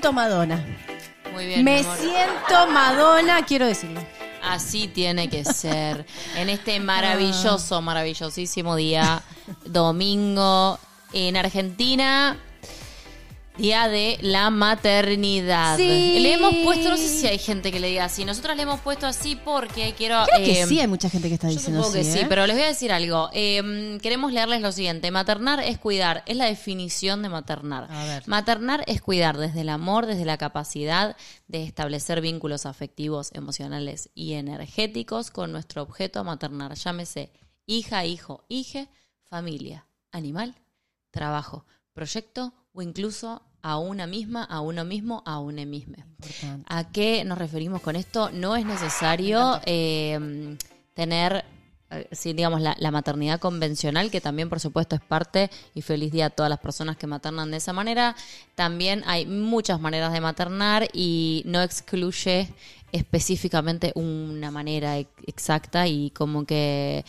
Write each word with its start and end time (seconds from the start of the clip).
siento 0.00 0.12
Madonna. 0.14 0.64
Muy 1.34 1.44
bien, 1.44 1.62
Me 1.62 1.80
mi 1.80 1.84
amor. 1.84 1.98
siento 1.98 2.66
Madonna, 2.72 3.44
quiero 3.44 3.66
decirlo. 3.66 4.00
Así 4.42 4.88
tiene 4.88 5.28
que 5.28 5.44
ser. 5.52 6.06
En 6.36 6.48
este 6.48 6.80
maravilloso, 6.80 7.82
maravillosísimo 7.82 8.76
día, 8.76 9.20
domingo, 9.66 10.78
en 11.12 11.36
Argentina, 11.36 12.38
día 13.60 13.88
de 13.88 14.18
la 14.22 14.50
maternidad. 14.50 15.76
Sí. 15.76 16.18
Le 16.20 16.34
hemos 16.34 16.54
puesto, 16.64 16.90
no 16.90 16.96
sé 16.96 17.08
si 17.08 17.26
hay 17.26 17.38
gente 17.38 17.70
que 17.70 17.80
le 17.80 17.88
diga 17.88 18.04
así, 18.04 18.24
nosotros 18.24 18.56
le 18.56 18.62
hemos 18.62 18.80
puesto 18.80 19.06
así 19.06 19.36
porque 19.36 19.94
quiero... 19.96 20.24
Creo 20.26 20.44
que 20.44 20.62
eh, 20.62 20.66
sí, 20.66 20.80
hay 20.80 20.88
mucha 20.88 21.10
gente 21.10 21.28
que 21.28 21.34
está 21.34 21.48
Yo 21.48 21.54
diciendo 21.54 21.82
supongo 21.82 21.98
que 21.98 22.04
sí, 22.04 22.12
sí, 22.12 22.18
¿eh? 22.20 22.26
pero 22.28 22.46
les 22.46 22.56
voy 22.56 22.64
a 22.64 22.68
decir 22.68 22.92
algo. 22.92 23.30
Eh, 23.32 23.98
queremos 24.02 24.32
leerles 24.32 24.60
lo 24.60 24.72
siguiente. 24.72 25.10
Maternar 25.10 25.60
es 25.60 25.78
cuidar, 25.78 26.22
es 26.26 26.36
la 26.36 26.46
definición 26.46 27.22
de 27.22 27.28
maternar. 27.28 27.86
A 27.90 28.04
ver. 28.04 28.26
Maternar 28.26 28.84
es 28.86 29.00
cuidar 29.00 29.38
desde 29.38 29.60
el 29.62 29.68
amor, 29.68 30.06
desde 30.06 30.24
la 30.24 30.38
capacidad 30.38 31.16
de 31.48 31.64
establecer 31.64 32.20
vínculos 32.20 32.66
afectivos, 32.66 33.30
emocionales 33.34 34.10
y 34.14 34.34
energéticos 34.34 35.30
con 35.30 35.52
nuestro 35.52 35.82
objeto 35.82 36.20
a 36.20 36.24
maternar. 36.24 36.74
Llámese 36.74 37.30
hija, 37.66 38.04
hijo, 38.04 38.44
hije, 38.48 38.88
familia, 39.22 39.86
animal, 40.10 40.56
trabajo, 41.10 41.64
proyecto 41.92 42.52
o 42.72 42.82
incluso 42.82 43.42
a 43.62 43.78
una 43.78 44.06
misma, 44.06 44.44
a 44.44 44.60
uno 44.60 44.84
mismo, 44.84 45.22
a 45.26 45.38
una 45.38 45.64
misma. 45.64 45.98
Importante. 46.22 46.66
¿A 46.68 46.90
qué 46.90 47.24
nos 47.24 47.38
referimos 47.38 47.80
con 47.82 47.96
esto? 47.96 48.30
No 48.30 48.56
es 48.56 48.64
necesario 48.64 49.60
eh, 49.66 50.56
tener, 50.94 51.44
sí, 52.12 52.32
digamos, 52.32 52.60
la, 52.60 52.76
la 52.78 52.90
maternidad 52.90 53.40
convencional, 53.40 54.10
que 54.10 54.20
también, 54.20 54.48
por 54.48 54.60
supuesto, 54.60 54.96
es 54.96 55.02
parte, 55.02 55.50
y 55.74 55.82
feliz 55.82 56.12
día 56.12 56.26
a 56.26 56.30
todas 56.30 56.48
las 56.50 56.58
personas 56.60 56.96
que 56.96 57.06
maternan 57.06 57.50
de 57.50 57.56
esa 57.58 57.72
manera. 57.72 58.16
También 58.54 59.02
hay 59.06 59.26
muchas 59.26 59.80
maneras 59.80 60.12
de 60.12 60.20
maternar 60.20 60.88
y 60.92 61.42
no 61.46 61.62
excluye 61.62 62.48
específicamente 62.92 63.92
una 63.94 64.50
manera 64.50 64.98
ex- 64.98 65.10
exacta 65.26 65.86
y 65.86 66.10
como 66.10 66.44
que 66.44 67.04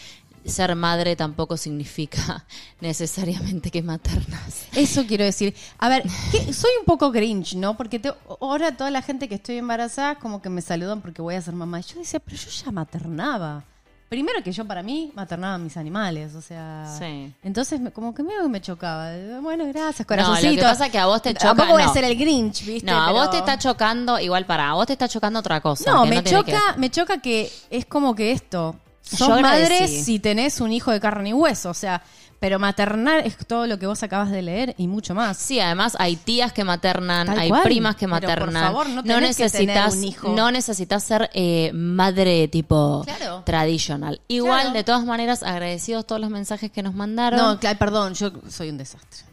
ser 0.46 0.76
madre 0.76 1.16
tampoco 1.16 1.56
significa 1.58 2.46
necesariamente 2.82 3.72
que 3.72 3.82
maternas. 3.82 4.66
Eso 4.76 5.06
quiero 5.06 5.24
decir. 5.24 5.56
A 5.78 5.88
ver, 5.90 6.04
que 6.32 6.52
soy 6.54 6.72
un 6.80 6.86
poco 6.86 7.12
grinch, 7.12 7.56
¿no? 7.56 7.78
Porque 7.78 8.00
te- 8.00 8.14
ahora 8.42 8.76
toda 8.76 8.92
la 8.92 9.02
gente 9.02 9.28
que 9.30 9.36
estoy 9.36 9.58
embarazada 9.58 10.16
como 10.16 10.42
que 10.42 10.50
me 10.50 10.62
saludan 10.62 11.02
porque 11.02 11.22
voy 11.22 11.36
a 11.36 11.42
ser 11.42 11.54
mamá. 11.54 11.80
Y 11.80 11.84
yo 11.84 12.00
decía, 12.00 12.20
pero 12.20 12.38
yo 12.38 12.50
ya 12.50 12.72
maternaba. 12.72 13.64
Primero 14.10 14.44
que 14.44 14.52
yo 14.52 14.66
para 14.66 14.84
mí 14.84 15.10
maternaba 15.16 15.54
a 15.54 15.58
mis 15.58 15.78
animales, 15.78 16.36
o 16.36 16.42
sea... 16.42 16.86
Sí. 17.00 17.34
Entonces 17.44 17.80
me- 17.80 17.92
como 17.92 18.14
que 18.14 18.24
medio 18.24 18.50
me 18.50 18.60
chocaba. 18.60 19.10
Bueno, 19.42 19.66
gracias, 19.68 20.02
No, 20.02 20.06
corazoncito. 20.08 20.50
lo 20.50 20.56
que 20.58 20.62
pasa 20.64 20.86
es 20.88 20.92
que 20.92 20.98
a 21.00 21.06
vos 21.06 21.22
te 21.22 21.34
choca, 21.34 21.48
Tampoco 21.56 21.72
voy 21.72 21.82
a 21.84 21.88
ser 21.94 22.04
el 22.04 22.18
grinch, 22.18 22.66
¿viste? 22.66 22.92
No, 22.92 23.00
a 23.02 23.12
vos 23.14 23.30
te 23.32 23.38
está 23.38 23.58
chocando, 23.58 24.20
igual 24.20 24.46
para, 24.46 24.70
a 24.70 24.74
vos 24.74 24.86
te 24.86 24.92
está 24.94 25.08
chocando 25.08 25.40
otra 25.40 25.62
cosa. 25.62 25.90
No, 25.90 26.06
me 26.06 26.22
choca, 26.26 26.44
que- 26.74 26.80
me 26.80 26.90
choca 26.92 27.20
que 27.22 27.50
es 27.70 27.86
como 27.86 28.14
que 28.14 28.34
esto. 28.34 28.76
Sos 29.02 29.42
madre 29.42 29.88
si 29.88 30.20
tenés 30.20 30.62
un 30.62 30.72
hijo 30.72 30.92
de 30.92 31.00
carne 31.00 31.30
y 31.30 31.34
hueso, 31.34 31.70
o 31.70 31.74
sea, 31.74 32.02
pero 32.40 32.58
maternar 32.60 33.26
es 33.28 33.36
todo 33.46 33.68
lo 33.68 33.78
que 33.78 33.86
vos 33.86 34.02
acabas 34.02 34.32
de 34.32 34.42
leer 34.42 34.74
y 34.78 34.88
mucho 34.88 35.14
más. 35.14 35.38
Sí, 35.38 35.60
además 35.60 35.96
hay 36.00 36.16
tías 36.16 36.54
que 36.54 36.64
maternan, 36.64 37.28
Tal 37.28 37.38
hay 37.40 37.50
cual. 37.50 37.62
primas 37.64 37.96
que 37.96 38.08
Pero, 38.08 38.20
por 38.20 38.22
maternan. 38.30 38.64
favor, 38.64 38.88
no 39.06 39.22
necesitas, 39.22 39.96
no 40.24 40.52
necesitas 40.52 41.04
ser 41.04 41.30
eh, 41.34 41.72
madre 41.74 42.48
tipo 42.48 43.04
Claro. 43.06 43.44
tradicional. 43.46 44.22
Igual, 44.28 44.62
Claro. 44.62 44.74
de 44.78 44.84
todas 44.84 45.06
maneras, 45.06 45.44
agradecidos 45.44 46.08
todos 46.08 46.20
los 46.22 46.30
mensajes 46.32 46.72
que 46.72 46.82
nos 46.82 46.96
mandaron. 46.96 47.40
No, 47.40 47.60
claro, 47.60 47.78
perdón, 47.78 48.14
yo 48.16 48.32
soy 48.50 48.70
un 48.70 48.78
desastre. 48.78 49.26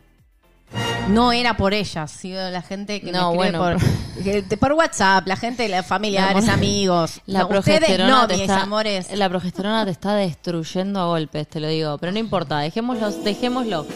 No 1.08 1.32
era 1.32 1.56
por 1.56 1.72
ellas, 1.72 2.10
sino 2.10 2.50
la 2.50 2.60
gente 2.60 3.00
que 3.00 3.10
No, 3.10 3.30
me 3.30 3.36
bueno, 3.36 3.60
por, 4.60 4.72
WhatsApp, 4.74 5.26
la 5.26 5.36
gente, 5.36 5.66
los 5.68 5.86
familiares, 5.86 6.36
amor, 6.44 6.50
amigos. 6.50 7.20
La 7.26 7.40
No, 7.40 7.48
progesterona 7.48 8.08
no, 8.10 8.26
te 8.26 8.34
mis 8.34 8.42
está, 8.42 8.62
amores. 8.62 9.10
La 9.16 9.28
progesterona 9.28 9.84
te 9.86 9.90
está 9.90 10.14
destruyendo 10.14 11.00
a 11.00 11.06
golpes, 11.06 11.48
te 11.48 11.60
lo 11.60 11.68
digo. 11.68 11.96
Pero 11.98 12.12
no 12.12 12.18
importa, 12.18 12.58
dejémoslo, 12.58 13.10
dejémoslo. 13.10 13.86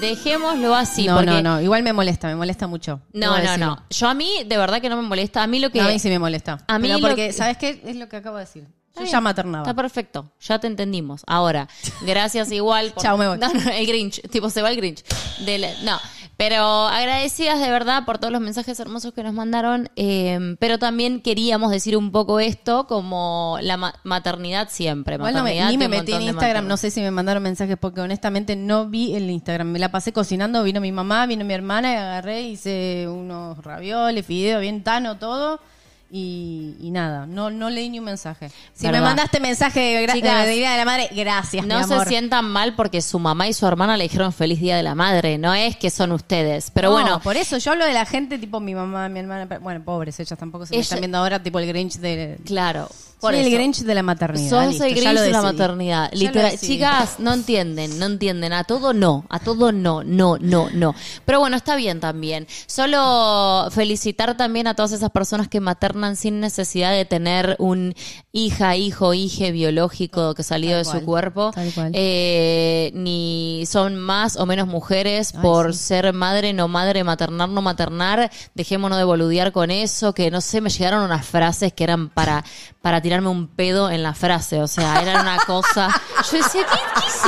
Dejémoslo 0.00 0.74
así. 0.74 1.06
no, 1.06 1.16
porque 1.16 1.42
no, 1.42 1.42
no, 1.42 1.60
igual 1.60 1.82
me 1.82 1.92
molesta, 1.92 2.28
me 2.28 2.36
molesta 2.36 2.66
mucho. 2.66 3.00
No, 3.12 3.38
no, 3.42 3.56
no. 3.56 3.82
Yo 3.90 4.08
a 4.08 4.14
mí, 4.14 4.44
de 4.46 4.56
verdad 4.56 4.80
que 4.80 4.88
no 4.88 4.96
me 4.96 5.02
molesta. 5.02 5.42
A 5.42 5.46
mí 5.46 5.58
lo 5.60 5.70
que. 5.70 5.80
No, 5.80 5.88
a 5.88 5.90
mí 5.92 5.98
sí 5.98 6.08
me 6.08 6.18
molesta. 6.18 6.58
A 6.66 6.78
mí 6.78 6.88
Pero 6.88 7.00
porque, 7.00 7.28
que- 7.28 7.32
¿sabes 7.32 7.56
qué? 7.56 7.80
Es 7.84 7.96
lo 7.96 8.08
que 8.08 8.16
acabo 8.16 8.36
de 8.36 8.44
decir. 8.44 8.64
Yo 9.00 9.06
ya 9.06 9.20
maternaba. 9.20 9.64
Está 9.64 9.74
perfecto, 9.74 10.30
ya 10.40 10.58
te 10.58 10.66
entendimos. 10.66 11.22
Ahora, 11.26 11.68
gracias 12.06 12.50
igual. 12.52 12.92
Por... 12.92 13.02
Chao, 13.02 13.16
me 13.18 13.26
voy. 13.28 13.38
No, 13.40 13.52
no, 13.52 13.70
el 13.70 13.86
Grinch, 13.86 14.20
tipo 14.30 14.50
se 14.50 14.62
va 14.62 14.70
el 14.70 14.76
Grinch. 14.76 15.02
Del- 15.44 15.66
No, 15.84 15.98
pero 16.36 16.86
agradecidas 16.86 17.58
de 17.60 17.68
verdad 17.70 18.04
por 18.04 18.18
todos 18.18 18.32
los 18.32 18.40
mensajes 18.40 18.78
hermosos 18.78 19.12
que 19.12 19.22
nos 19.24 19.32
mandaron. 19.32 19.90
eh, 19.96 20.56
pero 20.60 20.78
también 20.78 21.20
queríamos 21.20 21.70
decir 21.72 21.96
un 21.96 22.12
poco 22.12 22.38
esto 22.40 22.86
como 22.86 23.58
la 23.60 23.76
ma- 23.76 23.94
maternidad 24.04 24.68
siempre. 24.70 25.16
Igual 25.16 25.34
no 25.34 25.42
me- 25.42 25.54
ni 25.70 25.78
me 25.78 25.88
metí 25.88 26.12
en 26.12 26.22
Instagram, 26.22 26.66
no 26.68 26.76
sé 26.76 26.90
si 26.92 27.00
me 27.00 27.10
mandaron 27.10 27.42
mensajes 27.42 27.76
porque 27.80 28.00
honestamente 28.00 28.54
no 28.56 28.86
vi 28.86 29.14
el 29.16 29.28
Instagram. 29.30 29.68
Me 29.68 29.78
la 29.80 29.90
pasé 29.90 30.12
cocinando, 30.12 30.62
vino 30.62 30.80
mi 30.80 30.92
mamá, 30.92 31.26
vino 31.26 31.44
mi 31.44 31.54
hermana 31.54 31.92
y 31.92 31.96
agarré, 31.96 32.42
hice 32.42 33.06
unos 33.08 33.58
ravioles, 33.64 34.24
fideos, 34.24 34.60
bien 34.60 34.84
tano, 34.84 35.18
todo. 35.18 35.60
Y, 36.10 36.74
y 36.80 36.90
nada, 36.90 37.26
no, 37.26 37.50
no 37.50 37.68
leí 37.68 37.90
ni 37.90 37.98
un 37.98 38.06
mensaje. 38.06 38.50
Si 38.72 38.88
me 38.88 38.98
mandaste 38.98 39.40
mensaje 39.40 39.78
de, 39.80 40.06
gra- 40.06 40.14
Chicas, 40.14 40.46
de 40.46 40.52
Día 40.52 40.70
de 40.70 40.78
la 40.78 40.84
Madre, 40.86 41.10
gracias, 41.14 41.66
No 41.66 41.78
mi 41.78 41.84
se 41.84 42.04
sientan 42.06 42.46
mal 42.46 42.74
porque 42.74 43.02
su 43.02 43.18
mamá 43.18 43.46
y 43.46 43.52
su 43.52 43.66
hermana 43.66 43.96
le 43.98 44.04
dijeron 44.04 44.32
feliz 44.32 44.58
día 44.58 44.78
de 44.78 44.82
la 44.82 44.94
madre. 44.94 45.36
No 45.36 45.52
es 45.52 45.76
que 45.76 45.90
son 45.90 46.12
ustedes. 46.12 46.70
Pero 46.72 46.88
No, 46.88 46.94
bueno, 46.94 47.20
por 47.20 47.36
eso 47.36 47.58
yo 47.58 47.72
hablo 47.72 47.84
de 47.84 47.92
la 47.92 48.06
gente 48.06 48.38
tipo 48.38 48.58
mi 48.58 48.74
mamá, 48.74 49.10
mi 49.10 49.20
hermana, 49.20 49.46
pero- 49.46 49.60
bueno, 49.60 49.84
pobres, 49.84 50.18
ellas 50.18 50.38
tampoco 50.38 50.64
se 50.64 50.70
me 50.70 50.76
Ella- 50.76 50.82
están 50.82 51.00
viendo 51.00 51.18
ahora 51.18 51.42
tipo 51.42 51.58
el 51.58 51.66
Grinch 51.66 51.96
de... 51.98 52.38
claro. 52.46 52.88
Por 53.20 53.34
Soy 53.34 53.42
el. 53.46 53.50
Grinch 53.52 53.78
de 53.80 53.94
la 53.96 54.04
maternidad. 54.04 54.48
Sos 54.48 54.68
listo, 54.68 54.84
el 54.84 54.94
ya 54.94 55.00
Grinch 55.00 55.14
lo 55.16 55.20
de 55.22 55.30
la 55.32 55.42
maternidad. 55.42 56.08
Literal. 56.12 56.56
Chicas, 56.56 57.16
no 57.18 57.32
entienden, 57.34 57.98
no 57.98 58.06
entienden. 58.06 58.52
A 58.52 58.62
todo 58.62 58.92
no, 58.94 59.24
a 59.28 59.40
todo 59.40 59.72
no, 59.72 60.04
no, 60.04 60.36
no, 60.40 60.70
no. 60.72 60.94
Pero 61.24 61.40
bueno, 61.40 61.56
está 61.56 61.74
bien 61.74 61.98
también. 61.98 62.46
Solo 62.66 63.68
felicitar 63.72 64.36
también 64.36 64.68
a 64.68 64.74
todas 64.74 64.92
esas 64.92 65.10
personas 65.10 65.48
que 65.48 65.58
maternan 65.58 65.97
sin 66.16 66.40
necesidad 66.40 66.92
de 66.92 67.04
tener 67.04 67.56
un 67.58 67.94
hija, 68.32 68.76
hijo, 68.76 69.14
hije 69.14 69.50
biológico 69.52 70.34
que 70.34 70.42
salió 70.42 70.70
Tal 70.72 70.78
de 70.78 70.84
cual, 70.84 71.00
su 71.00 71.04
cuerpo. 71.06 71.50
tal 71.54 71.72
cual. 71.72 71.90
Eh, 71.94 72.90
ni 72.94 73.64
son 73.66 73.96
más 73.96 74.36
o 74.36 74.46
menos 74.46 74.68
mujeres 74.68 75.32
Ay, 75.34 75.40
por 75.42 75.74
sí. 75.74 75.80
ser 75.80 76.12
madre, 76.12 76.52
no 76.52 76.68
madre, 76.68 77.02
maternar, 77.04 77.48
no 77.48 77.62
maternar. 77.62 78.30
Dejémonos 78.54 78.98
de 78.98 79.04
boludear 79.04 79.50
con 79.52 79.70
eso, 79.70 80.12
que 80.12 80.30
no 80.30 80.40
sé, 80.40 80.60
me 80.60 80.70
llegaron 80.70 81.02
unas 81.02 81.26
frases 81.26 81.72
que 81.72 81.84
eran 81.84 82.10
para, 82.10 82.44
para 82.82 83.00
tirarme 83.00 83.28
un 83.28 83.48
pedo 83.48 83.90
en 83.90 84.02
la 84.02 84.14
frase. 84.14 84.60
O 84.62 84.68
sea, 84.68 85.00
eran 85.02 85.22
una 85.22 85.38
cosa. 85.46 85.88
Yo 86.30 86.38
decía, 86.38 86.62
¿qué, 86.70 86.78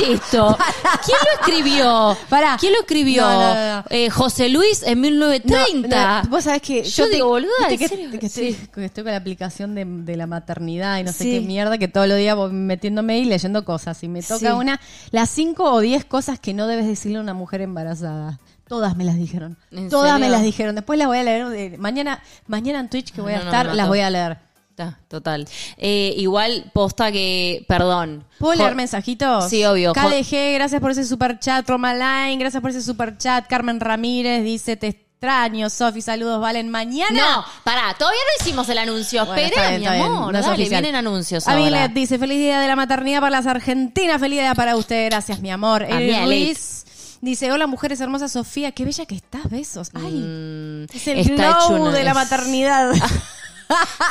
qué 0.05 0.11
es 0.13 0.19
esto? 0.21 0.57
¿Quién 1.05 1.17
lo 1.25 1.41
escribió? 1.41 2.17
Pará. 2.29 2.57
¿Quién 2.59 2.73
lo 2.73 2.79
escribió? 2.81 3.23
No, 3.23 3.31
no, 3.33 3.53
no, 3.55 3.75
no. 3.77 3.83
Eh, 3.89 4.09
José 4.09 4.49
Luis 4.49 4.83
en 4.83 5.01
1930. 5.01 5.87
No, 6.17 6.23
no, 6.23 6.29
vos 6.29 6.43
sabés 6.43 6.61
que 6.61 6.83
Yo 6.83 7.07
digo, 7.07 7.27
boluda, 7.27 7.51
¿en 7.69 7.77
que, 7.77 7.87
serio? 7.87 8.09
que 8.19 8.25
estoy, 8.27 8.53
Sí. 8.53 8.67
que 8.73 8.85
estoy 8.85 9.03
con 9.03 9.11
la 9.11 9.17
aplicación 9.17 9.75
de, 9.75 9.83
de 9.85 10.15
la 10.15 10.27
maternidad 10.27 10.90
y 10.99 11.03
no 11.03 11.11
sé 11.11 11.23
Sí. 11.23 11.31
qué 11.31 11.41
mierda, 11.41 11.77
que 11.77 11.87
todos 11.87 12.07
los 12.07 12.17
días 12.17 12.35
voy 12.35 12.51
metiéndome 12.51 13.19
y 13.19 13.25
leyendo 13.25 13.63
cosas. 13.65 14.03
Y 14.03 14.07
me 14.07 14.21
toca 14.21 14.39
Sí. 14.51 14.57
una, 14.57 14.79
las 15.11 15.29
cinco 15.29 15.71
o 15.71 15.79
diez 15.79 16.05
cosas 16.05 16.39
que 16.39 16.53
no 16.53 16.67
debes 16.67 16.87
decirle 16.87 17.17
a 17.19 17.21
una 17.21 17.33
mujer 17.33 17.61
embarazada. 17.61 18.39
Todas 18.67 18.95
me 18.95 19.03
las 19.03 19.15
dijeron. 19.15 19.57
¿En 19.71 19.89
Todas 19.89 20.19
me 20.19 20.29
las 20.29 20.43
dijeron. 20.43 20.75
Después 20.75 20.97
las 20.97 21.07
voy 21.07 21.17
a 21.17 21.23
leer. 21.23 21.47
de- 21.49 21.77
mañana, 21.77 22.21
mañana 22.47 22.79
en 22.79 22.89
Twitch 22.89 23.11
que 23.11 23.21
voy 23.21 23.33
a 23.33 23.39
No, 23.39 23.43
estar, 23.45 23.75
las 23.75 23.87
voy 23.87 23.99
a 23.99 24.09
leer. 24.09 24.37
Está, 24.69 24.97
total. 25.09 25.45
Eh, 25.77 26.13
igual, 26.15 26.71
posta 26.73 27.11
que, 27.11 27.65
perdón. 27.67 28.23
¿Puedo 28.39 28.55
leer 28.55 28.73
mensajitos? 28.73 29.49
Sí, 29.49 29.65
obvio. 29.65 29.91
KDG, 29.91 30.53
gracias 30.53 30.79
por 30.79 30.91
ese 30.91 31.03
super 31.03 31.37
chat. 31.39 31.67
Romaline, 31.69 32.37
gracias 32.39 32.61
por 32.61 32.69
ese 32.69 32.81
super 32.81 33.17
chat. 33.17 33.45
Carmen 33.47 33.81
Ramírez 33.81 34.43
dice, 34.45 34.77
te 34.77 34.87
extraño. 35.25 35.69
Sofi, 35.69 36.01
saludos, 36.01 36.41
Valen. 36.41 36.69
Mañana. 36.69 37.11
No, 37.35 37.45
pará, 37.63 37.93
todavía 37.97 38.19
no 38.25 38.43
hicimos 38.43 38.67
el 38.69 38.79
anuncio. 38.79 39.23
Bueno, 39.27 39.49
bien, 39.55 39.79
mi 39.81 39.85
amor. 39.85 40.33
no 40.33 40.39
es 40.39 40.45
Dale, 40.45 40.67
vienen 40.67 40.95
anuncios. 40.95 41.47
Avilet 41.47 41.93
dice, 41.93 42.17
feliz 42.17 42.39
día 42.39 42.59
de 42.59 42.67
la 42.67 42.75
maternidad 42.75 43.19
para 43.19 43.29
las 43.29 43.45
argentinas, 43.45 44.19
feliz 44.19 44.39
día 44.39 44.55
para 44.55 44.75
usted, 44.75 45.05
gracias 45.11 45.39
mi 45.39 45.51
amor. 45.51 45.83
A 45.83 45.89
Eric 46.01 46.15
Avilet. 46.15 46.25
Ruiz 46.47 46.77
Dice, 47.23 47.51
hola 47.51 47.67
mujeres 47.67 48.01
hermosas, 48.01 48.31
Sofía, 48.31 48.71
qué 48.71 48.83
bella 48.83 49.05
que 49.05 49.13
estás, 49.13 49.47
besos. 49.47 49.91
Ay, 49.93 50.11
Mm, 50.11 50.83
es 50.91 51.07
el 51.07 51.23
glow 51.35 51.51
hecho 51.51 51.69
una- 51.75 51.91
de 51.91 52.03
la 52.03 52.15
maternidad. 52.15 52.91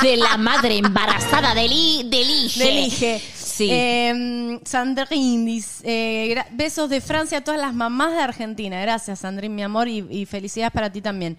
de 0.03 0.17
la 0.17 0.37
madre 0.37 0.77
embarazada 0.79 1.55
del, 1.55 1.73
i- 1.73 2.03
del 2.05 2.29
Ige. 2.31 2.65
Del 2.65 2.79
Ige. 2.87 3.23
Sí. 3.35 3.69
Eh, 3.71 4.59
Sandrine 4.65 5.45
dice, 5.45 5.83
eh, 5.85 6.45
besos 6.53 6.89
de 6.89 7.01
Francia 7.01 7.39
a 7.39 7.41
todas 7.45 7.61
las 7.61 7.75
mamás 7.75 8.13
de 8.13 8.21
Argentina. 8.23 8.81
Gracias, 8.81 9.21
Sandrine, 9.21 9.55
mi 9.55 9.63
amor, 9.63 9.89
y, 9.89 9.99
y 10.11 10.25
felicidades 10.27 10.73
para 10.73 10.91
ti 10.91 11.01
también. 11.03 11.37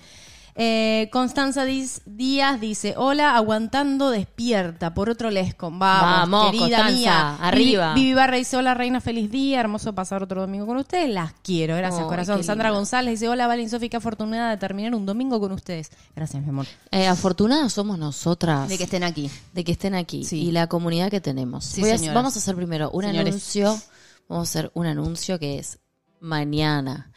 Eh, 0.56 1.10
Constanza 1.12 1.66
Diz- 1.66 2.02
Díaz 2.06 2.60
dice, 2.60 2.94
hola, 2.98 3.36
aguantando 3.36 4.10
despierta, 4.10 4.94
por 4.94 5.10
otro 5.10 5.30
lescon. 5.32 5.80
Vamos, 5.80 6.30
Vamos, 6.30 6.46
querida 6.52 6.78
Constanza, 6.78 6.92
mía. 7.00 7.36
arriba. 7.42 7.94
Vivi, 7.94 8.14
Barra 8.14 8.36
dice, 8.38 8.58
hola, 8.58 8.74
reina, 8.74 9.00
feliz 9.02 9.32
día, 9.32 9.60
hermoso 9.62 9.96
pasar 9.96 10.24
otro 10.24 10.42
domingo 10.42 10.66
con 10.66 10.78
ustedes. 10.78 11.10
Las 11.14 11.34
quiero, 11.42 11.76
gracias, 11.78 12.04
corazón. 12.06 12.44
Sandra 12.44 12.70
linda. 12.70 12.78
González 12.80 13.12
dice, 13.20 13.30
hola, 13.30 13.48
Valen 13.48 13.70
Sofía, 13.70 13.90
qué 13.90 13.98
afortunada 13.98 14.52
de 14.52 14.58
terminar 14.58 14.94
un 14.94 15.06
domingo 15.06 15.40
con 15.40 15.52
ustedes. 15.54 15.90
Gracias, 16.16 16.44
mi 16.44 16.50
amor. 16.50 16.66
Eh, 16.92 17.08
afortunadas 17.08 17.72
somos 17.74 17.98
nosotras. 17.98 18.68
De 18.68 18.78
que 18.78 18.84
estén 18.84 19.04
aquí. 19.04 19.30
de 19.54 19.64
que 19.64 19.72
estén 19.72 19.96
aquí 19.96 20.26
Sí. 20.26 20.42
y 20.44 20.52
la 20.52 20.68
comunidad 20.68 21.10
que 21.10 21.22
tenemos. 21.22 21.64
Sí, 21.66 21.82
a- 21.90 22.14
vamos 22.14 22.36
a 22.36 22.40
hacer 22.40 22.56
primero 22.56 22.90
un 22.92 23.04
Señores. 23.04 23.28
anuncio. 23.28 23.82
Vamos 24.28 24.48
a 24.48 24.50
hacer 24.60 24.72
un 24.76 24.86
anuncio 24.86 25.40
que 25.40 25.60
es 25.60 25.80
mañana. 26.20 27.12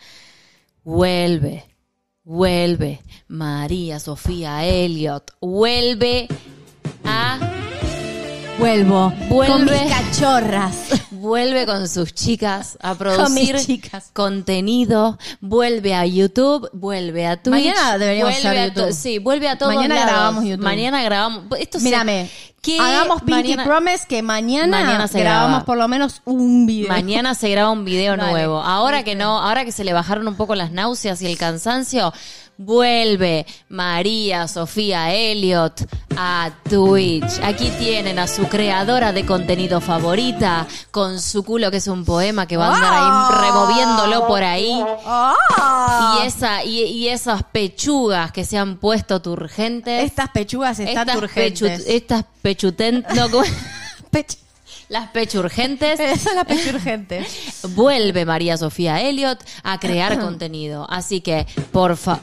Vuelve, 0.83 1.65
vuelve 2.25 3.01
María 3.29 4.01
Sofía 4.01 4.65
Elliot. 4.65 5.31
Vuelve 5.41 6.27
a 7.05 7.54
Vuelvo. 8.59 9.13
Vuelve. 9.29 9.53
Con 9.53 9.65
mis 9.65 9.93
cachorras. 9.93 10.75
vuelve 11.11 11.67
con 11.67 11.89
sus 11.89 12.15
chicas 12.15 12.79
a 12.81 12.91
Con 12.91 12.99
producir 12.99 13.57
chicas. 13.59 14.11
contenido, 14.13 15.19
vuelve 15.41 15.95
a 15.95 16.07
YouTube, 16.07 16.69
vuelve 16.73 17.27
a 17.27 17.37
Twitch. 17.43 17.51
Mañana 17.67 17.99
deberíamos 17.99 18.33
vuelve 18.35 18.49
hacer 18.49 18.61
a 18.63 18.67
YouTube. 18.69 18.93
Sí, 18.93 19.19
vuelve 19.19 19.49
a 19.49 19.59
todos 19.59 19.75
Mañana 19.75 19.95
lados. 19.97 20.11
grabamos 20.13 20.45
YouTube. 20.45 20.65
Mañana 20.65 21.03
grabamos. 21.03 21.45
Esto 21.59 21.79
se- 21.79 21.85
Mírame, 21.85 22.31
hagamos 22.81 23.23
Pinky 23.23 23.57
Promise 23.57 24.07
que 24.09 24.23
mañana, 24.23 24.81
Mañana 24.85 25.09
se 25.09 25.19
grabamos 25.21 25.51
graba. 25.51 25.65
por 25.65 25.77
lo 25.77 25.89
menos 25.89 26.23
un 26.25 26.65
video. 26.67 26.89
Mañana 26.89 27.35
se 27.35 27.51
graba 27.51 27.71
un 27.71 27.85
video 27.85 28.17
nuevo. 28.17 28.61
Ahora 28.63 29.03
que 29.03 29.15
no, 29.17 29.41
ahora 29.43 29.65
que 29.65 29.73
se 29.73 29.83
le 29.85 29.93
bajaron 29.93 30.29
un 30.29 30.37
poco 30.37 30.55
las 30.55 30.71
náuseas 30.71 31.21
y 31.23 31.27
el 31.27 31.37
cansancio, 31.39 32.13
vuelve 32.59 33.47
María 33.69 34.47
Sofía 34.49 35.13
Elliot 35.13 35.81
a 36.17 36.51
Twitch. 36.69 37.41
Aquí 37.43 37.71
tienen 37.79 38.19
a 38.19 38.27
su 38.27 38.47
creadora 38.49 39.13
de 39.13 39.27
contenido 39.27 39.81
favorita 39.81 40.67
con 40.91 41.21
su 41.21 41.43
culo 41.45 41.71
que 41.71 41.79
es 41.79 41.87
un 41.89 42.05
poema 42.05 42.47
que 42.47 42.57
va 42.57 42.69
a 42.69 42.75
andar 42.77 42.93
ahí 42.95 43.47
removiéndolo 43.49 44.27
por 44.27 44.43
ahí. 44.43 44.85
¡Ah! 45.05 46.21
Y 46.23 46.27
esa 46.27 46.65
y, 46.65 46.83
y 46.85 47.09
esas 47.09 47.43
pechugas 47.45 48.33
que 48.33 48.45
se 48.45 48.59
han 48.59 48.77
puesto 48.77 49.21
turgentes. 49.21 50.05
Estas 50.05 50.29
pechugas 50.31 50.79
están 50.79 51.09
estas 51.09 51.17
urgentes. 51.23 51.81
pechu- 51.81 51.85
estas 51.89 52.25
pechuten 52.43 53.05
no, 53.15 53.31
¿cómo? 53.31 53.45
Pech- 54.13 54.39
las 54.89 55.09
pechurgentes 55.11 56.01
Esa 56.01 56.31
es 56.31 56.37
la 56.37 56.45
vuelve 57.75 58.25
María 58.25 58.57
Sofía 58.57 59.01
Elliot 59.01 59.39
a 59.63 59.79
crear 59.79 60.19
contenido. 60.21 60.87
Así 60.91 61.21
que, 61.21 61.47
por 61.73 61.97
favor. 61.97 62.23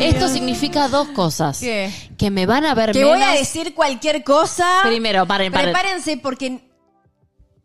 Esto 0.00 0.28
significa 0.28 0.88
dos 0.88 1.08
cosas. 1.08 1.60
¿Qué? 1.60 1.92
Que 2.18 2.30
me 2.30 2.46
van 2.46 2.64
a 2.64 2.74
ver 2.74 2.92
Que 2.92 3.00
menos. 3.04 3.14
voy 3.14 3.22
a 3.22 3.32
decir 3.32 3.74
cualquier 3.74 4.24
cosa. 4.24 4.80
Primero, 4.82 5.26
paren, 5.26 5.52
paren. 5.52 5.72
Prepárense 5.72 6.16
porque... 6.16 6.73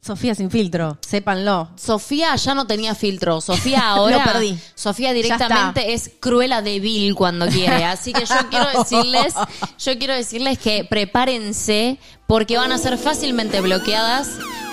Sofía 0.02 0.34
sin 0.34 0.50
filtro, 0.50 0.98
sépanlo. 1.02 1.70
Sofía 1.76 2.34
ya 2.36 2.56
no 2.56 2.66
tenía 2.66 2.96
filtro. 2.96 3.42
Sofía 3.42 3.82
ahora. 3.90 4.20
Lo 4.20 4.24
perdí. 4.32 4.58
Sofía 4.74 5.12
directamente 5.14 5.94
es 5.94 6.12
cruela 6.20 6.62
débil 6.62 7.16
cuando 7.16 7.48
quiere. 7.48 7.84
Así 7.84 8.14
que 8.14 8.26
yo 8.26 8.50
quiero 8.50 8.66
decirles, 8.78 9.34
yo 9.78 9.98
quiero 9.98 10.14
decirles 10.14 10.58
que 10.58 10.86
prepárense 10.86 12.00
porque 12.28 12.58
van 12.58 12.72
a 12.72 12.78
ser 12.78 12.98
fácilmente 12.98 13.60
bloqueadas, 13.60 14.30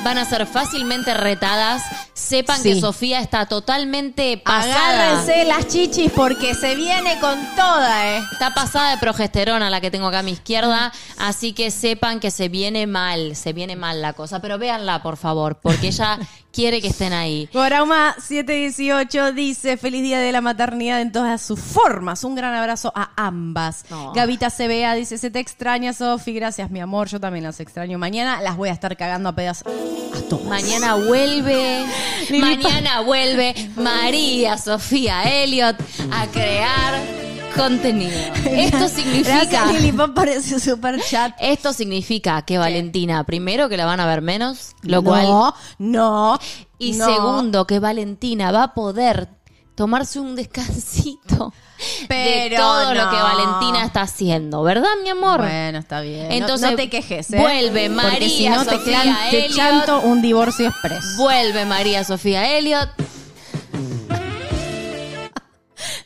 van 0.06 0.18
a 0.18 0.24
ser 0.24 0.46
fácilmente 0.46 1.14
retadas. 1.14 1.82
Sepan 2.14 2.60
Sí. 2.62 2.74
que 2.74 2.80
Sofía 2.80 3.18
está 3.20 3.46
totalmente 3.46 4.38
pasada. 4.38 5.10
Agárrense 5.10 5.44
las 5.46 5.66
chichis 5.66 6.12
porque 6.12 6.54
se 6.54 6.76
viene 6.76 7.18
con 7.18 7.36
toda, 7.56 8.16
¿eh? 8.16 8.22
Está 8.30 8.54
pasada 8.54 8.92
de 8.92 8.98
progesterona 8.98 9.68
la 9.68 9.80
que 9.80 9.90
tengo 9.90 10.06
acá 10.06 10.20
a 10.20 10.22
mi 10.22 10.30
izquierda, 10.30 10.92
así 11.18 11.52
que 11.54 11.72
sepan 11.72 12.20
que 12.20 12.30
se 12.30 12.48
viene 12.48 12.86
mal, 12.86 13.34
se 13.34 13.52
viene 13.52 13.74
mal 13.74 14.00
la 14.00 14.12
cosa, 14.12 14.40
pero 14.40 14.58
véanla 14.58 15.02
por 15.02 15.16
favor, 15.16 15.56
porque 15.60 15.88
ella 15.88 16.18
quiere 16.52 16.80
que 16.80 16.88
estén 16.88 17.12
ahí. 17.12 17.48
Gorauma 17.52 18.14
718 18.18 19.32
dice 19.32 19.76
feliz 19.76 20.02
día 20.02 20.20
de 20.20 20.30
la 20.32 20.40
maternidad 20.40 21.00
en 21.00 21.10
todas 21.12 21.42
sus 21.42 21.58
formas. 21.60 22.22
Un 22.24 22.34
gran 22.36 22.54
abrazo 22.54 22.92
a 22.94 23.10
ambas. 23.16 23.84
No. 23.90 24.12
Gavita 24.12 24.50
CBA 24.50 24.94
dice 24.94 25.18
se 25.18 25.30
te 25.30 25.40
extraña 25.40 25.92
Sofi, 25.92 26.32
gracias 26.32 26.70
mi 26.70 26.80
amor, 26.80 27.08
yo 27.08 27.20
también 27.20 27.44
las 27.44 27.58
extraño. 27.60 27.98
Mañana 27.98 28.40
las 28.40 28.56
voy 28.56 28.68
a 28.68 28.72
estar 28.72 28.96
cagando 28.96 29.28
a 29.28 29.32
pedazos 29.34 29.66
a 30.14 30.20
todas. 30.28 30.46
Mañana 30.46 30.94
vuelve, 30.94 31.84
mañana 32.30 33.00
vuelve 33.00 33.54
María 33.76 34.58
Sofía 34.58 35.22
Elliot 35.42 35.76
a 36.10 36.26
crear 36.28 37.26
contenido. 37.56 38.18
Esto 38.44 38.88
significa 38.88 39.46
Gracias 39.48 40.36
ese 40.36 40.60
super 40.60 41.00
chat. 41.00 41.34
esto 41.40 41.72
significa 41.72 42.42
que 42.42 42.58
Valentina, 42.58 43.24
primero 43.24 43.68
que 43.68 43.76
la 43.76 43.86
van 43.86 44.00
a 44.00 44.06
ver 44.06 44.20
menos, 44.22 44.74
lo 44.82 45.02
cual 45.02 45.24
no, 45.26 45.54
no. 45.78 46.38
Y 46.78 46.94
segundo, 46.94 47.66
que 47.66 47.80
Valentina 47.80 48.52
va 48.52 48.64
a 48.64 48.74
poder 48.74 49.28
tomarse 49.76 50.18
un 50.18 50.34
descansito 50.34 51.52
de 52.00 52.06
Pero 52.08 52.56
todo 52.56 52.94
lo 52.94 53.10
que 53.10 53.16
Valentina 53.16 53.84
está 53.84 54.00
haciendo, 54.02 54.62
¿verdad, 54.64 54.88
mi 55.04 55.10
amor? 55.10 55.42
Bueno, 55.42 55.78
está 55.78 56.00
bien. 56.00 56.32
Entonces, 56.32 56.70
no, 56.70 56.76
te 56.76 56.90
quejes, 56.90 57.30
¿eh? 57.32 57.38
vuelve 57.38 57.88
Porque 57.90 58.28
si 58.28 58.48
María 58.48 58.56
no 58.56 58.64
te, 58.64 58.70
Sofía 58.76 59.02
clan- 59.04 59.30
te 59.30 59.38
Elliot. 59.46 59.56
chanto 59.56 60.00
un 60.00 60.20
divorcio 60.22 60.66
express. 60.68 61.16
Vuelve 61.16 61.64
María 61.66 62.02
Sofía 62.02 62.56
Elliot. 62.58 62.88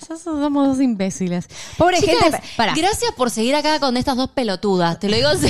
Ya 0.09 0.17
somos 0.17 0.67
dos 0.67 0.81
imbéciles. 0.81 1.47
Pobre 1.79 2.01
Chicas, 2.01 2.19
gente. 2.21 2.43
Para. 2.57 2.75
gracias 2.75 3.13
por 3.13 3.31
seguir 3.31 3.55
acá 3.55 3.79
con 3.79 3.97
estas 3.97 4.17
dos 4.17 4.29
pelotudas. 4.31 4.99
Te 4.99 5.09
lo 5.09 5.15
digo. 5.17 5.29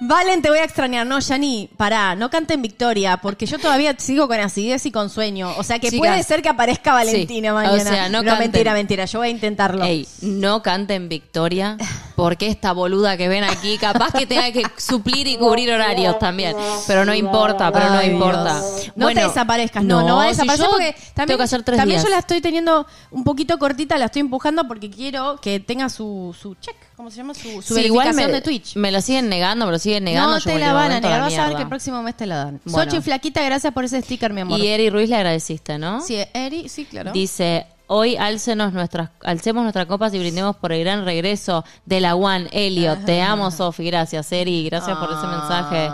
Valen, 0.00 0.42
te 0.42 0.48
voy 0.50 0.58
a 0.58 0.64
extrañar. 0.64 1.06
No, 1.06 1.18
Yani, 1.20 1.68
pará, 1.76 2.14
no 2.14 2.30
canten 2.30 2.60
Victoria, 2.62 3.16
porque 3.18 3.46
yo 3.46 3.58
todavía 3.58 3.94
sigo 3.98 4.28
con 4.28 4.38
acidez 4.40 4.84
y 4.86 4.90
con 4.90 5.10
sueño. 5.10 5.52
O 5.56 5.62
sea 5.62 5.78
que 5.78 5.90
Chicas, 5.90 5.98
puede 5.98 6.22
ser 6.22 6.42
que 6.42 6.48
aparezca 6.48 6.92
Valentina 6.92 7.48
sí, 7.48 7.54
mañana. 7.54 7.74
o 7.76 7.84
sea, 7.84 8.08
no 8.08 8.22
mentira, 8.36 8.74
mentira. 8.74 9.04
Yo 9.04 9.20
voy 9.20 9.28
a 9.28 9.30
intentarlo. 9.30 9.84
Ey, 9.84 10.06
no 10.22 10.62
canten 10.62 11.08
Victoria, 11.08 11.76
porque 12.16 12.48
esta 12.48 12.72
boluda 12.72 13.16
que 13.16 13.28
ven 13.28 13.44
aquí, 13.44 13.78
capaz 13.78 14.12
que 14.12 14.26
tenga 14.26 14.50
que 14.52 14.62
suplir 14.76 15.26
y 15.26 15.36
cubrir 15.36 15.70
horarios 15.72 16.18
también. 16.18 16.56
Pero 16.86 17.04
no 17.04 17.14
importa, 17.14 17.70
pero 17.72 17.90
no 17.90 18.02
importa. 18.02 18.60
Dios. 18.60 18.92
No 18.96 19.08
te 19.08 19.20
desaparezcas, 19.20 19.84
no, 19.84 20.06
no, 20.06 20.16
va 20.16 20.24
a 20.24 20.34
si 20.34 20.40
desaparecer 20.40 20.66
yo 20.66 20.70
porque 20.70 20.92
también, 20.92 21.26
tengo 21.26 21.38
que 21.38 21.44
hacer 21.44 21.62
tres 21.62 21.78
también 21.78 21.98
días. 21.98 22.04
yo 22.04 22.10
la 22.10 22.18
estoy 22.18 22.40
teniendo 22.40 22.86
un 23.10 23.24
poquito 23.24 23.58
cortita, 23.58 23.96
la 23.96 24.06
estoy 24.06 24.20
empujando 24.20 24.66
porque 24.66 24.90
quiero 24.90 25.38
que 25.40 25.60
tenga 25.60 25.88
su, 25.88 26.34
su 26.38 26.54
check, 26.56 26.76
¿cómo 26.96 27.10
se 27.10 27.16
llama? 27.18 27.34
Su, 27.34 27.62
su 27.62 27.74
Sí, 27.74 27.80
igual 27.82 28.06
verificación 28.06 28.30
me, 28.30 28.32
de 28.32 28.40
Twitch. 28.40 28.76
me 28.76 28.92
lo 28.92 29.00
siguen 29.00 29.28
negando, 29.28 29.66
me 29.66 29.72
lo 29.72 29.78
siguen 29.78 30.04
negando. 30.04 30.34
no 30.34 30.40
te 30.40 30.58
la 30.58 30.72
van 30.72 30.92
a 30.92 31.00
negar, 31.00 31.20
vas 31.20 31.36
a 31.38 31.46
ver 31.48 31.56
que 31.56 31.62
el 31.62 31.68
próximo 31.68 32.02
mes 32.02 32.16
te 32.16 32.26
la 32.26 32.36
dan. 32.36 32.60
Bueno. 32.64 32.90
Sochi 32.90 33.02
Flaquita, 33.02 33.42
gracias 33.42 33.72
por 33.72 33.84
ese 33.84 34.00
sticker, 34.02 34.32
mi 34.32 34.42
amor. 34.42 34.58
Y 34.60 34.66
Eri 34.68 34.90
Ruiz 34.90 35.08
le 35.08 35.16
agradeciste, 35.16 35.78
¿no? 35.78 36.00
Sí, 36.00 36.18
Eri, 36.32 36.68
sí, 36.68 36.84
claro. 36.84 37.12
Dice, 37.12 37.66
hoy 37.86 38.16
álcenos 38.16 38.72
nuestras, 38.72 39.10
alcemos 39.22 39.62
nuestras 39.62 39.86
copas 39.86 40.14
y 40.14 40.18
brindemos 40.18 40.56
por 40.56 40.72
el 40.72 40.80
gran 40.80 41.04
regreso 41.04 41.64
de 41.84 42.00
la 42.00 42.14
One 42.14 42.48
Elliot. 42.52 43.04
Te 43.04 43.20
amo, 43.22 43.50
Sofi. 43.50 43.84
Gracias, 43.84 44.30
Eri. 44.32 44.64
Gracias 44.64 44.96
por 44.96 45.10
ese 45.10 45.26
mensaje. 45.26 45.88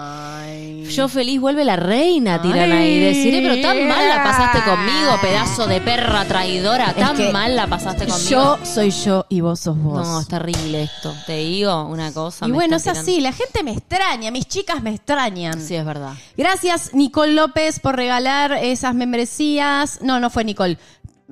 Yo 0.90 1.08
feliz, 1.08 1.40
vuelve 1.40 1.64
la 1.64 1.76
reina, 1.76 2.40
tiran 2.42 2.72
ahí. 2.72 3.00
Deciré, 3.00 3.40
pero 3.42 3.60
tan 3.60 3.88
mal 3.88 4.08
la 4.08 4.22
pasaste 4.22 4.58
conmigo, 4.68 5.20
pedazo 5.20 5.66
de 5.66 5.80
perra 5.80 6.24
traidora. 6.24 6.92
Tan 6.94 7.16
que 7.16 7.32
mal 7.32 7.56
la 7.56 7.66
pasaste 7.66 8.06
conmigo. 8.06 8.28
Yo 8.28 8.58
soy 8.64 8.90
yo 8.90 9.26
y 9.28 9.40
vos 9.40 9.60
sos 9.60 9.78
vos. 9.78 10.06
No, 10.06 10.20
es 10.20 10.28
terrible 10.28 10.82
esto. 10.82 11.14
Te 11.26 11.36
digo 11.36 11.84
una 11.84 12.12
cosa. 12.12 12.46
y 12.46 12.48
me 12.48 12.54
bueno, 12.54 12.76
es 12.76 12.86
así, 12.86 13.20
la 13.20 13.32
gente 13.32 13.62
me 13.62 13.72
extraña, 13.72 14.30
mis 14.30 14.46
chicas 14.46 14.82
me 14.82 14.94
extrañan. 14.94 15.60
Sí, 15.60 15.74
es 15.74 15.84
verdad. 15.84 16.14
Gracias, 16.36 16.94
Nicole 16.94 17.32
López, 17.32 17.80
por 17.80 17.96
regalar 17.96 18.52
esas 18.52 18.94
membresías. 18.94 20.00
No, 20.02 20.20
no 20.20 20.30
fue 20.30 20.44
Nicole. 20.44 20.78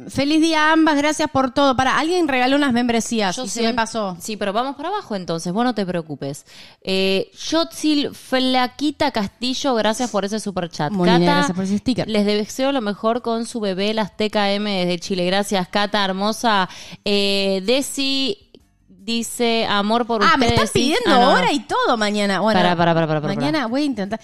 Feliz 0.08 0.40
día 0.40 0.68
a 0.68 0.72
ambas, 0.74 0.96
gracias 0.96 1.28
por 1.30 1.50
todo. 1.50 1.74
Para, 1.74 1.98
alguien 1.98 2.28
regaló 2.28 2.54
unas 2.56 2.72
membresías 2.72 3.36
y 3.38 3.48
se 3.48 3.62
me 3.62 3.74
pasó. 3.74 4.16
Sí, 4.20 4.36
pero 4.36 4.52
vamos 4.52 4.76
para 4.76 4.90
abajo 4.90 5.16
entonces, 5.16 5.52
vos 5.52 5.64
no 5.64 5.74
te 5.74 5.84
preocupes. 5.84 6.46
Eh, 6.82 7.30
Yotzil 7.50 8.14
Flaquita 8.14 9.10
Castillo, 9.10 9.74
gracias 9.74 10.10
por 10.10 10.24
ese 10.24 10.38
super 10.38 10.68
chat. 10.70 10.92
Molina, 10.92 11.18
gracias 11.18 11.54
por 11.56 11.64
ese 11.64 11.78
sticker. 11.78 12.08
Les 12.08 12.24
deseo 12.24 12.70
lo 12.70 12.80
mejor 12.80 13.22
con 13.22 13.44
su 13.46 13.58
bebé, 13.60 13.92
la 13.92 14.02
Azteca 14.02 14.52
M 14.52 14.70
desde 14.84 14.98
Chile. 15.00 15.26
Gracias, 15.26 15.66
Cata, 15.68 16.04
hermosa. 16.04 16.68
Eh, 17.04 17.62
Desi 17.66 18.52
dice 18.88 19.66
amor 19.68 20.06
por 20.06 20.22
Ah, 20.22 20.26
ustedes. 20.26 20.38
me 20.38 20.46
están 20.48 20.66
sí. 20.68 20.72
pidiendo 20.74 21.10
Ah, 21.10 21.14
no, 21.18 21.20
no. 21.22 21.30
hora 21.32 21.52
y 21.52 21.60
todo 21.60 21.96
mañana. 21.96 22.40
Bueno, 22.40 22.60
pará, 22.60 22.76
pará, 22.76 22.94
pará, 22.94 23.06
pará, 23.06 23.20
mañana 23.34 23.66
voy 23.66 23.82
a 23.82 23.84
intentar. 23.86 24.20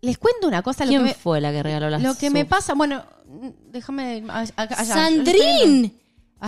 les 0.00 0.16
cuento 0.16 0.46
una 0.46 0.62
cosa. 0.62 0.84
Lo 0.84 0.90
¿Quién 0.90 1.02
que 1.02 1.08
me, 1.08 1.14
fue 1.14 1.40
la 1.40 1.50
que 1.50 1.62
regaló 1.62 1.90
las 1.90 2.00
Lo 2.02 2.14
que 2.14 2.30
me 2.30 2.44
pasa, 2.44 2.74
bueno, 2.74 3.02
déjame. 3.70 4.24
a- 4.28 4.40
a- 4.56 4.62
allá, 4.62 4.84
¡Sandrín! 4.84 5.92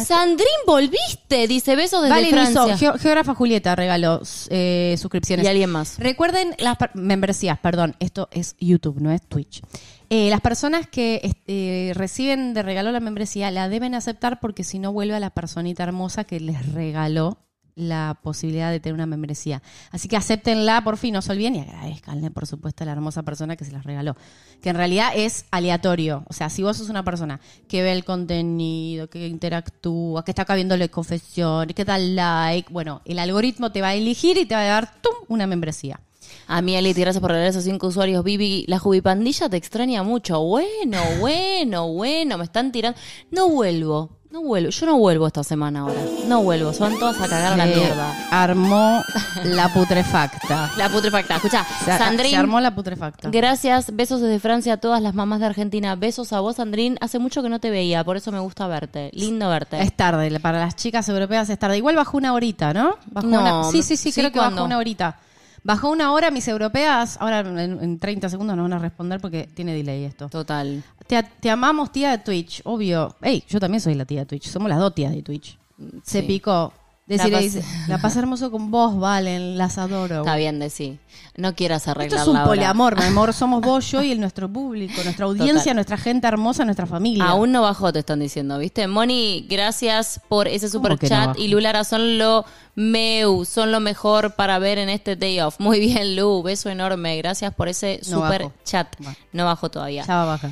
¡Sandrín, 0.05 0.47
volviste! 0.67 1.49
Dice 1.49 1.75
besos 1.75 2.03
desde 2.03 2.15
Vale, 2.15 2.31
Francia. 2.31 2.65
Niso, 2.67 2.77
Geo- 2.79 2.99
Geógrafa 2.99 3.35
Julieta 3.35 3.75
regaló 3.75 4.21
eh, 4.49 4.95
suscripciones. 4.99 5.45
Y 5.45 5.49
alguien 5.49 5.71
más. 5.71 5.99
Recuerden 5.99 6.55
las 6.59 6.77
membresías, 6.95 7.59
perdón, 7.59 7.97
esto 7.99 8.29
es 8.31 8.55
YouTube, 8.61 9.01
no 9.01 9.11
es 9.11 9.21
Twitch. 9.23 9.63
Eh, 10.09 10.31
las 10.31 10.41
personas 10.41 10.87
que 10.89 11.21
este, 11.25 11.93
reciben 11.95 12.55
de 12.55 12.63
regalo 12.63 12.93
la 12.93 13.01
membresía 13.01 13.51
la 13.51 13.69
deben 13.69 13.95
aceptar 13.95 14.39
porque 14.41 14.63
si 14.65 14.79
no 14.79 14.93
vuelve 14.93 15.15
a 15.17 15.21
la 15.21 15.31
personita 15.31 15.83
hermosa 15.83 16.23
que 16.25 16.39
les 16.41 16.73
regaló 16.73 17.39
la 17.75 18.19
posibilidad 18.23 18.71
de 18.71 18.81
tener 18.81 18.95
una 18.95 19.07
membresía. 19.07 19.63
Así 19.91 20.09
que 20.09 20.17
acéptenla, 20.17 20.83
por 20.85 20.97
fin, 20.97 21.15
no 21.15 21.23
se 21.23 21.33
olviden 21.33 21.57
y 21.57 21.61
agradezcanle, 21.61 22.31
por 22.31 22.47
supuesto, 22.47 22.85
a 22.85 22.87
la 22.87 22.93
hermosa 22.93 23.23
persona 23.23 23.57
que 23.57 23.65
se 23.65 23.73
las 23.73 23.85
regaló. 23.85 24.17
Que 24.63 24.71
en 24.71 24.77
realidad 24.77 25.13
es 25.15 25.47
aleatorio. 25.51 26.25
O 26.29 26.33
sea, 26.33 26.51
si 26.51 26.63
vos 26.63 26.77
sos 26.77 26.89
una 26.89 27.05
persona 27.05 27.41
que 27.69 27.83
ve 27.83 27.93
el 27.93 28.05
contenido, 28.05 29.09
que 29.09 29.27
interactúa, 29.27 30.25
que 30.25 30.31
está 30.31 30.43
acá 30.43 30.55
viéndole 30.55 30.89
confesiones, 30.91 31.75
que 31.75 31.85
da 31.85 31.99
like, 31.99 32.73
bueno, 32.73 33.03
el 33.05 33.19
algoritmo 33.19 33.73
te 33.73 33.81
va 33.81 33.89
a 33.89 33.95
elegir 33.95 34.37
y 34.39 34.47
te 34.47 34.55
va 34.55 34.63
a 34.63 34.65
dar 34.65 35.01
¡tum! 35.01 35.15
una 35.29 35.47
membresía. 35.47 36.01
A 36.47 36.63
mí, 36.63 36.77
Elite, 36.77 37.01
gracias 37.01 37.21
por 37.21 37.31
regalar 37.31 37.51
esos 37.51 37.65
cinco 37.65 37.87
usuarios. 37.87 38.25
Vivi, 38.25 38.65
la 38.67 38.79
jubipandilla 38.79 39.49
te 39.49 39.57
extraña 39.57 40.03
mucho. 40.03 40.41
Bueno, 40.43 40.99
bueno, 41.21 41.93
bueno, 41.93 42.39
me 42.39 42.45
están 42.45 42.73
tirando. 42.73 42.99
No 43.31 43.49
vuelvo, 43.49 44.20
no 44.31 44.43
vuelvo. 44.43 44.71
Yo 44.71 44.87
no 44.87 44.97
vuelvo 44.97 45.27
esta 45.27 45.43
semana 45.43 45.81
ahora. 45.81 46.01
No 46.27 46.43
vuelvo, 46.43 46.73
son 46.73 46.99
todas 46.99 47.21
a 47.21 47.29
cagar 47.29 47.57
la 47.59 47.67
mierda. 47.67 48.29
Armó 48.31 49.03
la 49.45 49.73
putrefacta. 49.73 50.71
La 50.77 50.89
putrefacta. 50.89 51.37
Escucha, 51.37 51.65
Se, 51.85 51.99
Sandrín, 51.99 52.31
se 52.31 52.37
armó 52.37 52.61
la 52.61 52.75
putrefacta. 52.75 53.29
gracias. 53.31 53.95
Besos 53.95 54.21
desde 54.21 54.39
Francia 54.39 54.75
a 54.75 54.77
todas 54.77 55.03
las 55.03 55.15
mamás 55.15 55.41
de 55.41 55.47
Argentina. 55.47 55.97
Besos 55.97 56.33
a 56.33 56.41
vos, 56.41 56.57
Sandrín. 56.57 56.97
Hace 57.01 57.19
mucho 57.19 57.43
que 57.43 57.49
no 57.49 57.59
te 57.59 57.71
veía, 57.71 58.05
por 58.05 58.17
eso 58.17 58.31
me 58.33 58.39
gusta 58.41 58.67
verte. 58.69 59.11
Lindo 59.15 59.49
verte. 59.49 59.81
Es 59.83 59.93
tarde, 59.97 60.39
para 60.41 60.61
las 60.61 60.77
chicas 60.77 61.09
europeas 61.09 61.51
es 61.51 61.59
tarde. 61.59 61.77
Igual 61.79 61.97
bajó 61.97 62.17
una 62.17 62.33
horita, 62.33 62.73
¿no? 62.73 62.97
Bajó 63.07 63.27
No, 63.27 63.41
una- 63.41 63.65
sí, 63.73 63.83
sí, 63.83 63.97
sí, 63.97 64.13
¿sí? 64.13 64.21
creo 64.21 64.31
que 64.33 64.39
¿Cuándo? 64.39 64.57
bajó 64.57 64.67
una 64.67 64.79
horita. 64.79 65.17
Bajó 65.63 65.91
una 65.91 66.13
hora, 66.13 66.31
mis 66.31 66.47
europeas, 66.49 67.17
ahora 67.21 67.41
en, 67.41 67.59
en 67.59 67.99
30 67.99 68.29
segundos 68.29 68.57
nos 68.57 68.65
van 68.65 68.73
a 68.73 68.79
responder 68.79 69.21
porque 69.21 69.49
tiene 69.53 69.75
delay 69.75 70.05
esto. 70.05 70.29
Total. 70.29 70.83
Te, 71.07 71.23
te 71.23 71.51
amamos, 71.51 71.93
tía 71.93 72.11
de 72.13 72.19
Twitch, 72.19 72.63
obvio. 72.65 73.15
Ey, 73.21 73.45
yo 73.49 73.61
también 73.61 73.81
soy 73.81 73.95
la 73.95 74.05
tía 74.05 74.21
de 74.21 74.27
Twitch, 74.27 74.49
somos 74.49 74.69
las 74.69 74.79
dos 74.79 74.95
tías 74.95 75.13
de 75.13 75.23
Twitch. 75.23 75.59
Se 76.03 76.21
Sí. 76.21 76.27
picó. 76.27 76.73
Decirle, 77.11 77.33
La 77.33 77.39
dice, 77.41 77.61
pas- 77.63 77.87
la 77.89 77.99
pasé 77.99 78.21
hermoso 78.21 78.51
con 78.51 78.71
vos, 78.71 78.99
Valen, 78.99 79.59
las 79.59 79.79
adoro. 79.79 80.21
Está 80.21 80.37
bien 80.37 80.59
de 80.61 80.71
sí. 80.71 80.99
No 81.37 81.55
quieras 81.55 81.83
Esto 81.83 81.91
arreglar 81.93 82.23
es 82.23 82.29
un 82.29 82.43
poliamor, 82.45 82.97
mi 82.99 83.05
amor. 83.05 83.33
Somos 83.35 83.61
vos, 83.63 83.91
yo 83.91 84.01
y 84.03 84.13
el, 84.13 84.21
nuestro 84.21 84.49
público, 84.53 84.95
nuestra 85.05 85.27
audiencia, 85.27 85.59
Total. 85.59 85.75
nuestra 85.75 85.97
gente 85.97 86.27
hermosa, 86.29 86.65
nuestra 86.65 86.87
familia. 86.87 87.25
Aún 87.25 87.51
no 87.53 87.63
bajó, 87.63 87.93
te 87.93 87.99
están 87.99 88.21
diciendo, 88.21 88.59
¿viste? 88.59 88.87
Moni, 88.87 89.47
gracias 89.51 90.21
por 90.29 90.47
ese 90.49 90.71
¿Cómo 90.71 90.87
super 90.89 91.03
no 91.03 91.09
chat. 91.09 91.39
y 91.39 91.49
Lulara 91.49 91.83
son 91.85 92.17
lo 92.19 92.45
meu, 92.77 93.45
son 93.45 93.73
lo 93.73 93.81
mejor 93.81 94.35
para 94.37 94.59
ver 94.61 94.79
en 94.79 94.89
este 94.89 95.17
day 95.17 95.41
off. 95.41 95.59
Muy 95.59 95.81
bien, 95.81 96.15
Lu, 96.17 96.43
beso 96.43 96.69
enorme. 96.71 97.17
Gracias 97.19 97.53
por 97.55 97.69
ese 97.69 98.01
No 98.09 98.21
super 98.23 98.49
chat. 98.65 98.87
No 99.33 99.45
bajó 99.47 99.69
todavía. 99.69 100.05
Ya 100.07 100.15
va 100.15 100.23
a 100.23 100.27
bajar. 100.27 100.51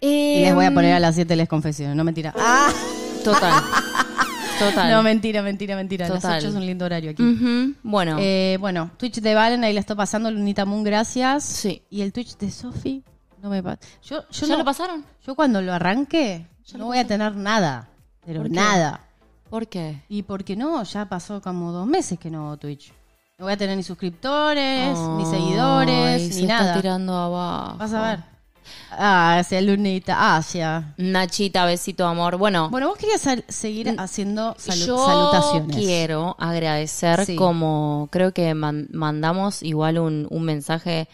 Eh, 0.00 0.36
Y 0.38 0.42
les 0.44 0.54
voy 0.54 0.64
a 0.64 0.72
poner 0.72 0.94
a 0.94 1.00
las 1.00 1.16
7 1.16 1.36
les 1.36 1.48
confesiones, 1.48 1.94
no 1.96 2.02
mentira. 2.04 2.32
Ah, 2.38 2.72
Total. 3.24 3.52
Total. 4.58 4.90
no, 4.90 5.02
mentira, 5.02 5.42
mentira, 5.42 5.76
mentira. 5.76 6.06
Total. 6.08 6.32
Las 6.32 6.44
8 6.44 6.48
es 6.48 6.54
un 6.54 6.66
lindo 6.66 6.84
horario 6.84 7.10
aquí. 7.10 7.74
Bueno, 7.82 8.16
Eh, 8.20 8.56
bueno, 8.60 8.90
Twitch 8.96 9.20
de 9.20 9.34
Valen, 9.34 9.64
ahí 9.64 9.72
le 9.72 9.80
está 9.80 9.94
pasando, 9.94 10.30
Lunita 10.30 10.64
Moon, 10.64 10.82
gracias. 10.84 11.44
Sí. 11.44 11.82
Y 11.90 12.02
el 12.02 12.12
Twitch 12.12 12.36
de 12.38 12.50
Sofi, 12.50 13.02
no 13.42 13.50
me 13.50 13.62
pasa. 13.62 13.78
Yo, 14.02 14.22
yo 14.30 14.46
¿ya 14.46 14.52
no- 14.52 14.58
lo 14.58 14.64
pasaron? 14.64 15.04
Yo 15.26 15.34
cuando 15.34 15.60
lo 15.62 15.72
arranque, 15.72 16.46
no 16.76 16.86
voy 16.86 16.98
a 16.98 17.06
tener 17.06 17.34
nada. 17.36 17.88
Pero 18.26 18.44
nada. 18.48 19.00
¿Por 19.48 19.66
qué? 19.68 20.02
Y 20.08 20.22
porque 20.24 20.56
no, 20.56 20.82
ya 20.82 21.06
pasó 21.08 21.40
como 21.40 21.72
dos 21.72 21.86
meses 21.86 22.18
que 22.18 22.30
no 22.30 22.46
hago 22.48 22.56
Twitch. 22.58 22.92
No 23.38 23.44
voy 23.46 23.54
a 23.54 23.56
tener 23.56 23.76
ni 23.76 23.82
suscriptores, 23.82 24.98
ni 25.16 25.24
seguidores, 25.24 26.22
se 26.34 26.40
ni 26.42 26.42
está 26.42 26.58
nada. 26.60 26.74
tirando 26.74 27.14
abajo. 27.16 27.76
Vas 27.78 27.92
a 27.94 28.02
ver. 28.02 28.24
Ah, 28.90 29.38
hacia 29.38 29.60
Lunita, 29.60 30.36
hacia. 30.36 30.94
Nachita, 30.96 31.64
besito, 31.66 32.06
amor. 32.06 32.36
Bueno, 32.36 32.70
Bueno, 32.70 32.88
vos 32.88 32.98
querías 32.98 33.22
seguir 33.48 33.94
haciendo 33.98 34.54
salu- 34.56 34.86
Yo 34.86 35.06
salutaciones. 35.06 35.76
quiero 35.76 36.36
agradecer 36.38 37.24
Sí. 37.26 37.36
como 37.36 38.08
creo 38.10 38.32
que 38.32 38.54
man- 38.54 38.88
mandamos 38.92 39.62
igual 39.62 39.98
un, 39.98 40.26
un 40.30 40.42
mensaje 40.42 41.08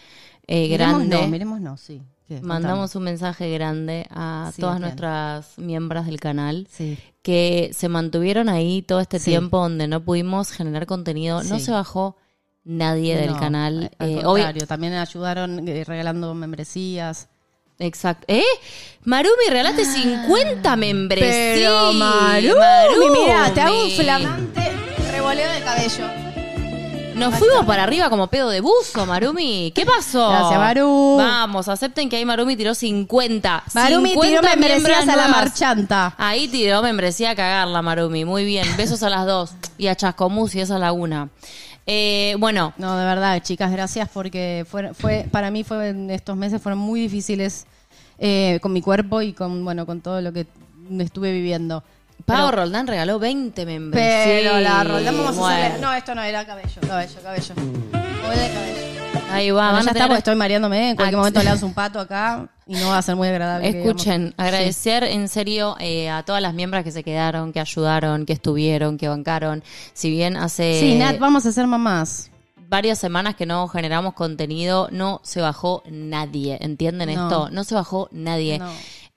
eh, 0.46 0.68
grande. 0.68 1.16
no, 1.20 1.28
miremos 1.28 1.60
no, 1.60 1.76
sí. 1.76 2.02
¿Qué? 2.28 2.40
mandamos 2.40 2.94
un 2.96 3.02
mensaje 3.02 3.50
grande 3.52 4.06
a 4.10 4.50
Sí, 4.54 4.60
todas 4.62 4.80
nuestras 4.80 5.58
miembros 5.58 6.06
del 6.06 6.18
canal 6.20 6.66
Sí. 6.70 6.96
que 7.22 7.70
se 7.74 7.88
mantuvieron 7.90 8.48
ahí 8.48 8.80
todo 8.80 9.00
este 9.00 9.18
Sí. 9.18 9.30
tiempo 9.32 9.58
donde 9.58 9.88
no 9.88 10.02
pudimos 10.04 10.50
generar 10.50 10.86
contenido. 10.86 11.42
No 11.42 11.58
Sí. 11.58 11.66
se 11.66 11.72
bajó 11.72 12.16
nadie 12.64 13.14
del 13.16 13.36
canal. 13.36 13.90
Al 13.98 14.08
Eh, 14.10 14.22
contrario, 14.22 14.66
también 14.66 14.94
ayudaron 14.94 15.68
eh, 15.68 15.84
regalando 15.84 16.34
membresías. 16.34 17.28
Exacto. 17.78 18.24
¿Eh? 18.28 18.44
Marumi, 19.04 19.44
regalaste 19.48 19.84
50 19.84 20.76
membresías. 20.76 21.54
Pero 21.56 21.92
Marumi, 21.92 23.20
mira, 23.20 23.52
te 23.52 23.60
hago 23.60 23.84
un 23.84 23.90
flamante 23.90 24.72
revoleo 25.10 25.52
de 25.52 25.60
cabello. 25.60 26.24
Nos 27.14 27.36
fuimos 27.36 27.64
para 27.64 27.84
arriba 27.84 28.10
como 28.10 28.26
pedo 28.26 28.50
de 28.50 28.60
buzo, 28.60 29.06
Marumi. 29.06 29.72
¿Qué 29.72 29.86
pasó? 29.86 30.30
Gracias, 30.30 30.58
Maru. 30.58 31.16
Vamos, 31.16 31.68
acepten 31.68 32.08
que 32.08 32.16
ahí 32.16 32.24
Marumi 32.24 32.56
tiró 32.56 32.74
50. 32.74 33.62
Marumi 33.72 34.10
50 34.10 34.40
tiró 34.40 34.42
membresías 34.42 35.08
a 35.08 35.16
la 35.16 35.28
marchanta. 35.28 36.14
Ahí 36.18 36.48
tiró 36.48 36.82
membresía 36.82 37.30
a 37.30 37.34
cagarla, 37.36 37.82
Marumi. 37.82 38.24
Muy 38.24 38.44
bien. 38.44 38.66
Besos 38.76 39.04
a 39.04 39.10
las 39.10 39.26
dos. 39.26 39.52
Y 39.78 39.86
a 39.86 39.94
Chascomús 39.94 40.56
y 40.56 40.60
esa 40.60 40.78
laguna. 40.78 41.28
Eh, 41.86 42.34
bueno, 42.38 42.72
No, 42.78 42.96
de 42.96 43.04
verdad, 43.04 43.42
chicas, 43.42 43.70
gracias 43.70 44.08
porque 44.12 44.64
fue, 44.70 44.94
fue 44.94 45.26
para 45.30 45.50
mí 45.50 45.64
fue 45.64 45.88
en 45.90 46.10
estos 46.10 46.36
meses 46.36 46.62
fueron 46.62 46.78
muy 46.78 47.00
difíciles 47.00 47.66
eh, 48.18 48.58
con 48.62 48.72
mi 48.72 48.80
cuerpo 48.80 49.20
y 49.20 49.32
con 49.34 49.64
bueno 49.64 49.84
con 49.84 50.00
todo 50.00 50.20
lo 50.20 50.32
que 50.32 50.46
estuve 50.98 51.32
viviendo. 51.32 51.82
Pau 52.24 52.48
Pero- 52.48 52.62
Roldán 52.62 52.86
regaló 52.86 53.18
20 53.18 53.66
membresías. 53.66 54.24
Pero 54.24 54.60
la 54.60 54.82
Roldán 54.84 55.16
vamos 55.18 55.46
a. 55.50 55.76
No, 55.78 55.92
esto 55.92 56.14
no 56.14 56.22
era 56.22 56.46
cabello, 56.46 56.80
cabello, 56.86 57.20
cabello. 57.22 57.54
De 57.54 57.92
cabello. 57.92 59.03
Ahí 59.34 59.50
va. 59.50 59.70
Bueno, 59.72 59.84
ya 59.84 59.90
está, 59.92 60.06
porque 60.06 60.18
estoy 60.18 60.34
mareándome. 60.36 60.90
En 60.90 60.96
cualquier 60.96 61.16
momento 61.18 61.40
le 61.40 61.46
das 61.46 61.62
un 61.62 61.74
pato 61.74 62.00
acá 62.00 62.48
y 62.66 62.74
no 62.76 62.88
va 62.88 62.98
a 62.98 63.02
ser 63.02 63.16
muy 63.16 63.28
agradable. 63.28 63.68
Escuchen, 63.68 64.34
agradecer 64.36 65.04
en 65.04 65.28
serio 65.28 65.76
eh, 65.80 66.08
a 66.10 66.22
todas 66.22 66.40
las 66.42 66.54
miembros 66.54 66.82
que 66.84 66.90
se 66.92 67.02
quedaron, 67.04 67.52
que 67.52 67.60
ayudaron, 67.60 68.24
que 68.26 68.32
estuvieron, 68.32 68.96
que 68.98 69.08
bancaron. 69.08 69.62
Si 69.92 70.10
bien 70.10 70.36
hace 70.36 70.78
Sí, 70.80 70.94
Nat, 70.96 71.18
vamos 71.18 71.44
a 71.46 71.52
ser 71.52 71.66
mamás. 71.66 72.30
varias 72.68 72.98
semanas 72.98 73.34
que 73.36 73.46
no 73.46 73.68
generamos 73.68 74.14
contenido, 74.14 74.88
no 74.90 75.20
se 75.22 75.40
bajó 75.40 75.82
nadie. 75.90 76.58
¿Entienden 76.60 77.14
No. 77.14 77.22
esto? 77.24 77.48
No 77.50 77.64
se 77.64 77.74
bajó 77.74 78.08
nadie. 78.12 78.58
No. 78.58 78.70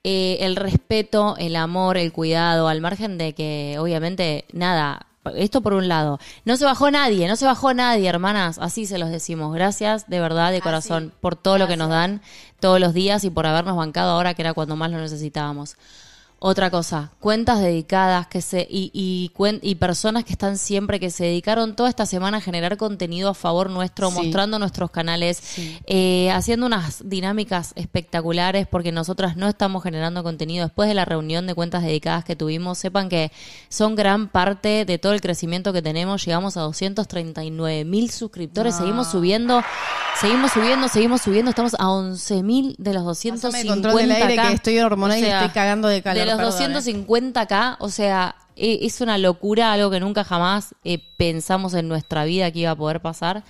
Eh, 0.04 0.38
el 0.42 0.54
respeto, 0.56 1.34
el 1.38 1.56
amor, 1.56 1.96
el 1.98 2.12
cuidado, 2.12 2.68
al 2.68 2.80
margen 2.80 3.18
de 3.18 3.34
que, 3.34 3.76
obviamente, 3.80 4.44
nada. 4.52 5.06
Esto 5.34 5.60
por 5.60 5.74
un 5.74 5.88
lado. 5.88 6.18
No 6.44 6.56
se 6.56 6.64
bajó 6.64 6.90
nadie, 6.90 7.28
no 7.28 7.36
se 7.36 7.46
bajó 7.46 7.74
nadie, 7.74 8.08
hermanas. 8.08 8.58
Así 8.58 8.86
se 8.86 8.98
los 8.98 9.10
decimos. 9.10 9.54
Gracias 9.54 10.08
de 10.08 10.20
verdad, 10.20 10.52
de 10.52 10.60
corazón, 10.60 11.12
por 11.20 11.36
todo 11.36 11.58
lo 11.58 11.66
que 11.66 11.76
nos 11.76 11.90
dan 11.90 12.22
todos 12.60 12.80
los 12.80 12.94
días 12.94 13.24
y 13.24 13.30
por 13.30 13.46
habernos 13.46 13.76
bancado 13.76 14.12
ahora 14.12 14.34
que 14.34 14.42
era 14.42 14.54
cuando 14.54 14.76
más 14.76 14.90
lo 14.90 14.98
necesitábamos. 14.98 15.76
Otra 16.40 16.70
cosa, 16.70 17.10
cuentas 17.18 17.58
dedicadas 17.60 18.28
que 18.28 18.42
se 18.42 18.64
y, 18.70 18.92
y, 18.94 19.32
y 19.62 19.74
personas 19.74 20.22
que 20.22 20.32
están 20.32 20.56
siempre, 20.56 21.00
que 21.00 21.10
se 21.10 21.24
dedicaron 21.24 21.74
toda 21.74 21.88
esta 21.88 22.06
semana 22.06 22.36
a 22.36 22.40
generar 22.40 22.76
contenido 22.76 23.30
a 23.30 23.34
favor 23.34 23.70
nuestro, 23.70 24.08
Sí. 24.10 24.14
mostrando 24.18 24.60
nuestros 24.60 24.92
canales, 24.92 25.42
eh, 25.86 26.30
haciendo 26.30 26.66
unas 26.66 27.08
dinámicas 27.08 27.72
espectaculares, 27.74 28.68
porque 28.68 28.92
nosotras 28.92 29.36
no 29.36 29.48
estamos 29.48 29.82
generando 29.82 30.22
contenido. 30.22 30.64
Después 30.66 30.88
de 30.88 30.94
la 30.94 31.04
reunión 31.04 31.48
de 31.48 31.56
cuentas 31.56 31.82
dedicadas 31.82 32.24
que 32.24 32.36
tuvimos, 32.36 32.78
sepan 32.78 33.08
que 33.08 33.32
son 33.68 33.96
gran 33.96 34.28
parte 34.28 34.84
de 34.84 34.98
todo 34.98 35.14
el 35.14 35.20
crecimiento 35.20 35.72
que 35.72 35.82
tenemos. 35.82 36.24
Llegamos 36.24 36.56
a 36.56 36.60
239 36.60 37.84
mil 37.84 38.12
suscriptores, 38.12 38.76
seguimos 38.76 39.08
subiendo, 39.10 39.60
seguimos 40.20 40.52
subiendo, 40.52 40.86
seguimos 40.88 41.20
subiendo. 41.20 41.50
Estamos 41.50 41.74
a 41.80 41.90
11 41.90 42.44
mil 42.44 42.76
de 42.78 42.94
los 42.94 43.02
Pásame 43.02 43.30
250 43.32 43.58
el 43.60 43.68
control 43.68 43.96
del 43.96 44.12
aire 44.12 44.42
que 44.42 44.52
estoy 44.54 44.78
hormonal 44.78 45.18
y 45.18 45.24
estoy 45.24 45.48
cagando 45.48 45.88
de 45.88 46.00
calor, 46.00 46.27
De 46.27 46.27
los 46.28 46.56
perdón, 46.56 46.72
eh. 46.72 46.76
250k, 46.76 47.76
o 47.80 47.88
sea, 47.88 48.36
e- 48.56 48.80
es 48.82 49.00
una 49.00 49.18
locura, 49.18 49.72
algo 49.72 49.90
que 49.90 50.00
nunca 50.00 50.24
jamás 50.24 50.74
eh, 50.84 50.98
pensamos 51.16 51.74
en 51.74 51.88
nuestra 51.88 52.24
vida 52.24 52.50
que 52.50 52.60
iba 52.60 52.72
a 52.72 52.76
poder 52.76 53.00
pasar. 53.00 53.44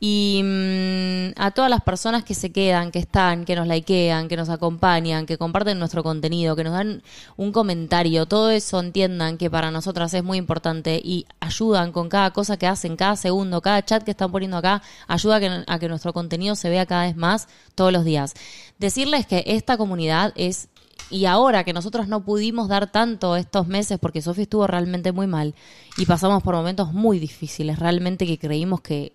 Y 0.00 0.42
mm, 0.44 1.32
a 1.40 1.50
todas 1.50 1.68
las 1.68 1.82
personas 1.82 2.22
que 2.22 2.34
se 2.34 2.52
quedan, 2.52 2.92
que 2.92 3.00
están, 3.00 3.44
que 3.44 3.56
nos 3.56 3.66
likean, 3.66 4.28
que 4.28 4.36
nos 4.36 4.48
acompañan, 4.48 5.26
que 5.26 5.36
comparten 5.38 5.78
nuestro 5.78 6.04
contenido, 6.04 6.54
que 6.54 6.62
nos 6.62 6.72
dan 6.72 7.02
un 7.36 7.50
comentario, 7.50 8.26
todo 8.26 8.50
eso 8.50 8.78
entiendan 8.78 9.38
que 9.38 9.50
para 9.50 9.72
nosotras 9.72 10.14
es 10.14 10.22
muy 10.22 10.38
importante 10.38 11.00
y 11.02 11.26
ayudan 11.40 11.90
con 11.90 12.08
cada 12.08 12.32
cosa 12.32 12.56
que 12.56 12.68
hacen, 12.68 12.96
cada 12.96 13.16
segundo, 13.16 13.60
cada 13.60 13.84
chat 13.84 14.04
que 14.04 14.12
están 14.12 14.30
poniendo 14.30 14.56
acá, 14.56 14.82
ayuda 15.08 15.36
a 15.36 15.40
que, 15.40 15.64
a 15.66 15.78
que 15.80 15.88
nuestro 15.88 16.12
contenido 16.12 16.54
se 16.54 16.70
vea 16.70 16.86
cada 16.86 17.02
vez 17.02 17.16
más 17.16 17.48
todos 17.74 17.92
los 17.92 18.04
días. 18.04 18.34
Decirles 18.78 19.26
que 19.26 19.42
esta 19.46 19.76
comunidad 19.76 20.32
es 20.36 20.68
y 21.10 21.24
ahora 21.24 21.64
que 21.64 21.72
nosotros 21.72 22.08
no 22.08 22.24
pudimos 22.24 22.68
dar 22.68 22.90
tanto 22.90 23.36
estos 23.36 23.66
meses 23.66 23.98
porque 23.98 24.22
Sofi 24.22 24.42
estuvo 24.42 24.66
realmente 24.66 25.12
muy 25.12 25.26
mal 25.26 25.54
y 25.96 26.06
pasamos 26.06 26.42
por 26.42 26.54
momentos 26.54 26.92
muy 26.92 27.18
difíciles, 27.18 27.78
realmente 27.78 28.26
que 28.26 28.38
creímos 28.38 28.80
que, 28.80 29.12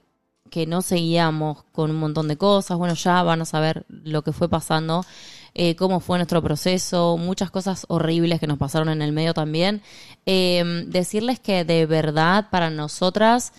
que 0.49 0.65
no 0.65 0.81
seguíamos 0.81 1.63
con 1.71 1.91
un 1.91 1.97
montón 1.97 2.27
de 2.27 2.37
cosas, 2.37 2.77
bueno, 2.77 2.93
ya 2.95 3.23
van 3.23 3.41
a 3.41 3.45
saber 3.45 3.85
lo 3.89 4.23
que 4.23 4.33
fue 4.33 4.49
pasando, 4.49 5.05
eh, 5.53 5.75
cómo 5.75 5.99
fue 5.99 6.17
nuestro 6.17 6.41
proceso, 6.41 7.17
muchas 7.17 7.51
cosas 7.51 7.85
horribles 7.89 8.39
que 8.39 8.47
nos 8.47 8.57
pasaron 8.57 8.89
en 8.89 9.01
el 9.01 9.11
medio 9.11 9.33
también. 9.33 9.81
Eh, 10.25 10.85
decirles 10.87 11.39
que 11.39 11.63
de 11.63 11.85
verdad 11.85 12.47
para 12.49 12.69
nosotras 12.69 13.53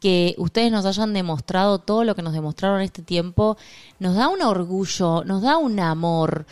que 0.00 0.34
ustedes 0.38 0.70
nos 0.70 0.86
hayan 0.86 1.12
demostrado 1.12 1.80
todo 1.80 2.04
lo 2.04 2.14
que 2.14 2.22
nos 2.22 2.32
demostraron 2.32 2.80
este 2.82 3.02
tiempo, 3.02 3.56
nos 3.98 4.14
da 4.14 4.28
un 4.28 4.42
orgullo, 4.42 5.24
nos 5.24 5.42
da 5.42 5.56
un 5.56 5.80
amor. 5.80 6.46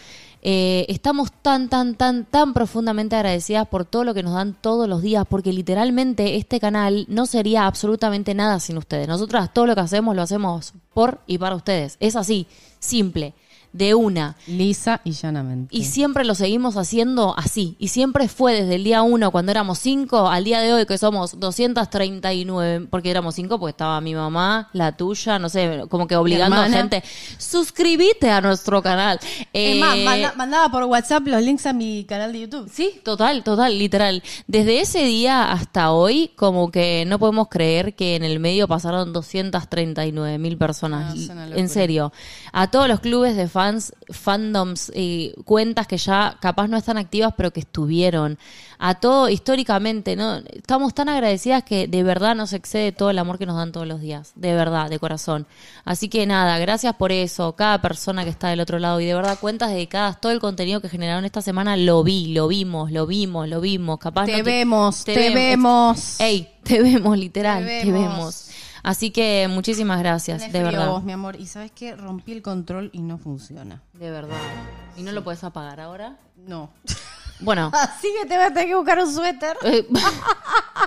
Eh, 0.48 0.86
estamos 0.88 1.32
tan, 1.42 1.68
tan, 1.68 1.96
tan, 1.96 2.24
tan 2.24 2.54
profundamente 2.54 3.16
agradecidas 3.16 3.66
por 3.66 3.84
todo 3.84 4.04
lo 4.04 4.14
que 4.14 4.22
nos 4.22 4.34
dan 4.34 4.54
todos 4.54 4.88
los 4.88 5.02
días, 5.02 5.26
porque 5.28 5.52
literalmente 5.52 6.36
este 6.36 6.60
canal 6.60 7.04
no 7.08 7.26
sería 7.26 7.66
absolutamente 7.66 8.32
nada 8.32 8.60
sin 8.60 8.78
ustedes. 8.78 9.08
Nosotras 9.08 9.52
todo 9.52 9.66
lo 9.66 9.74
que 9.74 9.80
hacemos 9.80 10.14
lo 10.14 10.22
hacemos 10.22 10.72
por 10.94 11.18
y 11.26 11.38
para 11.38 11.56
ustedes. 11.56 11.96
Es 11.98 12.14
así, 12.14 12.46
simple 12.78 13.34
de 13.76 13.94
una. 13.94 14.36
Lisa 14.46 15.00
y 15.04 15.12
llanamente. 15.12 15.76
Y 15.76 15.84
siempre 15.84 16.24
lo 16.24 16.34
seguimos 16.34 16.76
haciendo 16.76 17.34
así. 17.36 17.76
Y 17.78 17.88
siempre 17.88 18.28
fue 18.28 18.54
desde 18.54 18.76
el 18.76 18.84
día 18.84 19.02
uno, 19.02 19.30
cuando 19.30 19.50
éramos 19.52 19.78
cinco, 19.78 20.28
al 20.28 20.44
día 20.44 20.60
de 20.60 20.72
hoy 20.72 20.86
que 20.86 20.98
somos 20.98 21.38
239, 21.38 22.86
porque 22.90 23.10
éramos 23.10 23.34
cinco, 23.34 23.58
porque 23.58 23.70
estaba 23.70 24.00
mi 24.00 24.14
mamá, 24.14 24.68
la 24.72 24.96
tuya, 24.96 25.38
no 25.38 25.48
sé, 25.48 25.82
como 25.88 26.06
que 26.06 26.16
obligando 26.16 26.56
a 26.56 26.68
gente. 26.68 27.02
Suscríbete 27.38 28.30
a 28.30 28.40
nuestro 28.40 28.82
canal. 28.82 29.18
Es 29.52 29.78
más, 29.78 29.96
manda- 29.98 30.32
mandaba 30.36 30.70
por 30.70 30.84
WhatsApp 30.84 31.26
los 31.26 31.42
links 31.42 31.66
a 31.66 31.72
mi 31.72 32.04
canal 32.04 32.32
de 32.32 32.40
YouTube. 32.40 32.70
Sí, 32.72 33.00
total, 33.04 33.42
total, 33.44 33.78
literal. 33.78 34.22
Desde 34.46 34.80
ese 34.80 35.04
día 35.04 35.52
hasta 35.52 35.92
hoy, 35.92 36.30
como 36.36 36.70
que 36.70 37.04
no 37.06 37.18
podemos 37.18 37.48
creer 37.48 37.94
que 37.94 38.16
en 38.16 38.24
el 38.24 38.40
medio 38.40 38.66
pasaron 38.68 39.12
239 39.12 40.38
mil 40.38 40.56
personas. 40.56 41.14
No, 41.16 41.42
en 41.56 41.68
serio. 41.68 42.12
A 42.52 42.70
todos 42.70 42.88
los 42.88 43.00
clubes 43.00 43.36
de 43.36 43.48
fans, 43.48 43.65
fandoms, 44.10 44.92
eh, 44.94 45.34
cuentas 45.44 45.86
que 45.86 45.96
ya 45.96 46.36
capaz 46.40 46.68
no 46.68 46.76
están 46.76 46.98
activas, 46.98 47.34
pero 47.36 47.52
que 47.52 47.60
estuvieron. 47.60 48.38
A 48.78 48.94
todo, 48.94 49.28
históricamente, 49.30 50.16
¿no? 50.16 50.36
Estamos 50.36 50.92
tan 50.94 51.08
agradecidas 51.08 51.62
que 51.62 51.88
de 51.88 52.02
verdad 52.02 52.34
nos 52.34 52.52
excede 52.52 52.92
todo 52.92 53.08
el 53.08 53.18
amor 53.18 53.38
que 53.38 53.46
nos 53.46 53.56
dan 53.56 53.72
todos 53.72 53.86
los 53.86 54.00
días. 54.00 54.32
De 54.34 54.54
verdad, 54.54 54.90
de 54.90 54.98
corazón. 54.98 55.46
Así 55.84 56.08
que 56.08 56.26
nada, 56.26 56.58
gracias 56.58 56.94
por 56.94 57.10
eso. 57.10 57.54
Cada 57.54 57.80
persona 57.80 58.24
que 58.24 58.30
está 58.30 58.48
del 58.48 58.60
otro 58.60 58.78
lado. 58.78 59.00
Y 59.00 59.06
de 59.06 59.14
verdad, 59.14 59.38
cuentas 59.40 59.70
dedicadas, 59.70 60.20
todo 60.20 60.32
el 60.32 60.40
contenido 60.40 60.80
que 60.80 60.88
generaron 60.88 61.24
esta 61.24 61.40
semana 61.40 61.76
lo 61.76 62.04
vi, 62.04 62.34
lo 62.34 62.48
vimos, 62.48 62.92
lo 62.92 63.06
vimos, 63.06 63.48
lo 63.48 63.60
vimos. 63.60 63.98
Capaz 63.98 64.26
Te 64.26 64.38
no 64.38 64.44
vemos, 64.44 65.04
te 65.04 65.30
vemos. 65.30 66.20
Ey, 66.20 66.48
te 66.62 66.82
vemos, 66.82 67.16
literal, 67.16 67.64
Te 67.64 67.82
te 67.82 67.92
vemos. 67.92 68.45
Así 68.86 69.10
que 69.10 69.48
muchísimas 69.50 69.98
gracias, 69.98 70.52
de 70.52 70.62
verdad. 70.62 70.86
vos, 70.90 71.02
mi 71.02 71.10
amor. 71.10 71.34
Y 71.34 71.46
sabes 71.46 71.72
qué? 71.72 71.96
Rompí 71.96 72.30
el 72.30 72.40
control 72.40 72.88
y 72.92 73.00
no 73.02 73.18
funciona. 73.18 73.82
De 73.94 74.12
verdad. 74.12 74.36
¿Y 74.96 75.02
no 75.02 75.10
lo 75.10 75.24
puedes 75.24 75.42
apagar 75.42 75.80
ahora? 75.80 76.16
No. 76.36 76.70
Bueno. 77.40 77.72
Así 77.74 78.06
que 78.20 78.28
te 78.28 78.36
voy 78.36 78.44
a 78.44 78.48
tener 78.50 78.66
que 78.68 78.74
buscar 78.76 79.00
un 79.00 79.12
suéter. 79.12 79.56
eh, 79.64 79.88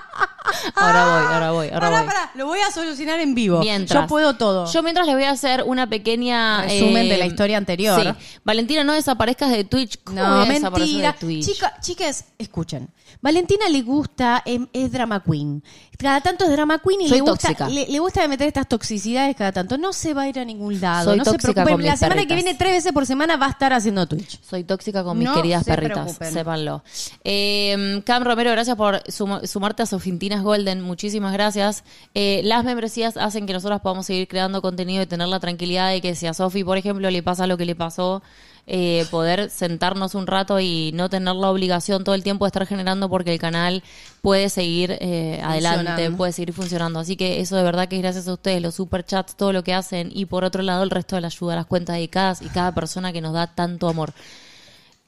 ahora 0.76 1.04
voy, 1.06 1.26
ahora 1.34 1.52
voy, 1.52 1.68
ahora 1.70 1.80
Pará, 1.80 1.98
voy. 2.00 2.08
pará, 2.08 2.32
lo 2.36 2.46
voy 2.48 2.60
a 2.60 2.72
solucionar 2.72 3.20
en 3.20 3.36
vivo. 3.36 3.60
Mientras. 3.60 4.04
Yo 4.04 4.08
puedo 4.08 4.36
todo. 4.36 4.72
Yo 4.72 4.84
mientras 4.84 5.06
les 5.08 5.16
voy 5.16 5.24
a 5.26 5.32
hacer 5.32 5.64
una 5.66 5.88
pequeña... 5.88 6.64
Resumen 6.64 7.06
eh, 7.08 7.10
de 7.10 7.18
la 7.18 7.26
historia 7.26 7.58
anterior. 7.58 8.02
Sí. 8.02 8.40
Valentina, 8.44 8.84
no 8.84 8.94
desaparezcas 8.94 9.52
de 9.52 9.64
Twitch. 9.64 10.00
¿Cómo 10.04 10.20
No, 10.20 10.42
a 10.42 10.46
desaparecer 10.46 10.88
mentira. 10.94 11.12
de 11.14 11.18
Twitch? 11.20 11.46
Chica, 11.46 11.74
chicas, 11.82 12.26
escuchen. 12.38 12.90
Valentina 13.22 13.68
le 13.70 13.82
gusta, 13.82 14.42
em, 14.46 14.68
es 14.72 14.92
drama 14.92 15.22
queen. 15.24 15.64
Cada 15.98 16.22
tanto 16.22 16.46
es 16.46 16.52
drama 16.52 16.80
queen 16.80 17.02
y 17.02 17.10
Soy 17.10 17.18
le 17.18 17.22
gusta, 17.22 17.48
tóxica. 17.50 17.68
le, 17.68 17.88
le 17.88 18.00
gusta 18.00 18.26
meter 18.30 18.48
estas 18.48 18.68
toxicidades 18.70 19.36
cada 19.36 19.52
tanto. 19.52 19.78
No 19.78 19.92
se 19.92 20.14
va 20.14 20.22
a 20.24 20.30
ir 20.30 20.40
a 20.40 20.46
ningún 20.46 20.80
lado. 20.80 21.10
Soy 21.10 21.18
no 21.18 21.26
se 21.26 21.32
tóxica 21.32 21.54
preocupen. 21.54 21.74
con 21.76 21.86
La 21.86 21.92
mis 21.92 22.00
semana 22.00 22.22
que 22.22 22.28
perritas. 22.28 22.44
viene, 22.46 22.58
tres 22.58 22.72
veces 22.74 22.94
por 22.94 23.06
semana, 23.06 23.36
va 23.36 23.48
a 23.48 23.50
estar 23.50 23.74
haciendo 23.74 24.08
Twitch. 24.08 24.40
Soy 24.42 24.64
tóxica 24.64 25.04
con 25.04 25.18
mis 25.18 25.28
No 25.28 25.34
queridas 25.36 25.66
se 25.66 25.72
perritas, 25.72 25.98
preocupen. 26.04 26.32
sépanlo. 26.34 26.84
Eh, 27.26 28.02
Cam 28.06 28.24
Romero, 28.24 28.52
gracias 28.52 28.78
por 28.78 29.02
suma- 29.12 29.46
sumarte 29.46 29.84
a 29.84 29.86
Sofintinas 29.86 30.42
Golden, 30.50 30.82
muchísimas 30.82 31.32
gracias. 31.32 31.84
Eh, 32.16 32.42
las 32.44 32.64
membresías 32.64 33.18
hacen 33.18 33.46
que 33.46 33.54
nosotros 33.54 33.82
podamos 33.82 34.08
seguir 34.08 34.28
creando 34.28 34.64
contenido 34.64 35.04
y 35.04 35.06
tener 35.06 35.28
la 35.28 35.40
tranquilidad 35.40 35.92
de 35.92 36.02
que 36.02 36.16
si 36.16 36.26
a 36.26 36.34
Sofi, 36.34 36.64
por 36.64 36.76
ejemplo, 36.76 37.12
le 37.12 37.22
pasa 37.22 37.46
lo 37.46 37.56
que 37.56 37.66
le 37.66 37.76
pasó, 37.76 38.24
eh, 38.66 39.06
poder 39.12 39.52
sentarnos 39.52 40.16
un 40.16 40.26
rato 40.26 40.60
y 40.60 40.90
no 40.96 41.08
tener 41.08 41.36
la 41.36 41.52
obligación 41.52 42.04
todo 42.04 42.16
el 42.16 42.24
tiempo 42.24 42.46
de 42.46 42.48
estar 42.48 42.66
generando 42.66 43.10
porque 43.10 43.32
el 43.32 43.40
canal 43.40 43.84
puede 44.24 44.50
seguir 44.50 44.98
eh, 45.02 45.40
adelante, 45.44 46.10
puede 46.10 46.32
seguir 46.32 46.52
funcionando. 46.52 47.00
Así 47.00 47.16
que 47.16 47.42
eso 47.42 47.56
de 47.56 47.62
verdad 47.62 47.88
que 47.88 47.98
es 47.98 48.02
gracias 48.02 48.28
a 48.28 48.34
ustedes, 48.34 48.60
los 48.60 48.74
superchats, 48.74 49.36
todo 49.36 49.54
lo 49.54 49.64
que 49.64 49.76
hacen 49.76 50.10
y 50.12 50.26
por 50.26 50.44
otro 50.44 50.64
lado 50.64 50.82
el 50.82 50.90
resto 50.90 51.16
de 51.16 51.22
la 51.22 51.28
ayuda, 51.28 51.58
las 51.58 51.68
cuentas 51.68 51.96
dedicadas 51.96 52.42
y 52.42 52.50
cada 52.50 52.74
persona 52.74 53.14
que 53.14 53.22
nos 53.22 53.34
da 53.34 53.54
tanto 53.54 53.88
amor 53.88 54.14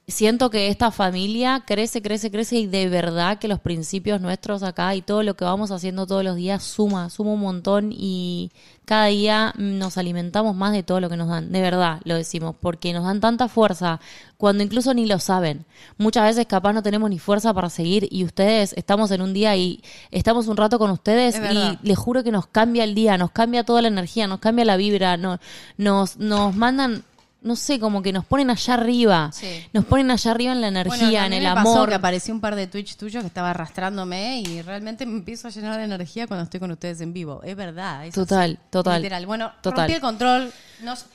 siento 0.07 0.49
que 0.49 0.67
esta 0.67 0.91
familia 0.91 1.63
crece, 1.65 2.01
crece, 2.01 2.31
crece 2.31 2.57
y 2.57 2.67
de 2.67 2.89
verdad 2.89 3.39
que 3.39 3.47
los 3.47 3.59
principios 3.59 4.19
nuestros 4.19 4.63
acá 4.63 4.93
y 4.95 5.01
todo 5.01 5.23
lo 5.23 5.35
que 5.35 5.45
vamos 5.45 5.71
haciendo 5.71 6.05
todos 6.05 6.23
los 6.23 6.35
días 6.35 6.63
suma, 6.63 7.09
suma 7.09 7.31
un 7.31 7.39
montón 7.39 7.91
y 7.91 8.51
cada 8.85 9.05
día 9.05 9.53
nos 9.57 9.97
alimentamos 9.97 10.55
más 10.55 10.73
de 10.73 10.83
todo 10.83 10.99
lo 10.99 11.09
que 11.09 11.15
nos 11.15 11.29
dan, 11.29 11.51
de 11.51 11.61
verdad 11.61 12.01
lo 12.03 12.15
decimos, 12.15 12.55
porque 12.59 12.91
nos 12.93 13.05
dan 13.05 13.21
tanta 13.21 13.47
fuerza 13.47 14.01
cuando 14.37 14.63
incluso 14.63 14.93
ni 14.93 15.05
lo 15.05 15.19
saben. 15.19 15.65
Muchas 15.97 16.25
veces 16.25 16.45
capaz 16.45 16.73
no 16.73 16.83
tenemos 16.83 17.09
ni 17.09 17.19
fuerza 17.19 17.53
para 17.53 17.69
seguir 17.69 18.07
y 18.11 18.25
ustedes 18.25 18.73
estamos 18.75 19.11
en 19.11 19.21
un 19.21 19.33
día 19.33 19.55
y 19.55 19.81
estamos 20.09 20.47
un 20.47 20.57
rato 20.57 20.77
con 20.77 20.91
ustedes 20.91 21.39
y 21.39 21.77
les 21.87 21.97
juro 21.97 22.23
que 22.23 22.31
nos 22.31 22.47
cambia 22.47 22.83
el 22.83 22.95
día, 22.95 23.17
nos 23.17 23.31
cambia 23.31 23.63
toda 23.63 23.81
la 23.81 23.87
energía, 23.87 24.27
nos 24.27 24.39
cambia 24.39 24.65
la 24.65 24.77
vibra, 24.77 25.15
no, 25.15 25.39
nos, 25.77 26.17
nos 26.17 26.55
mandan... 26.55 27.03
No 27.43 27.56
sé, 27.56 27.80
como 27.80 28.04
que 28.04 28.13
nos 28.13 28.23
ponen 28.25 28.51
allá 28.51 28.75
arriba. 28.75 29.32
Sí. 29.34 29.65
Nos 29.73 29.84
ponen 29.86 30.12
allá 30.12 30.30
arriba 30.30 30.51
en 30.51 30.62
la 30.62 30.67
energía, 30.67 31.25
en 31.25 31.34
el 31.34 31.43
me 31.43 31.54
pasó 31.56 31.71
amor. 31.73 31.89
que 31.89 31.95
apareció 31.95 32.34
un 32.36 32.39
par 32.39 32.56
de 32.56 32.67
Twitch 32.67 32.97
tuyos 32.97 33.23
que 33.23 33.27
estaba 33.27 33.49
arrastrándome 33.49 34.41
y 34.41 34.62
realmente 34.62 35.06
me 35.08 35.13
empiezo 35.17 35.47
a 35.47 35.51
llenar 35.51 35.77
de 35.77 35.86
energía 35.86 36.27
cuando 36.27 36.43
estoy 36.43 36.60
con 36.60 36.69
ustedes 36.69 37.01
en 37.01 37.13
vivo. 37.13 37.41
Es 37.43 37.56
verdad. 37.56 38.06
es 38.06 38.13
Total, 38.13 38.51
así. 38.51 38.69
total. 38.69 39.01
Literal. 39.01 39.25
Bueno, 39.25 39.51
Total. 39.62 39.80
rompí 39.80 39.93
el 39.93 40.01
control. 40.01 40.51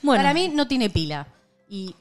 Bueno. 0.01 0.21
Para 0.21 0.33
mí 0.33 0.49
no 0.49 0.67
tiene 0.67 0.89
pila. 0.89 1.27
Y 1.69 1.95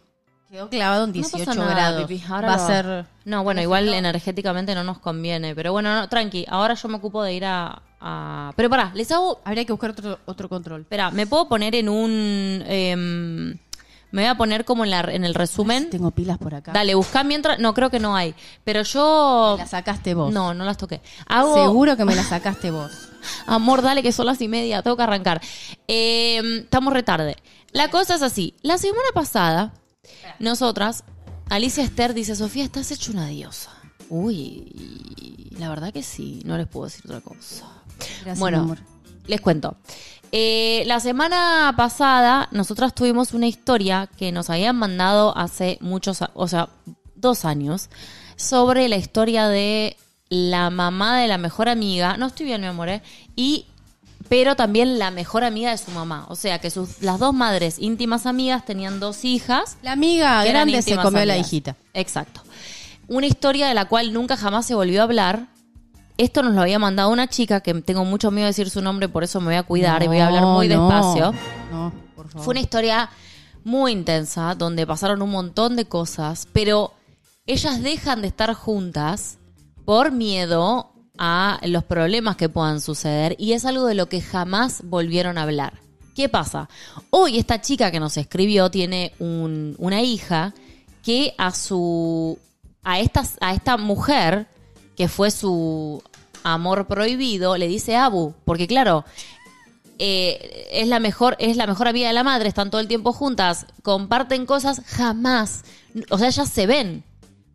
quedó 0.51 0.69
clavado 0.71 1.05
en 1.05 1.11
No 1.11 1.15
18 1.15 1.45
pasa 1.45 1.55
nada, 1.59 1.71
grados. 1.75 2.07
Pipi, 2.07 2.25
ahora 2.29 2.49
Va 2.49 2.55
a 2.55 2.67
ser... 2.67 3.07
No, 3.25 3.45
bueno, 3.45 3.63
igual 3.63 3.89
energéticamente 3.95 4.75
no 4.75 4.83
nos 4.83 4.99
conviene. 4.99 5.55
Pero 5.55 5.71
bueno, 5.73 5.95
no, 5.95 6.09
tranqui. 6.09 6.45
Ahora 6.49 6.75
yo 6.75 6.89
me 6.89 6.97
ocupo 6.97 7.23
de 7.23 7.33
ir 7.35 7.45
a. 7.45 7.81
Pero 8.57 8.69
pará, 8.71 8.91
les 8.95 9.11
hago. 9.13 9.41
Habría 9.45 9.65
que 9.65 9.73
buscar 9.73 9.91
otro, 9.91 10.19
otro 10.27 10.49
control. 10.49 10.81
Espera, 10.83 11.11
¿me 11.13 11.27
puedo 11.29 11.49
poner 11.49 11.75
en 11.77 11.89
un. 11.89 12.63
em, 12.67 13.57
me 14.17 14.23
voy 14.23 14.31
a 14.31 14.35
poner 14.39 14.65
como 14.65 14.83
en, 14.83 14.91
la, 14.91 15.01
en 15.01 15.27
el 15.27 15.35
resumen. 15.35 15.91
Tengo 15.91 16.11
pilas 16.11 16.39
por 16.39 16.55
acá. 16.55 16.73
Dale, 16.73 16.95
busca 16.95 17.23
mientras. 17.23 17.59
No, 17.59 17.75
creo 17.75 17.91
que 17.91 18.01
no 18.01 18.17
hay. 18.17 18.35
Pero 18.65 18.81
yo. 18.81 19.57
La 19.59 19.67
sacaste 19.67 20.15
vos. 20.15 20.33
No, 20.33 20.55
no 20.55 20.65
las 20.65 20.79
toqué. 20.79 21.03
Hago. 21.27 21.55
Seguro 21.55 21.99
que 21.99 22.07
me 22.07 22.15
la 22.15 22.25
sacaste 22.25 22.71
vos. 22.71 23.11
Amor, 23.47 23.83
dale 23.83 24.03
que 24.03 24.13
son 24.13 24.25
las 24.25 24.41
y 24.41 24.49
media, 24.49 24.81
tengo 24.81 24.97
que 24.97 25.03
arrancar. 25.03 25.43
Eh, 25.87 26.61
estamos 26.63 26.95
retarde. 26.95 27.37
La 27.73 27.91
cosa 27.91 28.15
es 28.15 28.23
así. 28.23 28.55
La 28.63 28.79
semana 28.79 29.09
pasada, 29.13 29.75
nosotras, 30.39 31.05
Alicia 31.51 31.85
Esther 31.85 32.15
dice, 32.15 32.37
Sofía, 32.37 32.65
estás 32.65 32.91
hecho 32.93 33.13
una 33.13 33.27
diosa. 33.27 33.71
Uy, 34.09 35.51
la 35.59 35.69
verdad 35.69 35.93
que 35.93 36.03
sí, 36.03 36.41
no 36.47 36.57
les 36.57 36.67
puedo 36.67 36.87
decir 36.87 37.03
otra 37.05 37.21
cosa. 37.21 37.67
Gracias, 37.99 38.39
bueno, 38.39 38.61
amor. 38.61 38.79
les 39.27 39.43
cuento. 39.43 39.77
Eh, 40.33 40.83
la 40.87 41.01
semana 41.01 41.73
pasada, 41.77 42.49
nosotras 42.51 42.95
tuvimos 42.95 43.33
una 43.33 43.47
historia 43.47 44.09
que 44.19 44.33
nos 44.33 44.51
habían 44.51 44.77
mandado 44.77 45.37
hace 45.37 45.79
muchos, 45.81 46.21
o 46.35 46.49
sea, 46.49 46.69
dos 47.15 47.45
años, 47.45 47.89
sobre 48.37 48.89
la 48.89 48.97
historia 48.97 49.49
de 49.49 49.97
la 50.29 50.71
mamá 50.71 51.21
de 51.21 51.29
la 51.29 51.39
mejor 51.39 51.69
amiga. 51.69 52.17
No 52.17 52.27
estoy 52.27 52.47
bien, 52.47 52.61
mi 52.61 52.67
amor, 52.67 52.89
¿eh? 52.89 53.03
Y, 53.35 53.67
pero 54.29 54.57
también 54.57 54.99
la 54.99 55.11
mejor 55.11 55.45
amiga 55.45 55.71
de 55.71 55.79
su 55.79 55.91
mamá. 55.91 56.27
O 56.29 56.37
sea, 56.37 56.59
que 56.59 56.71
sus, 56.71 57.01
las 57.03 57.19
dos 57.19 57.33
madres 57.33 57.79
íntimas 57.79 58.27
amigas 58.27 58.65
tenían 58.65 59.01
dos 59.01 59.25
hijas. 59.25 59.79
La 59.83 59.93
amiga 59.93 60.45
grande 60.45 60.83
se 60.83 60.97
comió 60.97 61.25
la 61.25 61.39
hijita. 61.39 61.77
Exacto. 61.95 62.43
Una 63.09 63.27
historia 63.27 63.69
de 63.69 63.75
la 63.75 63.85
cual 63.87 64.13
nunca 64.13 64.37
jamás 64.37 64.67
se 64.67 64.75
volvió 64.75 65.01
a 65.01 65.05
hablar. 65.05 65.47
Esto 66.19 66.43
nos 66.43 66.55
lo 66.55 66.63
había 66.63 66.79
mandado 66.79 67.11
una 67.11 67.29
chica 67.29 67.61
que 67.61 67.75
tengo 67.75 68.05
mucho 68.05 68.31
miedo 68.31 68.45
de 68.47 68.51
decir 68.51 68.71
su 68.71 68.81
nombre, 68.81 69.09
por 69.09 69.23
eso 69.25 69.41
me 69.41 69.47
voy 69.49 69.57
a 69.57 69.63
cuidar 69.65 70.03
y 70.03 70.07
voy 70.07 70.19
a 70.19 70.29
hablar 70.29 70.45
muy 70.45 70.69
no. 70.69 70.89
despacio. 70.89 71.35
No, 71.71 71.93
por 72.15 72.29
favor. 72.29 72.45
Fue 72.45 72.53
una 72.53 72.61
historia 72.61 73.11
muy 73.65 73.93
intensa, 73.93 74.55
donde 74.55 74.87
pasaron 74.87 75.21
un 75.23 75.31
montón 75.31 75.77
de 75.77 75.85
cosas, 75.87 76.49
pero 76.53 76.95
ellas 77.47 77.83
dejan 77.83 78.23
de 78.23 78.29
estar 78.29 78.55
juntas 78.55 79.39
por 79.85 80.11
miedo 80.11 80.93
a 81.19 81.59
los 81.65 81.85
problemas 81.85 82.37
que 82.37 82.49
puedan 82.49 82.81
suceder 82.81 83.37
y 83.39 83.53
es 83.53 83.65
algo 83.65 83.87
de 83.87 83.95
lo 83.95 84.09
que 84.09 84.21
jamás 84.21 84.83
volvieron 84.85 85.37
a 85.39 85.43
hablar. 85.43 85.81
¿Qué 86.15 86.29
pasa? 86.31 86.69
Hoy 87.11 87.39
esta 87.39 87.61
chica 87.61 87.91
que 87.91 88.01
nos 88.01 88.17
escribió 88.17 88.71
tiene 88.71 89.13
un- 89.19 89.75
una 89.79 90.01
hija 90.03 90.55
que 91.03 91.35
a 91.37 91.53
su 91.53 92.39
a 92.83 93.01
esta, 93.01 93.23
a 93.41 93.53
esta 93.53 93.77
mujer 93.77 94.47
que 94.97 95.09
fue 95.09 95.31
su 95.31 96.03
amor 96.43 96.87
prohibido 96.87 97.57
le 97.57 97.67
dice 97.69 97.97
Abu, 97.97 98.35
porque 98.45 98.67
claro, 98.67 99.05
eh, 99.99 100.69
es 100.73 100.89
la 100.89 101.01
mejor 101.01 101.37
es 101.39 101.57
la 101.57 101.67
mejor 101.67 101.89
amiga 101.89 102.09
de 102.09 102.15
la 102.15 102.23
madre, 102.25 102.49
están 102.49 102.71
todo 102.71 102.81
el 102.81 102.89
tiempo 102.89 103.13
juntas, 103.13 103.67
comparten 103.83 104.47
cosas, 104.47 104.83
jamás, 104.87 105.63
o 106.11 106.19
sea, 106.19 106.29
ellas 106.29 106.49
se 106.49 106.67
ven, 106.67 107.03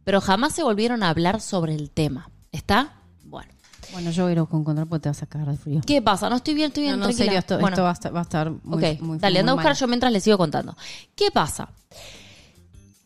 pero 0.03 0.19
jamás 0.21 0.53
se 0.53 0.63
volvieron 0.63 1.03
a 1.03 1.09
hablar 1.09 1.39
sobre 1.41 1.75
el 1.75 1.89
tema. 1.89 2.29
¿Está? 2.51 2.93
Bueno. 3.23 3.51
Bueno, 3.93 4.11
yo 4.11 4.23
voy 4.23 4.31
a 4.31 4.33
ir 4.33 4.39
a 4.39 4.41
encontrar 4.41 4.87
porque 4.87 5.03
te 5.03 5.09
vas 5.09 5.21
a 5.23 5.25
cagar 5.25 5.49
de 5.51 5.57
frío. 5.57 5.81
¿Qué 5.85 6.01
pasa? 6.01 6.29
No 6.29 6.37
estoy 6.37 6.53
bien, 6.53 6.67
estoy 6.67 6.83
bien, 6.83 6.99
No, 6.99 7.07
no, 7.07 7.13
serio, 7.13 7.39
esto, 7.39 7.55
Bueno. 7.59 7.75
esto 7.75 7.83
va, 7.83 7.89
a 7.89 7.93
estar, 7.93 8.15
va 8.15 8.19
a 8.19 8.23
estar 8.23 8.51
muy, 8.63 8.83
ok, 8.95 9.01
muy 9.01 9.17
dale, 9.19 9.39
anda 9.39 9.51
a 9.51 9.55
buscar 9.55 9.71
mal. 9.71 9.79
yo 9.79 9.87
mientras 9.87 10.11
les 10.11 10.23
sigo 10.23 10.37
contando. 10.37 10.75
¿Qué 11.15 11.29
pasa? 11.31 11.69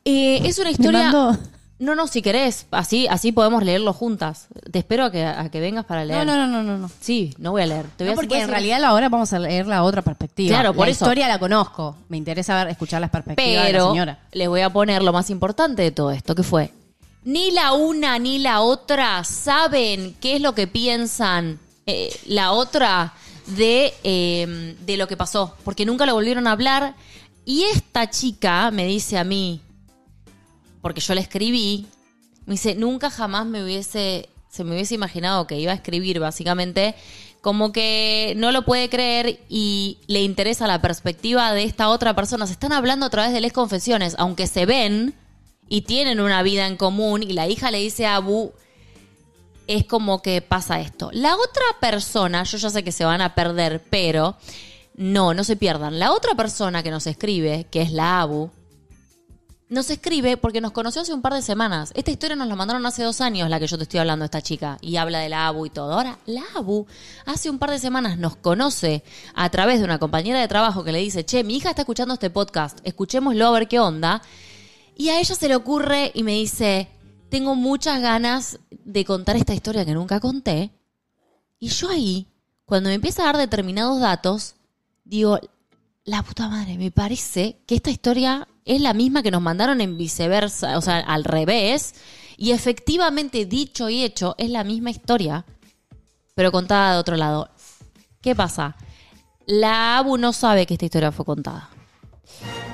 Eh, 0.03 0.41
es 0.43 0.57
una 0.57 0.65
Me 0.65 0.71
historia... 0.71 1.11
mandó- 1.11 1.37
No, 1.77 1.93
no, 1.93 2.07
si 2.07 2.21
querés, 2.21 2.67
así, 2.71 3.05
así 3.09 3.33
podemos 3.33 3.61
leerlo 3.63 3.91
juntas. 3.91 4.47
Te 4.71 4.79
espero 4.79 5.03
a 5.05 5.11
que, 5.11 5.25
a 5.25 5.49
que 5.51 5.59
vengas 5.59 5.83
para 5.85 6.05
leer. 6.05 6.25
No, 6.25 6.35
no, 6.37 6.47
no, 6.47 6.63
no, 6.63 6.77
no. 6.77 6.89
Sí, 7.01 7.33
no 7.37 7.51
voy 7.51 7.63
a 7.63 7.65
leer. 7.65 7.85
Te 7.97 8.05
voy 8.05 8.07
No, 8.07 8.13
a 8.13 8.15
porque 8.15 8.39
en 8.39 8.47
realidad 8.47 8.81
ahora 8.85 9.09
vamos 9.09 9.33
a 9.33 9.39
leer 9.39 9.67
la 9.67 9.83
otra 9.83 10.01
perspectiva. 10.01 10.55
Claro, 10.55 10.73
por 10.73 10.85
la 10.87 10.91
eso. 10.91 11.03
historia 11.03 11.27
la 11.27 11.37
conozco. 11.37 11.97
Me 12.07 12.15
interesa 12.15 12.55
ver, 12.55 12.69
escuchar 12.71 13.01
las 13.01 13.09
perspectivas 13.09 13.49
de 13.65 13.73
la 13.73 13.77
Pero 13.79 13.89
señora. 13.91 14.19
les 14.31 14.47
voy 14.47 14.61
a 14.61 14.69
poner 14.71 15.03
lo 15.03 15.11
más 15.11 15.29
importante 15.29 15.81
de 15.81 15.91
todo 15.91 16.11
esto, 16.11 16.33
que 16.33 16.43
fue, 16.43 16.71
ni 17.25 17.51
la 17.51 17.73
una 17.73 18.19
ni 18.19 18.39
la 18.39 18.61
otra 18.61 19.23
saben 19.25 20.15
qué 20.21 20.37
es 20.37 20.41
lo 20.41 20.55
que 20.55 20.67
piensan 20.67 21.59
eh, 21.87 22.15
la 22.27 22.53
otra 22.53 23.13
de, 23.47 23.93
eh, 24.05 24.75
de 24.79 24.95
lo 24.97 25.07
que 25.09 25.17
pasó, 25.17 25.55
porque 25.65 25.85
nunca 25.85 26.05
lo 26.05 26.13
volvieron 26.13 26.47
a 26.47 26.51
hablar. 26.51 26.95
Y 27.43 27.63
esta 27.63 28.09
chica 28.09 28.71
me 28.71 28.85
dice 28.85 29.17
a 29.17 29.23
mí, 29.23 29.61
porque 30.85 31.01
yo 31.01 31.15
le 31.15 31.21
escribí, 31.21 31.87
me 32.45 32.53
dice, 32.53 32.75
nunca 32.75 33.09
jamás 33.09 33.47
me 33.47 33.63
hubiese, 33.63 34.29
se 34.51 34.63
me 34.63 34.75
hubiese 34.75 34.93
imaginado 34.93 35.47
que 35.47 35.59
iba 35.59 35.71
a 35.71 35.75
escribir, 35.75 36.19
básicamente, 36.19 36.93
como 37.41 37.71
que 37.71 38.35
no 38.37 38.51
lo 38.51 38.65
puede 38.65 38.87
creer 38.87 39.39
y 39.49 39.97
le 40.05 40.21
interesa 40.21 40.67
la 40.67 40.83
perspectiva 40.83 41.51
de 41.53 41.63
esta 41.63 41.89
otra 41.89 42.15
persona. 42.15 42.45
Se 42.45 42.53
están 42.53 42.71
hablando 42.71 43.07
a 43.07 43.09
través 43.09 43.33
de 43.33 43.41
les 43.41 43.51
confesiones, 43.51 44.15
aunque 44.19 44.45
se 44.45 44.67
ven 44.67 45.15
y 45.67 45.81
tienen 45.81 46.19
una 46.19 46.43
vida 46.43 46.67
en 46.67 46.77
común, 46.77 47.23
y 47.23 47.33
la 47.33 47.47
hija 47.47 47.71
le 47.71 47.79
dice 47.79 48.05
a 48.05 48.17
Abu, 48.17 48.53
es 49.65 49.85
como 49.85 50.21
que 50.21 50.43
pasa 50.43 50.81
esto. 50.81 51.09
La 51.13 51.33
otra 51.33 51.65
persona, 51.81 52.43
yo 52.43 52.59
ya 52.59 52.69
sé 52.69 52.83
que 52.83 52.91
se 52.91 53.05
van 53.05 53.21
a 53.21 53.33
perder, 53.33 53.81
pero 53.89 54.37
no, 54.93 55.33
no 55.33 55.43
se 55.45 55.55
pierdan. 55.55 55.97
La 55.97 56.11
otra 56.11 56.35
persona 56.35 56.83
que 56.83 56.91
nos 56.91 57.07
escribe, 57.07 57.65
que 57.71 57.81
es 57.81 57.91
la 57.91 58.21
Abu, 58.21 58.51
nos 59.67 59.89
escribe 59.89 60.37
porque 60.37 60.61
nos 60.61 60.71
conoció 60.71 61.01
hace 61.01 61.13
un 61.13 61.21
par 61.21 61.33
de 61.33 61.41
semanas. 61.41 61.91
Esta 61.95 62.11
historia 62.11 62.35
nos 62.35 62.47
la 62.47 62.55
mandaron 62.55 62.85
hace 62.85 63.03
dos 63.03 63.19
años, 63.21 63.49
la 63.49 63.59
que 63.59 63.67
yo 63.67 63.77
te 63.77 63.83
estoy 63.83 63.99
hablando, 63.99 64.25
esta 64.25 64.41
chica, 64.41 64.77
y 64.81 64.97
habla 64.97 65.19
de 65.19 65.29
la 65.29 65.47
Abu 65.47 65.65
y 65.65 65.69
todo. 65.69 65.93
Ahora, 65.93 66.19
la 66.25 66.43
Abu 66.55 66.85
hace 67.25 67.49
un 67.49 67.57
par 67.57 67.71
de 67.71 67.79
semanas 67.79 68.17
nos 68.17 68.35
conoce 68.35 69.03
a 69.33 69.49
través 69.49 69.79
de 69.79 69.85
una 69.85 69.97
compañera 69.97 70.39
de 70.39 70.47
trabajo 70.47 70.83
que 70.83 70.91
le 70.91 70.99
dice, 70.99 71.25
che, 71.25 71.43
mi 71.43 71.57
hija 71.57 71.69
está 71.69 71.81
escuchando 71.81 72.13
este 72.13 72.29
podcast, 72.29 72.79
escuchémoslo 72.83 73.47
a 73.47 73.51
ver 73.51 73.67
qué 73.67 73.79
onda. 73.79 74.21
Y 74.95 75.09
a 75.09 75.19
ella 75.19 75.35
se 75.35 75.47
le 75.47 75.55
ocurre 75.55 76.11
y 76.13 76.23
me 76.23 76.33
dice, 76.33 76.87
tengo 77.29 77.55
muchas 77.55 78.01
ganas 78.01 78.59
de 78.69 79.03
contar 79.03 79.35
esta 79.35 79.55
historia 79.55 79.83
que 79.83 79.93
nunca 79.93 80.19
conté. 80.19 80.71
Y 81.59 81.69
yo 81.69 81.89
ahí, 81.89 82.27
cuando 82.65 82.89
me 82.89 82.95
empieza 82.95 83.23
a 83.23 83.25
dar 83.25 83.37
determinados 83.37 83.99
datos, 83.99 84.55
digo, 85.03 85.39
la 86.03 86.21
puta 86.21 86.47
madre, 86.49 86.77
me 86.77 86.91
parece 86.91 87.57
que 87.65 87.75
esta 87.75 87.89
historia 87.89 88.47
es 88.65 88.81
la 88.81 88.93
misma 88.93 89.21
que 89.21 89.31
nos 89.31 89.41
mandaron 89.41 89.79
en 89.79 89.97
viceversa, 89.97 90.77
o 90.77 90.81
sea, 90.81 90.99
al 90.99 91.23
revés. 91.23 91.93
Y 92.35 92.51
efectivamente, 92.51 93.45
dicho 93.45 93.89
y 93.89 94.03
hecho, 94.03 94.35
es 94.37 94.49
la 94.49 94.63
misma 94.63 94.89
historia, 94.89 95.45
pero 96.33 96.51
contada 96.51 96.93
de 96.93 96.99
otro 96.99 97.15
lado. 97.15 97.49
¿Qué 98.21 98.35
pasa? 98.35 98.75
La 99.45 99.99
Abu 99.99 100.17
no 100.17 100.33
sabe 100.33 100.65
que 100.65 100.73
esta 100.73 100.85
historia 100.85 101.11
fue 101.11 101.23
contada. 101.23 101.69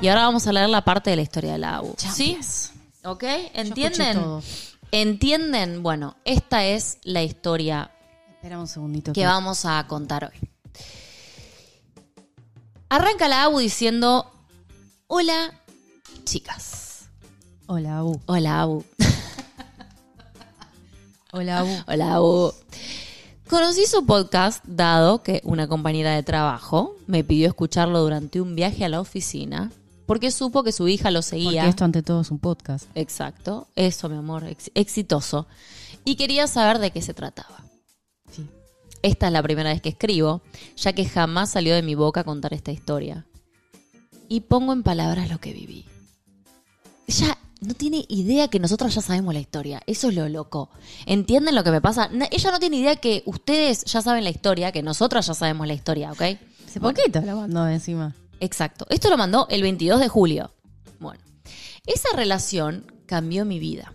Y 0.01 0.07
ahora 0.07 0.23
vamos 0.23 0.47
a 0.47 0.53
leer 0.53 0.69
la 0.69 0.83
parte 0.83 1.09
de 1.09 1.17
la 1.17 1.21
historia 1.21 1.51
de 1.51 1.57
la 1.59 1.75
Abu. 1.75 1.93
¿Sí? 1.97 2.07
Champions. 2.07 2.71
¿Ok? 3.03 3.23
¿Entienden? 3.53 4.41
¿Entienden? 4.91 5.83
Bueno, 5.83 6.15
esta 6.25 6.65
es 6.65 6.97
la 7.03 7.21
historia 7.21 7.91
Espera 8.29 8.59
un 8.59 8.67
segundito. 8.67 9.13
que 9.13 9.25
vamos 9.25 9.65
a 9.65 9.85
contar 9.87 10.31
hoy. 10.31 10.49
Arranca 12.89 13.27
la 13.27 13.43
Abu 13.43 13.59
diciendo, 13.59 14.31
hola 15.07 15.60
chicas. 16.23 17.09
Hola, 17.67 17.99
Abu. 17.99 18.19
Hola 18.25 18.61
Abu. 18.61 18.83
Hola, 21.33 21.59
Abu. 21.59 21.71
Hola 21.87 22.15
Abu. 22.15 22.53
Conocí 23.49 23.85
su 23.85 24.05
podcast 24.05 24.63
dado 24.65 25.23
que 25.23 25.41
una 25.43 25.67
compañera 25.67 26.13
de 26.15 26.23
trabajo 26.23 26.95
me 27.07 27.23
pidió 27.23 27.47
escucharlo 27.47 27.99
durante 28.01 28.39
un 28.41 28.55
viaje 28.55 28.83
a 28.85 28.89
la 28.89 28.99
oficina 29.01 29.71
porque 30.05 30.31
supo 30.31 30.63
que 30.63 30.71
su 30.73 30.87
hija 30.89 31.09
lo 31.11 31.21
seguía. 31.21 31.61
Porque 31.61 31.69
esto 31.69 31.85
ante 31.85 32.03
todo 32.03 32.21
es 32.21 32.31
un 32.31 32.39
podcast. 32.39 32.85
Exacto, 32.95 33.67
eso 33.75 34.09
mi 34.09 34.17
amor, 34.17 34.43
ex- 34.45 34.71
exitoso. 34.75 35.47
Y 36.03 36.15
quería 36.15 36.47
saber 36.47 36.79
de 36.79 36.91
qué 36.91 37.01
se 37.01 37.13
trataba. 37.13 37.63
Sí. 38.31 38.45
Esta 39.03 39.27
es 39.27 39.33
la 39.33 39.41
primera 39.43 39.69
vez 39.71 39.81
que 39.81 39.89
escribo, 39.89 40.41
ya 40.75 40.93
que 40.93 41.05
jamás 41.05 41.51
salió 41.51 41.73
de 41.75 41.81
mi 41.81 41.95
boca 41.95 42.23
contar 42.25 42.53
esta 42.53 42.71
historia. 42.71 43.25
Y 44.27 44.41
pongo 44.41 44.73
en 44.73 44.83
palabras 44.83 45.29
lo 45.29 45.39
que 45.39 45.53
viví. 45.53 45.85
No 47.61 47.75
tiene 47.75 48.05
idea 48.09 48.47
que 48.47 48.59
nosotros 48.59 48.93
ya 48.95 49.01
sabemos 49.01 49.33
la 49.35 49.39
historia. 49.39 49.81
Eso 49.85 50.09
es 50.09 50.15
lo 50.15 50.27
loco. 50.27 50.69
¿Entienden 51.05 51.53
lo 51.53 51.63
que 51.63 51.69
me 51.71 51.79
pasa? 51.79 52.09
Na- 52.09 52.27
Ella 52.31 52.51
no 52.51 52.59
tiene 52.59 52.77
idea 52.77 52.95
que 52.95 53.21
ustedes 53.27 53.85
ya 53.85 54.01
saben 54.01 54.23
la 54.23 54.31
historia, 54.31 54.71
que 54.71 54.81
nosotras 54.81 55.27
ya 55.27 55.35
sabemos 55.35 55.67
la 55.67 55.73
historia, 55.75 56.11
¿ok? 56.11 56.21
Hace 56.67 56.79
poquito 56.79 57.21
la 57.21 57.35
mandó 57.35 57.67
encima. 57.67 58.15
Exacto. 58.39 58.87
Esto 58.89 59.09
lo 59.11 59.17
mandó 59.17 59.45
el 59.49 59.61
22 59.61 59.99
de 59.99 60.07
julio. 60.07 60.51
Bueno, 60.99 61.21
esa 61.85 62.09
relación 62.15 62.91
cambió 63.05 63.45
mi 63.45 63.59
vida. 63.59 63.93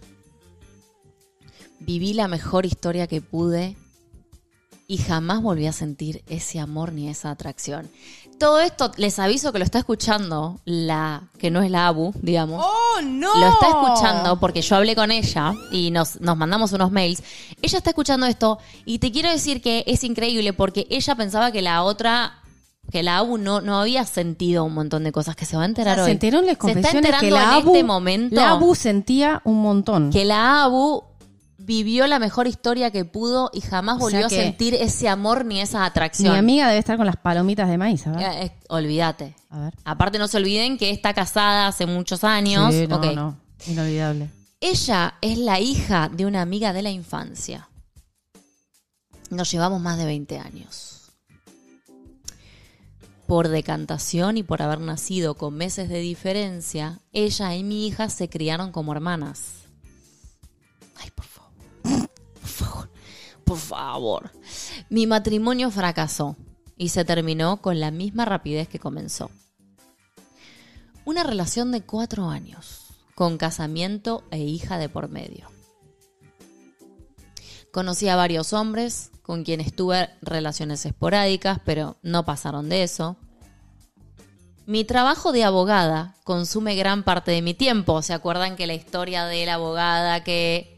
Viví 1.81 2.15
la 2.15 2.29
mejor 2.29 2.67
historia 2.67 3.07
que 3.07 3.21
pude 3.21 3.77
y 4.87 4.99
jamás 4.99 5.43
volví 5.43 5.67
a 5.67 5.73
sentir 5.73 6.23
ese 6.29 6.61
amor 6.61 6.93
ni 6.93 7.09
esa 7.09 7.31
atracción. 7.31 7.91
Todo 8.39 8.61
esto 8.61 8.93
les 8.97 9.19
aviso 9.19 9.51
que 9.53 9.59
lo 9.59 9.65
está 9.65 9.79
escuchando 9.79 10.61
la 10.67 11.23
que 11.39 11.51
no 11.51 11.63
es 11.63 11.71
la 11.71 11.87
Abu, 11.87 12.13
digamos. 12.21 12.63
¡Oh, 12.65 13.01
no! 13.03 13.35
Lo 13.39 13.49
está 13.49 13.69
escuchando 13.69 14.39
porque 14.39 14.61
yo 14.61 14.77
hablé 14.77 14.95
con 14.95 15.11
ella 15.11 15.55
y 15.73 15.91
nos, 15.91 16.21
nos 16.21 16.37
mandamos 16.37 16.73
unos 16.73 16.91
mails. 16.91 17.23
Ella 17.63 17.79
está 17.79 17.91
escuchando 17.91 18.27
esto 18.27 18.59
y 18.85 18.99
te 18.99 19.11
quiero 19.11 19.31
decir 19.31 19.63
que 19.63 19.85
es 19.87 20.05
increíble 20.05 20.53
porque 20.53 20.87
ella 20.91 21.15
pensaba 21.15 21.51
que 21.51 21.63
la 21.63 21.83
otra, 21.83 22.35
que 22.91 23.03
la 23.03 23.19
Abu 23.19 23.39
no, 23.39 23.63
no 23.63 23.81
había 23.81 24.05
sentido 24.05 24.65
un 24.65 24.75
montón 24.75 25.05
de 25.05 25.13
cosas 25.13 25.35
que 25.35 25.47
se 25.47 25.57
va 25.57 25.63
a 25.63 25.67
enterar 25.67 25.97
Se 25.97 26.03
hoy. 26.05 26.11
enteró 26.11 26.41
en 26.41 26.47
las 26.47 26.57
se 26.59 26.69
está 26.69 26.73
confesiones 26.75 26.95
enterando 27.11 27.27
que 27.27 27.31
la 27.31 27.43
en 27.43 27.49
Abu, 27.63 27.75
este 27.75 27.85
momento 27.85 28.37
la 28.37 28.51
Abu 28.51 28.75
sentía 28.75 29.41
un 29.45 29.63
montón. 29.63 30.11
que 30.11 30.27
la 30.27 30.63
Abu 30.65 31.03
vivió 31.67 32.07
la 32.07 32.21
mejor 32.21 32.47
historia 32.47 32.93
que 32.93 33.05
pudo 33.05 33.51
y 33.53 33.61
jamás 33.61 33.97
O 33.97 34.01
volvió 34.01 34.29
sea 34.29 34.41
a 34.41 34.43
sentir 34.43 34.75
ese 34.75 35.09
amor 35.09 35.45
ni 35.45 35.61
esa 35.61 35.81
Mi 35.81 35.87
atracción. 35.87 36.37
amiga 36.37 36.69
debe 36.69 36.79
estar 36.79 36.97
con 36.97 37.07
las 37.07 37.17
palomitas 37.17 37.69
de 37.69 37.77
maíz, 37.77 38.07
a 38.07 38.13
ver. 38.13 38.45
Eh, 38.45 38.53
olvídate. 38.69 39.35
A 39.51 39.59
ver. 39.59 39.75
Aparte 39.85 40.19
no 40.19 40.29
se 40.29 40.37
olviden 40.37 40.79
que 40.79 40.91
está 40.91 41.13
casada 41.13 41.67
hace 41.67 41.85
muchos 41.87 42.23
años. 42.23 42.73
Sí, 42.73 42.87
no, 42.87 42.99
no. 43.13 43.37
Inolvidable. 43.67 44.31
Ella 44.61 45.15
es 45.21 45.39
la 45.39 45.59
hija 45.61 46.09
de 46.09 46.25
una 46.25 46.41
amiga 46.41 46.73
de 46.73 46.83
la 46.83 46.91
infancia. 46.91 47.69
Nos 49.31 49.51
llevamos 49.51 49.81
más 49.81 49.99
de 49.99 50.05
20 50.05 50.39
años. 50.39 51.11
Por 53.27 53.49
decantación 53.49 54.37
y 54.37 54.45
por 54.45 54.63
haber 54.63 54.79
nacido 54.81 55.35
con 55.35 55.55
meses 55.55 55.89
de 55.89 55.99
diferencia, 55.99 57.01
ella 57.13 57.57
y 57.57 57.65
mi 57.65 57.89
hija 57.89 58.09
se 58.09 58.29
criaron 58.29 58.71
como 58.71 58.93
hermanas. 58.93 59.41
Ay, 60.95 61.11
por. 61.11 61.26
Por 61.87 62.49
favor. 62.49 62.91
Por 63.45 63.59
favor. 63.59 64.31
Mi 64.91 65.07
matrimonio 65.07 65.71
fracasó 65.71 66.37
y 66.77 66.89
se 66.89 67.05
terminó 67.05 67.63
con 67.63 67.81
la 67.81 67.91
misma 67.91 68.25
rapidez 68.25 68.69
que 68.69 68.79
comenzó. 68.79 69.31
Una 71.05 71.23
relación 71.23 71.71
de 71.71 71.83
cuatro 71.83 72.29
años, 72.29 72.89
con 73.15 73.39
casamiento 73.39 74.25
e 74.31 74.39
hija 74.41 74.79
de 74.79 74.89
por 74.89 75.09
medio. 75.09 75.49
Conocí 77.73 78.09
a 78.09 78.17
varios 78.17 78.53
hombres 78.53 79.11
con 79.23 79.45
quienes 79.45 79.75
tuve 79.75 80.11
relaciones 80.23 80.85
esporádicas, 80.85 81.61
pero 81.65 81.97
no 82.03 82.25
pasaron 82.25 82.69
de 82.69 82.83
eso. 82.83 83.17
Mi 84.67 84.85
trabajo 84.85 85.31
de 85.31 85.45
abogada 85.45 86.17
consume 86.25 86.75
gran 86.75 87.05
parte 87.05 87.31
de 87.31 87.43
mi 87.43 87.55
tiempo. 87.55 88.03
¿Se 88.03 88.13
acuerdan 88.13 88.57
que 88.57 88.67
la 88.67 88.75
historia 88.75 89.27
de 89.27 89.47
la 89.47 89.55
abogada 89.55 90.25
que 90.25 90.76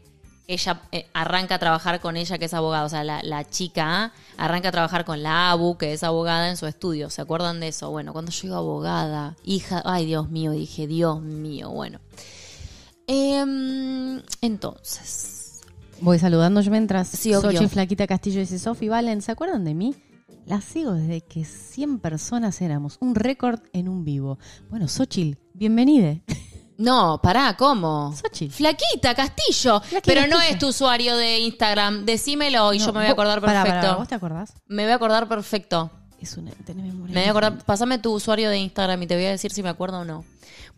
ella 0.49 0.81
eh, 0.91 1.05
arranca 1.13 1.55
a 1.55 1.59
trabajar 1.59 1.99
con 1.99 2.17
ella, 2.17 2.39
que 2.39 2.45
es 2.45 2.53
abogada, 2.55 2.83
o 2.83 2.89
sea, 2.89 3.03
la, 3.03 3.21
la 3.21 3.47
chica 3.47 4.11
arranca 4.35 4.69
a 4.69 4.71
trabajar 4.71 5.05
con 5.05 5.21
la 5.21 5.51
Abu, 5.51 5.77
que 5.77 5.93
es 5.93 6.03
abogada 6.03 6.49
en 6.49 6.57
su 6.57 6.65
estudio. 6.65 7.11
¿Se 7.11 7.21
acuerdan 7.21 7.59
de 7.59 7.67
eso? 7.67 7.91
Bueno, 7.91 8.13
cuando 8.13 8.31
yo 8.31 8.55
abogada, 8.55 9.35
hija, 9.43 9.83
ay 9.85 10.07
Dios 10.07 10.29
mío, 10.29 10.51
dije, 10.51 10.87
Dios 10.87 11.21
mío, 11.21 11.69
bueno. 11.69 11.99
Em, 13.05 14.21
entonces, 14.41 15.39
Voy 16.01 16.17
saludando 16.17 16.61
yo 16.61 16.71
mientras. 16.71 17.09
Sí. 17.09 17.33
Sochi 17.33 17.67
Flaquita 17.67 18.07
Castillo 18.07 18.39
dice, 18.39 18.57
Sofi 18.57 18.87
Valen, 18.87 19.21
¿se 19.21 19.31
acuerdan 19.31 19.65
de 19.65 19.73
mí? 19.73 19.95
La 20.45 20.61
sigo 20.61 20.93
desde 20.93 21.21
que 21.21 21.43
100 21.43 21.99
personas 21.99 22.61
éramos. 22.61 22.97
Un 23.01 23.15
récord 23.15 23.59
en 23.73 23.87
un 23.89 24.03
vivo. 24.03 24.39
Bueno, 24.69 24.87
Xochitl, 24.87 25.37
bienvenide. 25.53 26.23
No, 26.79 27.19
pará, 27.21 27.55
¿cómo? 27.57 28.15
Xochitl. 28.15 28.53
Flaquita, 28.53 29.13
Castillo. 29.13 29.81
Flaquita 29.81 30.01
Pero 30.05 30.21
no 30.27 30.37
Castillo. 30.37 30.53
es 30.53 30.59
tu 30.59 30.67
usuario 30.69 31.17
de 31.17 31.39
Instagram. 31.39 32.05
Decímelo 32.05 32.73
y 32.73 32.79
yo 32.79 32.87
me 32.87 32.99
voy 33.01 33.07
a 33.07 33.11
acordar 33.11 33.41
pará, 33.41 33.63
perfecto. 33.63 33.87
pará, 33.87 33.97
¿Vos 33.97 34.07
te 34.07 34.15
acordás? 34.15 34.53
Me 34.67 34.83
voy 34.83 34.93
a 34.93 34.95
acordar 34.95 35.27
perfecto. 35.27 35.91
Es 36.21 36.37
una... 36.37 36.51
Tenés 36.51 36.85
memoria. 36.85 37.13
Me 37.13 37.19
voy 37.21 37.27
a 37.27 37.31
acordar, 37.31 37.57
pasame 37.65 37.99
tu 37.99 38.13
usuario 38.13 38.49
de 38.49 38.57
Instagram 38.59 39.03
y 39.03 39.07
te 39.07 39.15
voy 39.15 39.25
a 39.25 39.29
decir 39.31 39.51
si 39.51 39.61
me 39.61 39.69
acuerdo 39.69 39.99
o 39.99 40.05
no. 40.05 40.23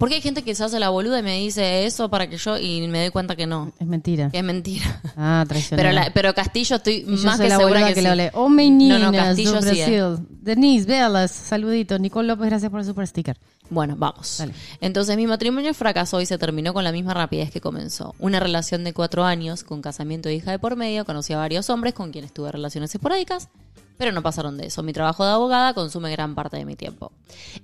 Porque 0.02 0.16
hay 0.16 0.22
gente 0.22 0.42
que 0.42 0.56
se 0.56 0.64
hace 0.64 0.80
la 0.80 0.90
boluda 0.90 1.20
y 1.20 1.24
me 1.24 1.38
dice 1.38 1.86
eso 1.86 2.10
para 2.10 2.28
que 2.28 2.38
yo 2.38 2.58
y 2.58 2.88
me 2.88 3.00
doy 3.02 3.12
cuenta 3.12 3.36
que 3.36 3.46
no. 3.46 3.72
Es 3.80 3.86
mentira. 3.86 4.32
Que 4.32 4.40
es 4.40 4.44
mentira. 4.44 5.00
Ah, 5.16 5.46
traicionera. 5.48 5.90
Pero, 5.92 6.02
la- 6.04 6.12
pero 6.14 6.34
Castillo 6.34 6.78
estoy 6.78 7.04
yo 7.06 7.12
más 7.24 7.38
soy 7.38 7.46
que 7.46 7.50
la 7.50 7.58
segura 7.58 7.88
que, 7.88 7.94
que, 7.94 8.02
sí. 8.02 8.08
lee. 8.18 8.30
Oh, 8.34 8.50
meninas 8.50 9.00
No, 9.00 9.12
no, 9.12 9.18
Castillo 9.18 9.62
do 9.62 9.62
sí, 9.62 9.80
eh. 9.80 10.16
Denise, 10.42 10.88
véalas. 10.88 11.30
Saluditos. 11.30 12.00
Nicole 12.00 12.28
López, 12.28 12.48
gracias 12.48 12.72
por 12.72 12.80
el 12.80 12.86
super 12.88 13.06
sticker. 13.06 13.38
Bueno, 13.70 13.96
vamos. 13.96 14.38
Dale. 14.40 14.54
Entonces 14.82 15.16
mi 15.16 15.28
matrimonio 15.28 15.74
fracasó 15.76 16.20
y 16.20 16.26
se 16.26 16.38
terminó 16.40 16.74
con 16.74 16.84
la 16.84 16.92
misma 16.92 17.14
rapidez 17.14 17.52
que 17.52 17.62
comenzó. 17.62 18.16
Una 18.18 18.40
relación 18.40 18.84
de 18.84 18.94
cuatro 18.94 19.24
años, 19.24 19.64
con 19.64 19.82
casamiento 19.84 20.30
de 20.30 20.36
hija 20.36 20.50
de 20.50 20.58
por 20.60 20.76
medio, 20.76 21.06
conocí 21.06 21.32
a 21.34 21.38
varios 21.38 21.70
hombres 21.70 21.94
con 21.94 22.12
quienes 22.12 22.34
tuve 22.34 22.52
relaciones 22.52 22.94
esporádicas, 22.94 23.50
pero 23.98 24.12
no 24.12 24.24
pasaron 24.24 24.58
de 24.58 24.66
eso. 24.66 24.82
Mi 24.84 24.94
trabajo 24.94 25.24
de 25.24 25.32
abogada 25.32 25.74
consume 25.74 26.12
gran 26.12 26.34
parte 26.36 26.58
de 26.58 26.66
mi 26.66 26.76
tiempo. 26.76 27.12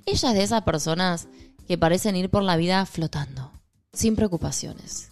Ella 0.05 0.29
es 0.29 0.35
de 0.37 0.43
esas 0.43 0.61
personas 0.61 1.27
que 1.67 1.77
parecen 1.77 2.15
ir 2.15 2.29
por 2.29 2.43
la 2.43 2.55
vida 2.55 2.85
flotando, 2.85 3.51
sin 3.93 4.15
preocupaciones. 4.15 5.11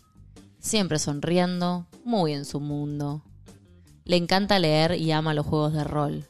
Siempre 0.59 0.99
sonriendo, 0.99 1.87
muy 2.05 2.33
en 2.33 2.45
su 2.45 2.59
mundo. 2.59 3.23
Le 4.05 4.15
encanta 4.15 4.57
leer 4.57 4.93
y 4.93 5.11
ama 5.11 5.33
los 5.33 5.45
juegos 5.45 5.73
de 5.73 5.83
rol. 5.83 6.25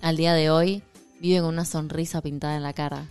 Al 0.00 0.16
día 0.16 0.34
de 0.34 0.50
hoy 0.50 0.82
vive 1.20 1.40
con 1.40 1.48
una 1.48 1.64
sonrisa 1.64 2.20
pintada 2.20 2.56
en 2.56 2.62
la 2.62 2.74
cara, 2.74 3.06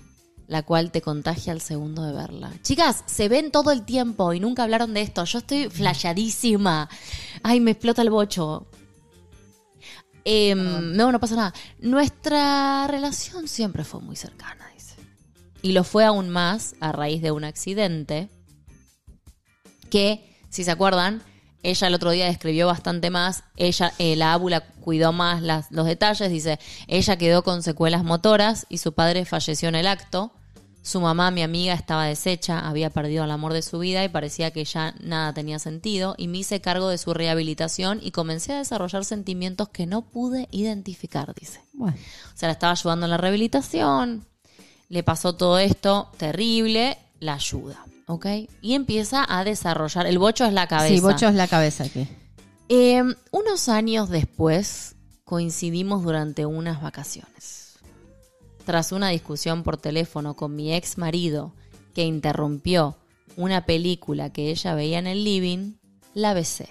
la 0.47 0.63
cual 0.63 0.91
te 0.91 1.01
contagia 1.01 1.51
al 1.51 1.61
segundo 1.61 2.03
de 2.03 2.13
verla. 2.13 2.51
Chicas, 2.61 3.03
se 3.05 3.27
ven 3.27 3.51
todo 3.51 3.71
el 3.71 3.83
tiempo 3.83 4.33
y 4.33 4.39
nunca 4.39 4.63
hablaron 4.63 4.93
de 4.93 5.01
esto. 5.01 5.25
Yo 5.25 5.39
estoy 5.39 5.69
flasheadísima. 5.69 6.89
Ay, 7.41 7.59
me 7.59 7.71
explota 7.71 8.01
el 8.01 8.09
bocho. 8.09 8.65
Em, 10.25 10.95
no, 10.95 11.11
no 11.11 11.19
pasa 11.19 11.35
nada. 11.35 11.53
Nuestra 11.79 12.87
relación 12.87 13.47
siempre 13.47 13.83
fue 13.83 13.99
muy 13.99 14.15
cercana. 14.15 14.72
Y 15.63 15.71
lo 15.71 15.83
fue 15.83 16.05
aún 16.05 16.29
más 16.29 16.75
a 16.81 16.91
raíz 16.91 17.21
de 17.23 17.31
un 17.31 17.43
accidente 17.45 18.29
que, 19.89 20.37
si 20.49 20.63
se 20.63 20.71
acuerdan, 20.71 21.23
ella 21.63 21.87
el 21.87 21.93
otro 21.95 22.11
día 22.11 22.25
describió 22.25 22.67
bastante 22.67 23.09
más, 23.09 23.43
ella, 23.55 23.93
eh, 23.97 24.17
la 24.17 24.33
ábula 24.33 24.65
cuidó 24.81 25.13
más 25.13 25.41
las- 25.41 25.71
los 25.71 25.85
detalles, 25.85 26.29
dice, 26.29 26.59
ella 26.87 27.15
quedó 27.17 27.43
con 27.43 27.63
secuelas 27.63 28.03
motoras 28.03 28.65
y 28.69 28.79
su 28.79 28.93
padre 28.93 29.23
falleció 29.23 29.69
en 29.69 29.75
el 29.75 29.87
acto, 29.87 30.33
su 30.81 30.99
mamá, 30.99 31.31
mi 31.31 31.41
amiga, 31.43 31.73
estaba 31.73 32.07
deshecha, 32.07 32.67
había 32.67 32.89
perdido 32.89 33.23
el 33.23 33.31
amor 33.31 33.53
de 33.53 33.61
su 33.61 33.79
vida 33.79 34.03
y 34.03 34.09
parecía 34.09 34.51
que 34.51 34.65
ya 34.65 34.93
nada 34.99 35.33
tenía 35.33 35.57
sentido, 35.59 36.13
y 36.17 36.27
me 36.27 36.39
hice 36.39 36.59
cargo 36.59 36.89
de 36.89 36.97
su 36.97 37.13
rehabilitación 37.13 37.99
y 38.03 38.11
comencé 38.11 38.51
a 38.51 38.57
desarrollar 38.57 39.05
sentimientos 39.05 39.69
que 39.69 39.85
no 39.85 40.01
pude 40.01 40.49
identificar, 40.51 41.33
dice. 41.33 41.61
Bueno. 41.71 41.95
O 42.35 42.37
sea, 42.37 42.49
la 42.49 42.53
estaba 42.53 42.73
ayudando 42.73 43.05
en 43.05 43.11
la 43.11 43.17
rehabilitación, 43.17 44.25
le 44.93 45.01
pasó 45.01 45.33
todo 45.33 45.57
esto 45.57 46.11
terrible, 46.17 46.99
la 47.19 47.33
ayuda, 47.33 47.83
¿ok? 48.05 48.27
Y 48.61 48.75
empieza 48.75 49.25
a 49.27 49.43
desarrollar, 49.43 50.05
el 50.05 50.19
bocho 50.19 50.45
es 50.45 50.53
la 50.53 50.67
cabeza. 50.67 50.93
Sí, 50.93 51.01
Bocho 51.01 51.27
es 51.27 51.33
la 51.33 51.47
cabeza 51.47 51.85
aquí. 51.85 52.07
Eh, 52.69 53.01
unos 53.31 53.69
años 53.69 54.09
después 54.09 54.95
coincidimos 55.25 56.03
durante 56.03 56.45
unas 56.45 56.79
vacaciones. 56.79 57.79
Tras 58.67 58.91
una 58.91 59.09
discusión 59.09 59.63
por 59.63 59.77
teléfono 59.77 60.35
con 60.35 60.55
mi 60.55 60.75
ex 60.75 60.99
marido 60.99 61.55
que 61.95 62.03
interrumpió 62.03 62.95
una 63.35 63.65
película 63.65 64.31
que 64.31 64.51
ella 64.51 64.75
veía 64.75 64.99
en 64.99 65.07
el 65.07 65.23
living, 65.23 65.73
la 66.13 66.35
besé. 66.35 66.69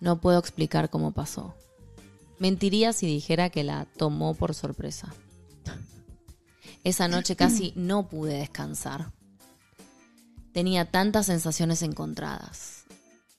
No 0.00 0.18
puedo 0.18 0.38
explicar 0.38 0.88
cómo 0.88 1.12
pasó. 1.12 1.54
Mentiría 2.38 2.94
si 2.94 3.06
dijera 3.06 3.50
que 3.50 3.64
la 3.64 3.86
tomó 3.98 4.32
por 4.32 4.54
sorpresa. 4.54 5.12
Esa 6.84 7.08
noche 7.08 7.34
casi 7.34 7.72
no 7.76 8.08
pude 8.08 8.34
descansar. 8.34 9.10
Tenía 10.52 10.84
tantas 10.84 11.26
sensaciones 11.26 11.82
encontradas. 11.82 12.84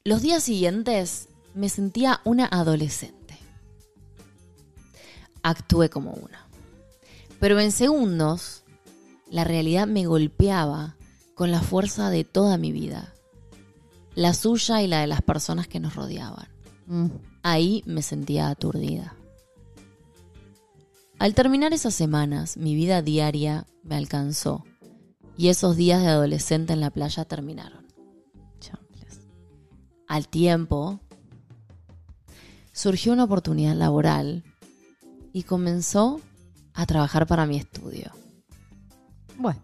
Los 0.04 0.24
días 0.24 0.44
siguientes 0.44 1.30
me 1.54 1.70
sentía 1.70 2.22
una 2.26 2.46
adolescente. 2.48 3.38
Actué 5.44 5.90
como 5.90 6.12
una. 6.14 6.48
Pero 7.40 7.60
en 7.60 7.72
segundos, 7.72 8.64
la 9.30 9.44
realidad 9.44 9.86
me 9.86 10.08
golpeaba 10.08 10.96
con 11.36 11.52
la 11.52 11.62
fuerza 11.62 12.10
de 12.10 12.24
toda 12.24 12.58
mi 12.58 12.72
vida. 12.72 13.14
La 14.16 14.34
suya 14.34 14.82
y 14.82 14.88
la 14.88 15.02
de 15.02 15.08
las 15.08 15.22
personas 15.22 15.68
que 15.68 15.80
nos 15.80 15.96
rodeaban. 15.96 16.48
Mm. 16.88 17.08
Ahí 17.44 17.84
me 17.86 18.02
sentía 18.02 18.50
aturdida. 18.50 19.16
Al 21.18 21.34
terminar 21.34 21.74
esas 21.74 21.96
semanas, 21.96 22.58
mi 22.58 22.76
vida 22.76 23.02
diaria 23.02 23.66
me 23.84 23.96
alcanzó 23.96 24.64
y 25.38 25.48
esos 25.48 25.78
días 25.78 26.02
de 26.02 26.10
adolescente 26.10 26.74
en 26.74 26.82
la 26.82 26.90
playa 26.90 27.26
terminaron. 27.26 27.86
Champles. 28.60 29.22
Al 30.08 30.28
tiempo, 30.28 31.00
surgió 32.74 33.14
una 33.14 33.24
oportunidad 33.24 33.76
laboral 33.76 34.44
y 35.32 35.44
comenzó 35.44 36.20
a 36.74 36.86
trabajar 36.86 37.28
para 37.28 37.46
mi 37.46 37.58
estudio. 37.58 38.12
Bueno. 39.38 39.62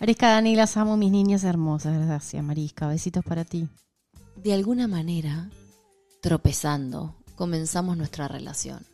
Marisca, 0.00 0.30
Dani, 0.30 0.56
las 0.56 0.76
amo, 0.76 0.96
mis 0.96 1.10
niñas 1.10 1.44
hermosas. 1.44 2.06
Gracias, 2.06 2.42
Marisca. 2.42 2.86
Besitos 2.86 3.24
para 3.24 3.44
ti. 3.44 3.68
De 4.36 4.52
alguna 4.52 4.88
manera, 4.88 5.50
tropezando, 6.20 7.14
comenzamos 7.34 7.96
nuestra 7.96 8.28
relación. 8.28 8.84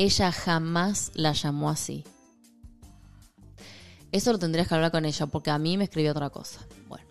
Ella 0.00 0.30
jamás 0.30 1.10
la 1.14 1.32
llamó 1.32 1.70
así. 1.70 2.04
Eso 4.12 4.30
lo 4.30 4.38
tendrías 4.38 4.68
que 4.68 4.74
hablar 4.76 4.92
con 4.92 5.04
ella, 5.04 5.26
porque 5.26 5.50
a 5.50 5.58
mí 5.58 5.76
me 5.76 5.82
escribió 5.82 6.12
otra 6.12 6.30
cosa. 6.30 6.60
Bueno, 6.88 7.04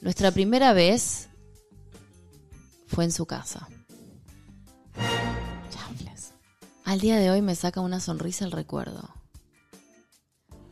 nuestra 0.00 0.30
primera 0.30 0.72
vez 0.72 1.28
fue 2.86 3.04
en 3.04 3.12
su 3.12 3.26
casa. 3.26 3.68
Champles. 5.68 6.32
Al 6.86 6.98
día 6.98 7.18
de 7.18 7.30
hoy 7.30 7.42
me 7.42 7.54
saca 7.54 7.82
una 7.82 8.00
sonrisa 8.00 8.46
el 8.46 8.52
recuerdo. 8.52 9.10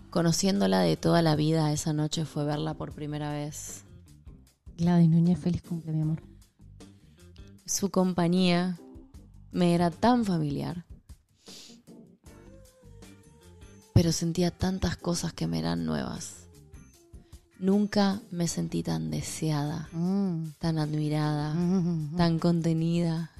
Conociéndola 0.08 0.80
de 0.80 0.96
toda 0.96 1.20
la 1.20 1.36
vida, 1.36 1.70
esa 1.70 1.92
noche 1.92 2.24
fue 2.24 2.46
verla 2.46 2.72
por 2.72 2.94
primera 2.94 3.30
vez. 3.30 3.84
Gladys 4.78 5.10
Núñez, 5.10 5.38
feliz 5.38 5.60
cumple, 5.60 5.92
mi 5.92 6.00
amor. 6.00 6.22
Su 7.66 7.90
compañía 7.90 8.78
me 9.50 9.74
era 9.74 9.90
tan 9.90 10.24
familiar. 10.24 10.86
Pero 13.96 14.12
sentía 14.12 14.50
tantas 14.50 14.98
cosas 14.98 15.32
que 15.32 15.46
me 15.46 15.58
eran 15.58 15.86
nuevas. 15.86 16.44
Nunca 17.58 18.20
me 18.30 18.46
sentí 18.46 18.82
tan 18.82 19.10
deseada, 19.10 19.88
Mm. 19.92 20.50
tan 20.58 20.78
admirada, 20.78 21.54
Mm. 21.54 22.14
tan 22.16 22.38
contenida. 22.38 23.30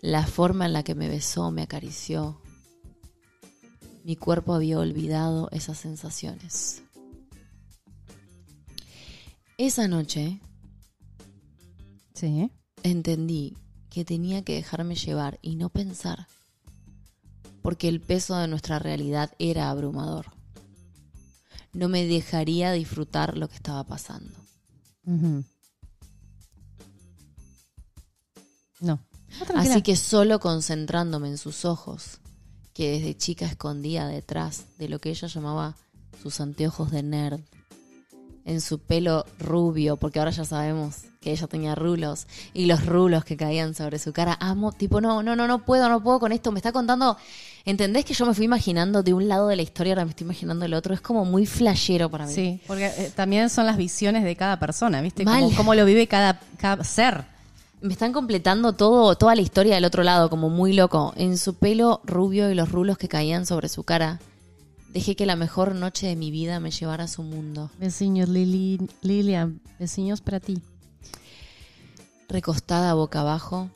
La 0.00 0.26
forma 0.26 0.64
en 0.64 0.72
la 0.72 0.82
que 0.82 0.94
me 0.94 1.08
besó, 1.10 1.50
me 1.50 1.60
acarició. 1.60 2.40
Mi 4.02 4.16
cuerpo 4.16 4.54
había 4.54 4.78
olvidado 4.78 5.50
esas 5.52 5.76
sensaciones. 5.76 6.80
Esa 9.58 9.86
noche 9.88 10.40
Sí. 12.14 12.50
entendí 12.82 13.58
que 13.90 14.06
tenía 14.06 14.42
que 14.42 14.54
dejarme 14.54 14.94
llevar 14.94 15.38
y 15.42 15.56
no 15.56 15.68
pensar, 15.68 16.26
porque 17.62 17.88
el 17.88 18.00
peso 18.00 18.36
de 18.36 18.48
nuestra 18.48 18.78
realidad 18.78 19.32
era 19.38 19.70
abrumador. 19.70 20.26
no 21.72 21.88
me 21.88 22.04
dejaría 22.04 22.72
disfrutar 22.72 23.36
lo 23.36 23.48
que 23.48 23.54
estaba 23.54 23.84
pasando. 23.84 24.34
No. 25.04 25.44
No. 28.80 28.98
Así 29.54 29.82
que 29.82 29.94
solo 29.94 30.40
concentrándome 30.40 31.28
en 31.28 31.38
sus 31.38 31.64
ojos, 31.64 32.20
que 32.74 32.90
desde 32.90 33.16
chica 33.16 33.46
escondía 33.46 34.06
detrás 34.08 34.64
de 34.78 34.88
lo 34.88 35.00
que 35.00 35.10
ella 35.10 35.28
llamaba 35.28 35.76
sus 36.22 36.40
anteojos 36.40 36.90
de 36.90 37.02
nerd, 37.02 37.40
en 38.44 38.60
su 38.60 38.78
pelo 38.78 39.24
rubio, 39.38 39.96
porque 39.96 40.18
ahora 40.18 40.30
ya 40.30 40.44
sabemos 40.44 41.04
que 41.20 41.32
ella 41.32 41.46
tenía 41.46 41.74
rulos, 41.74 42.26
y 42.54 42.64
los 42.64 42.86
rulos 42.86 43.24
que 43.24 43.36
caían 43.36 43.74
sobre 43.74 43.98
su 43.98 44.12
cara. 44.12 44.36
Amo, 44.40 44.72
tipo, 44.72 45.00
no, 45.00 45.22
no, 45.22 45.36
no, 45.36 45.46
no 45.46 45.64
puedo, 45.64 45.88
no 45.88 46.02
puedo 46.02 46.18
con 46.18 46.32
esto. 46.32 46.50
Me 46.50 46.58
está 46.58 46.72
contando, 46.72 47.16
¿entendés 47.66 48.06
que 48.06 48.14
yo 48.14 48.24
me 48.24 48.32
fui 48.32 48.46
imaginando 48.46 49.02
de 49.02 49.12
un 49.12 49.28
lado 49.28 49.48
de 49.48 49.56
la 49.56 49.62
historia, 49.62 49.92
ahora 49.92 50.04
me 50.06 50.10
estoy 50.10 50.24
imaginando 50.24 50.64
el 50.64 50.72
otro? 50.72 50.94
Es 50.94 51.02
como 51.02 51.26
muy 51.26 51.44
flashero 51.44 52.10
para 52.10 52.26
mí. 52.26 52.32
Sí, 52.32 52.60
porque 52.66 52.86
eh, 52.86 53.12
también 53.14 53.50
son 53.50 53.66
las 53.66 53.76
visiones 53.76 54.24
de 54.24 54.34
cada 54.34 54.58
persona, 54.58 55.02
¿viste? 55.02 55.24
Mal. 55.24 55.42
Como 55.42 55.56
cómo 55.56 55.74
lo 55.74 55.84
vive 55.84 56.06
cada, 56.06 56.40
cada 56.56 56.82
ser. 56.84 57.24
Me 57.82 57.92
están 57.92 58.12
completando 58.12 58.72
todo, 58.72 59.14
toda 59.16 59.34
la 59.34 59.42
historia 59.42 59.74
del 59.74 59.84
otro 59.84 60.02
lado, 60.02 60.30
como 60.30 60.48
muy 60.48 60.72
loco. 60.72 61.12
En 61.16 61.36
su 61.36 61.54
pelo 61.54 62.00
rubio 62.04 62.50
y 62.50 62.54
los 62.54 62.70
rulos 62.70 62.96
que 62.98 63.08
caían 63.08 63.44
sobre 63.46 63.68
su 63.68 63.84
cara. 63.84 64.20
Dejé 64.92 65.14
que 65.14 65.24
la 65.26 65.36
mejor 65.36 65.74
noche 65.74 66.08
de 66.08 66.16
mi 66.16 66.30
vida 66.30 66.58
me 66.58 66.70
llevara 66.72 67.04
a 67.04 67.08
su 67.08 67.22
mundo. 67.22 67.70
Besiños, 67.78 68.28
Lili, 68.28 68.80
Lilian. 69.02 69.60
Besiños 69.78 70.20
para 70.20 70.40
ti. 70.40 70.60
Recostada 72.28 72.94
boca 72.94 73.20
abajo, 73.20 73.70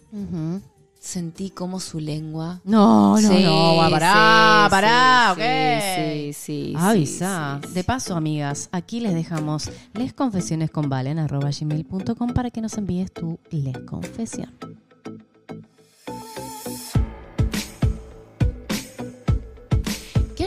sentí 1.00 1.50
como 1.50 1.80
su 1.80 2.00
lengua. 2.00 2.60
No, 2.64 3.20
no, 3.20 3.28
Sí, 3.28 3.42
no, 3.42 3.76
va, 3.76 3.90
pará, 3.90 4.64
sí, 4.64 4.70
pará, 4.70 5.34
sí, 5.34 5.40
¿ok? 5.40 5.84
Sí, 5.84 6.32
sí, 6.32 6.72
sí. 6.72 6.74
Avisa. 6.76 7.60
De 7.72 7.84
paso, 7.84 8.14
amigas, 8.16 8.68
aquí 8.72 9.00
les 9.00 9.14
dejamos 9.14 9.70
les 9.92 10.12
confesiones 10.12 10.70
con 10.70 10.88
valen 10.88 11.18
arroba 11.18 11.50
gmail.com 11.50 12.32
para 12.32 12.50
que 12.50 12.60
nos 12.60 12.78
envíes 12.78 13.12
tu 13.12 13.38
les 13.50 13.78
confesión. 13.86 14.50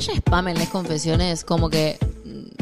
Haya 0.08 0.20
spam 0.20 0.48
en 0.48 0.58
Les 0.58 0.70
Confesiones, 0.70 1.44
como 1.44 1.70
que 1.70 1.98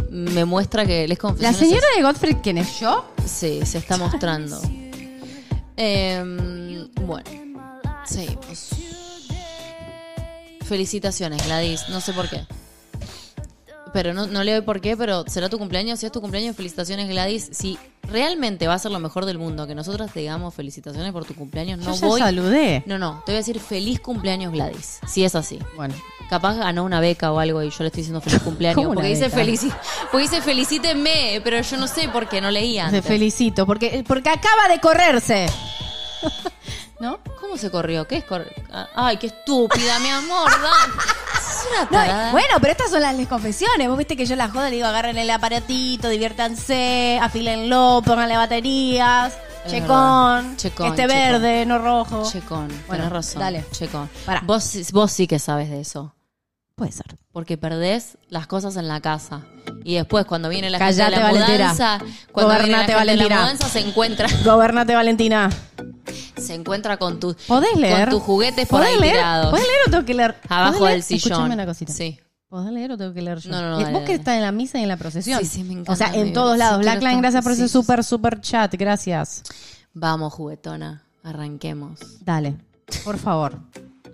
me 0.10 0.46
muestra 0.46 0.86
que 0.86 1.08
Les 1.08 1.18
La 1.18 1.22
Confesiones. 1.22 1.58
señora 1.58 1.86
de 1.96 2.02
Godfrey, 2.04 2.36
¿quién 2.42 2.58
es 2.58 2.80
yo? 2.80 3.06
sí, 3.26 3.62
se 3.66 3.78
está 3.78 3.98
mostrando. 3.98 4.60
Em, 5.78 6.88
bueno, 7.02 7.30
seguimos. 8.06 8.70
Felicitaciones, 10.64 11.46
Gladys. 11.46 11.90
No 11.90 12.02
sé 12.02 12.14
por 12.14 12.28
qué. 12.30 12.46
Pero 13.96 14.14
no, 14.14 14.28
no 14.28 14.44
leo 14.44 14.62
por 14.66 14.82
qué, 14.82 14.98
pero 14.98 15.24
será 15.26 15.48
tu 15.48 15.58
cumpleaños. 15.58 16.02
Si 16.02 16.06
es 16.06 16.12
tu 16.12 16.20
cumpleaños, 16.20 16.54
felicitaciones, 16.54 17.08
Gladys. 17.08 17.48
Si 17.54 17.80
realmente 18.04 18.68
va 18.68 18.74
a 18.74 18.80
ser 18.80 18.92
lo 18.92 19.00
mejor 19.00 19.24
del 19.24 19.38
mundo, 19.38 19.66
que 19.68 19.74
nosotras 19.74 20.12
te 20.12 20.20
digamos 20.20 20.54
felicitaciones 20.54 21.14
por 21.14 21.24
tu 21.24 21.34
cumpleaños, 21.34 21.80
no 21.80 21.86
yo 21.96 22.02
ya 22.02 22.08
voy. 22.08 22.20
saludé. 22.20 22.84
No, 22.88 23.00
no, 23.00 23.24
te 23.26 23.32
voy 23.32 23.36
a 23.36 23.38
decir 23.38 23.58
feliz 23.58 24.02
cumpleaños, 24.02 24.52
Gladys. 24.52 25.00
Si 25.08 25.24
es 25.24 25.34
así. 25.34 25.60
Bueno, 25.78 25.96
Capaz 26.30 26.56
ganó 26.56 26.84
una 26.84 27.00
beca 27.00 27.32
o 27.32 27.40
algo 27.40 27.64
y 27.64 27.70
yo 27.70 27.78
le 27.80 27.86
estoy 27.88 28.02
diciendo 28.02 28.20
feliz 28.20 28.42
cumpleaños. 28.44 28.76
¿Cómo 28.76 28.90
una 28.90 28.96
Porque 28.96 29.10
dice, 29.12 29.26
beca? 29.26 29.38
felici 29.38 29.72
porque 30.12 30.24
dice 30.24 30.42
felicíteme, 30.42 31.40
pero 31.42 31.62
yo 31.62 31.78
no 31.78 31.88
sé 31.88 32.10
por 32.10 32.28
qué 32.28 32.42
no 32.42 32.52
leía. 32.52 32.90
te 32.90 32.98
antes. 32.98 33.06
felicito, 33.06 33.66
porque, 33.66 34.04
porque 34.06 34.28
acaba 34.30 34.68
de 34.68 34.82
correrse. 34.82 35.46
¿No? 37.00 37.20
¿Cómo 37.40 37.58
se 37.58 37.72
corrió? 37.72 38.06
¿Qué 38.08 38.18
es 38.18 38.26
correr? 38.26 38.54
Ay, 38.94 39.16
qué 39.18 39.28
estúpida, 39.28 40.00
mi 40.00 40.10
amor. 40.10 40.50
Dan. 40.52 40.92
No, 41.92 42.32
bueno, 42.32 42.56
pero 42.62 42.72
estas 42.72 42.90
son 42.90 43.02
las 43.02 43.16
les 43.16 43.28
confesiones. 43.28 43.88
Vos 43.88 43.98
viste 43.98 44.16
que 44.16 44.26
yo 44.26 44.36
las 44.36 44.52
jodo, 44.52 44.64
le 44.66 44.72
digo, 44.72 44.88
agarren 44.88 45.18
el 45.18 45.30
aparatito, 45.30 46.10
diviértanse, 46.10 47.20
afílenlo, 47.22 48.02
pónganle 48.06 48.38
baterías, 48.38 49.34
Es 49.66 49.72
checón, 49.72 50.56
checón. 50.58 50.96
verde, 50.96 51.66
no 51.66 51.80
rojo. 51.80 52.30
Checón, 52.32 52.68
Bueno, 52.88 53.04
tenés 53.04 53.12
razón. 53.12 53.40
dale. 53.40 53.66
Checón. 53.72 54.10
Pará. 54.26 54.42
Vos, 54.46 54.72
vos 54.92 55.12
sí 55.12 55.28
que 55.28 55.40
sabes 55.40 55.70
de 55.70 55.82
eso. 55.82 56.14
Puede 56.76 56.92
ser. 56.92 57.18
Porque 57.32 57.58
perdés 57.58 58.18
las 58.30 58.48
cosas 58.48 58.76
en 58.76 58.88
la 58.88 59.00
casa. 59.02 59.42
Y 59.84 59.96
después, 59.96 60.26
cuando 60.26 60.50
viene 60.50 60.70
la 60.70 60.78
gente 60.80 61.04
de 61.04 61.10
la 61.12 61.20
Valentina. 61.20 61.58
mudanza, 61.74 62.00
cuando 62.32 62.54
viene 62.56 62.72
la 62.72 62.78
Gobernate, 62.84 62.94
gente 62.94 63.24
de 63.24 63.30
la 63.30 63.36
mudanza, 63.42 63.70
se 63.70 63.80
encuentra, 63.80 64.28
Gobernate, 64.46 64.96
Valentina. 64.96 65.50
se 66.38 66.54
encuentra 66.54 66.98
con 66.98 67.20
tus 67.20 67.36
¿Podés 67.48 67.76
leer? 67.78 68.10
con 68.10 68.18
tus 68.20 68.24
juguetes 68.24 68.68
por 68.68 68.80
¿Podés 68.82 68.94
ahí 68.96 69.00
leer? 69.00 69.14
tirados. 69.16 69.52
¿Podés 69.52 69.66
leer 69.68 69.80
o 69.88 69.92
tengo 69.92 70.06
que 70.06 70.14
leer? 70.14 70.36
Abajo 70.50 70.80
¿Podés 70.80 70.94
del 70.96 71.04
sillón. 71.04 71.32
Escuchame 71.34 71.54
una 71.56 71.66
cosita. 71.66 71.94
Sí. 71.94 72.20
¿Podés 72.50 72.72
leer 72.74 72.92
o 72.92 72.98
tengo 72.98 73.14
que 73.14 73.22
leer 73.22 73.40
yo? 73.40 73.52
No, 73.52 73.62
no, 73.62 73.70
no, 73.72 73.80
Eh, 73.80 73.84
dale, 73.84 73.94
Vos 73.94 74.02
que 74.02 74.08
dale. 74.08 74.20
estás 74.20 74.36
en 74.36 74.42
la 74.42 74.52
misa 74.52 74.80
y 74.80 74.84
en 74.84 74.88
la 74.90 74.98
procesión. 74.98 75.40
Sí, 75.40 75.46
sí, 75.46 75.64
me 75.64 75.74
encanta, 75.74 75.92
O 75.94 75.96
sea, 75.96 76.14
en 76.14 76.34
todos 76.34 76.58
lados. 76.58 76.78
Sí, 76.78 76.84
Blackline, 76.84 77.22
gracias 77.22 77.44
por 77.44 77.52
ese 77.54 77.68
sí, 77.68 77.70
super, 77.74 78.04
super 78.04 78.42
chat. 78.42 78.74
Gracias. 78.78 79.44
Vamos, 79.94 80.34
juguetona, 80.34 81.04
arranquemos. 81.24 82.00
Dale, 82.22 82.56
por 83.04 83.18
favor. 83.18 83.60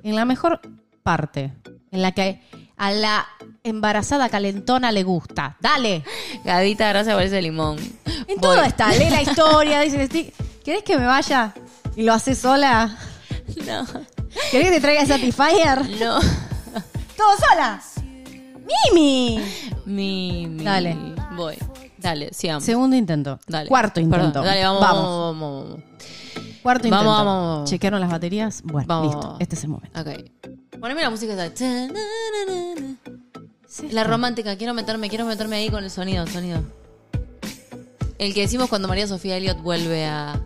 En 0.04 0.16
la 0.16 0.26
mejor 0.26 0.60
parte, 1.04 1.54
en 1.92 2.02
la 2.02 2.12
que 2.14 2.42
a 2.78 2.92
la 2.92 3.28
embarazada 3.64 4.30
calentona 4.30 4.92
le 4.92 5.04
gusta. 5.04 5.58
Dale. 5.60 6.04
Gavita, 6.44 6.90
gracias 6.90 7.14
por 7.16 7.24
ese 7.24 7.42
limón. 7.42 7.78
En 8.06 8.38
Voy. 8.38 8.38
todo 8.40 8.64
está. 8.64 8.92
Lee 8.94 9.10
la 9.10 9.22
historia, 9.22 9.82
dice, 9.82 10.10
"Sti- 10.10 10.32
¿querés 10.64 10.84
que 10.84 10.98
me 10.98 11.06
vaya? 11.06 11.54
Y 11.96 12.04
lo 12.04 12.14
haces 12.14 12.38
sola. 12.40 12.98
No, 13.68 13.86
¿Querés 14.50 14.68
que 14.70 14.76
te 14.76 14.82
traiga 14.82 15.02
el 15.02 15.08
Satisfyer? 15.08 15.90
no. 16.00 16.20
¡Todo 17.18 17.38
sola! 17.50 17.82
¡Mimi! 18.94 19.40
Mi, 19.86 20.48
mi. 20.48 20.64
Dale. 20.64 20.96
Voy. 21.36 21.58
Dale, 21.98 22.34
sigamos. 22.34 22.64
Segundo 22.64 22.96
intento. 22.96 23.40
Dale. 23.48 23.68
Cuarto 23.68 23.96
Perdón, 23.96 24.14
intento. 24.20 24.42
Dale, 24.44 24.64
vamos, 24.64 24.82
vamos. 24.82 25.04
vamos, 25.04 25.20
vamos, 25.42 25.70
vamos. 25.70 25.84
Cuarto 26.64 26.90
Vamos, 26.90 27.02
intento. 27.04 27.06
vamos, 27.26 27.26
vamos. 27.56 27.70
¿Chequearon 27.70 28.00
las 28.00 28.10
baterías? 28.10 28.62
Bueno, 28.64 28.88
Vamos. 28.88 29.14
listo. 29.16 29.38
Este 29.40 29.56
es 29.56 29.64
el 29.66 29.70
momento. 29.70 30.00
Ok. 30.00 30.08
Poneme 30.82 31.04
la 31.04 31.12
música 31.12 31.46
esa. 31.46 31.88
La 33.92 34.04
romántica, 34.04 34.58
quiero 34.58 34.74
meterme, 34.74 35.10
quiero 35.10 35.26
meterme 35.26 35.58
ahí 35.58 35.70
con 35.70 35.84
el 35.84 35.92
sonido, 35.92 36.24
el 36.24 36.30
sonido. 36.30 36.64
El 38.18 38.34
que 38.34 38.42
decimos 38.42 38.68
cuando 38.68 38.88
María 38.88 39.06
Sofía 39.06 39.38
Elliot 39.38 39.62
vuelve 39.62 40.06
a. 40.06 40.42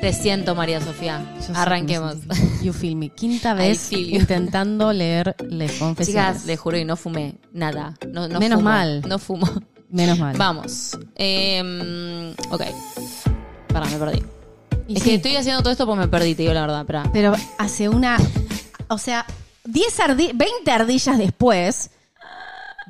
Te 0.00 0.12
siento, 0.12 0.56
María 0.56 0.80
Sofía. 0.80 1.24
Yo 1.46 1.54
Arranquemos. 1.54 2.16
You 2.62 2.72
feel 2.72 2.96
me. 2.96 3.10
Quinta 3.10 3.54
vez 3.54 3.92
intentando 3.92 4.92
leer 4.92 5.36
les 5.48 5.72
confesiones. 5.74 6.06
Chicas, 6.06 6.46
les 6.46 6.58
juro 6.58 6.76
que 6.76 6.84
no 6.84 6.96
fumé 6.96 7.36
nada. 7.52 7.94
No, 8.08 8.26
no 8.26 8.40
Menos 8.40 8.58
fumo, 8.58 8.70
mal. 8.70 9.02
No 9.08 9.18
fumo. 9.20 9.48
Menos 9.90 10.18
mal. 10.18 10.36
Vamos. 10.36 10.98
Eh, 11.14 12.34
ok. 12.50 12.62
Pará, 13.68 13.86
me 13.86 13.96
perdí. 13.96 14.37
Es 14.88 15.02
sí, 15.02 15.10
que 15.10 15.14
estoy 15.16 15.36
haciendo 15.36 15.60
todo 15.62 15.72
esto 15.72 15.86
porque 15.86 16.00
me 16.00 16.08
perdí, 16.08 16.34
te 16.34 16.42
digo 16.42 16.54
la 16.54 16.62
verdad. 16.62 16.86
Pará. 16.86 17.10
Pero 17.12 17.34
hace 17.58 17.88
una... 17.88 18.16
O 18.88 18.98
sea, 18.98 19.26
10 19.64 20.00
ardi 20.00 20.30
20 20.34 20.70
ardillas 20.70 21.18
después... 21.18 21.90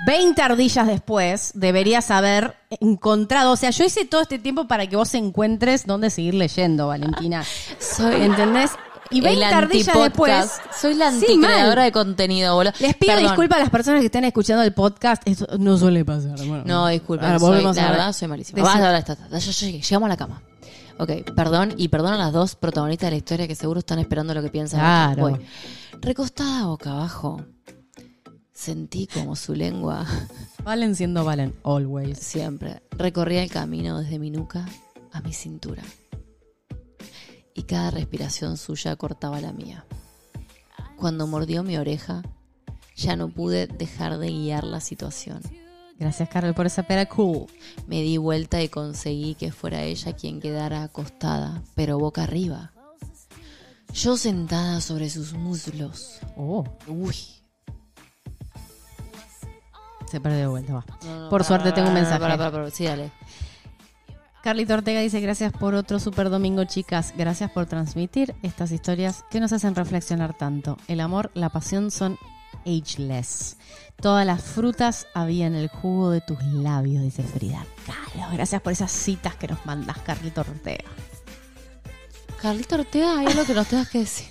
20 0.07 0.41
ardillas 0.41 0.87
después 0.87 1.51
deberías 1.55 2.13
haber 2.13 2.55
encontrado, 2.79 3.51
o 3.51 3.57
sea, 3.57 3.71
yo 3.71 3.83
hice 3.83 4.05
todo 4.05 4.21
este 4.21 4.39
tiempo 4.39 4.69
para 4.69 4.87
que 4.87 4.95
vos 4.95 5.13
encuentres 5.15 5.87
dónde 5.87 6.09
seguir 6.11 6.35
leyendo, 6.35 6.87
Valentina. 6.87 7.42
Soy 7.81 8.15
¿Entendés? 8.23 8.71
Y 9.11 9.21
20 9.23 9.44
el 9.44 9.53
ardillas 9.53 9.96
después. 9.99 10.53
Soy 10.81 10.94
la 10.94 11.11
Sí, 11.11 11.17
anticreadora 11.33 11.77
mal. 11.81 11.85
de 11.87 11.92
contenido, 11.92 12.55
boludo. 12.55 12.75
Les 12.79 12.94
pido 12.94 13.17
disculpas 13.17 13.57
a 13.57 13.61
las 13.63 13.71
personas 13.71 13.99
que 14.01 14.07
estén 14.07 14.23
escuchando 14.25 14.63
el 14.63 14.73
podcast. 14.73 15.21
Esto 15.27 15.46
no 15.59 15.77
suele 15.79 16.05
pasar. 16.05 16.37
Bueno, 16.46 16.63
No, 16.65 16.87
disculpen. 16.87 17.27
Ahora 17.27 17.38
soy- 17.40 17.63
la 17.65 17.71
a 17.71 17.90
verdad, 17.90 18.13
soy 18.13 18.29
malísima. 18.29 18.59
Decí- 18.61 18.63
Vamos 18.67 18.81
a 18.83 18.87
hablar 18.87 19.01
esta- 19.01 19.13
esta- 19.15 19.38
ya 19.38 19.51
llegué, 19.53 19.81
llegamos 19.83 20.07
a 20.07 20.09
la 20.11 20.17
cama. 20.17 20.42
Ok, 20.99 21.33
perdón. 21.35 21.75
Y 21.77 21.88
perdón 21.88 22.15
a 22.15 22.19
las 22.19 22.33
dos 22.33 22.57
protagonistas 22.57 23.07
de 23.07 23.11
la 23.13 23.17
historia 23.17 23.49
que 23.49 23.55
seguro 23.55 23.81
están 23.81 23.99
esperando 23.99 24.35
lo 24.35 24.42
que 24.42 24.51
piensan. 24.51 24.81
Claro. 24.81 25.23
Voy. 25.23 25.46
Recostada 26.01 26.67
boca 26.67 26.90
abajo, 26.92 27.44
sentí 28.53 29.07
como 29.07 29.35
su 29.35 29.55
lengua 29.55 30.07
Valen 30.65 30.94
siendo 30.94 31.25
Valen, 31.25 31.55
always. 31.65 32.19
siempre 32.19 32.83
recorría 32.90 33.42
el 33.42 33.51
camino 33.51 34.01
desde 34.01 34.19
mi 34.19 34.31
nuca 34.31 34.69
a 35.13 35.21
mi 35.21 35.33
cintura. 35.33 35.83
Y 37.55 37.63
cada 37.63 37.90
respiración 37.90 38.57
suya 38.57 38.94
cortaba 38.96 39.40
la 39.40 39.53
mía. 39.53 39.85
Cuando 40.96 41.27
mordió 41.27 41.63
mi 41.63 41.77
oreja, 41.77 42.23
ya 42.94 43.17
no 43.17 43.29
pude 43.29 43.67
dejar 43.67 44.19
de 44.19 44.29
guiar 44.29 44.65
la 44.65 44.81
situación. 44.81 45.40
Gracias, 45.99 46.29
Carol, 46.29 46.55
por 46.55 46.67
esa 46.67 46.85
pera 46.85 47.07
cool. 47.07 47.46
Me 47.87 48.03
di 48.03 48.17
vuelta 48.19 48.63
y 48.63 48.69
conseguí 48.69 49.35
que 49.35 49.51
fuera 49.51 49.83
ella 49.83 50.13
quien 50.15 50.40
quedara 50.40 50.85
acostada, 50.85 51.63
pero 51.75 51.99
boca 51.99 52.23
arriba. 52.23 52.73
Yo 53.92 54.17
sentada 54.17 54.81
sobre 54.81 55.11
sus 55.11 55.33
muslos. 55.33 56.21
Oh, 56.37 56.65
Uy. 56.87 57.17
se 60.11 60.21
perdió 60.21 60.38
de 60.40 60.46
vuelta, 60.46 60.73
va. 60.75 60.85
No, 61.05 61.21
no, 61.25 61.29
Por 61.31 61.42
suerte 61.44 61.73
tengo 61.73 61.88
un 61.88 61.94
mensaje. 61.94 62.21
pará. 62.21 62.71
Sí, 62.71 62.85
dale. 62.85 63.11
Carlito 64.42 64.75
Ortega 64.75 65.01
dice 65.01 65.21
gracias 65.21 65.53
por 65.53 65.75
otro 65.75 65.99
super 65.99 66.31
domingo, 66.31 66.65
chicas. 66.65 67.13
Gracias 67.17 67.51
por 67.51 67.67
transmitir 67.67 68.35
estas 68.42 68.71
historias 68.71 69.25
que 69.31 69.40
nos 69.40 69.53
hacen 69.53 69.75
reflexionar 69.75 70.37
tanto. 70.38 70.79
El 70.87 71.01
amor, 71.01 71.31
la 71.35 71.49
pasión 71.51 71.90
son 71.90 72.17
ageless. 72.65 73.57
Todas 74.01 74.25
las 74.25 74.42
frutas 74.42 75.07
había 75.13 75.46
en 75.46 75.55
el 75.57 75.69
jugo 75.69 76.11
de 76.11 76.21
tus 76.21 76.40
labios, 76.44 77.03
dice 77.03 77.23
Frida 77.25 77.67
Kahlo. 77.87 78.29
Gracias 78.33 78.63
por 78.63 78.73
esas 78.73 78.92
citas 78.92 79.35
que 79.35 79.49
nos 79.49 79.65
mandas, 79.67 79.99
Carlito 79.99 80.42
Ortega. 80.42 80.85
Carlito 82.40 82.77
Ortega, 82.77 83.19
hay 83.19 83.27
algo 83.27 83.44
que 83.44 83.55
nos 83.55 83.67
tengas 83.67 83.88
que 83.88 83.99
decir. 83.99 84.29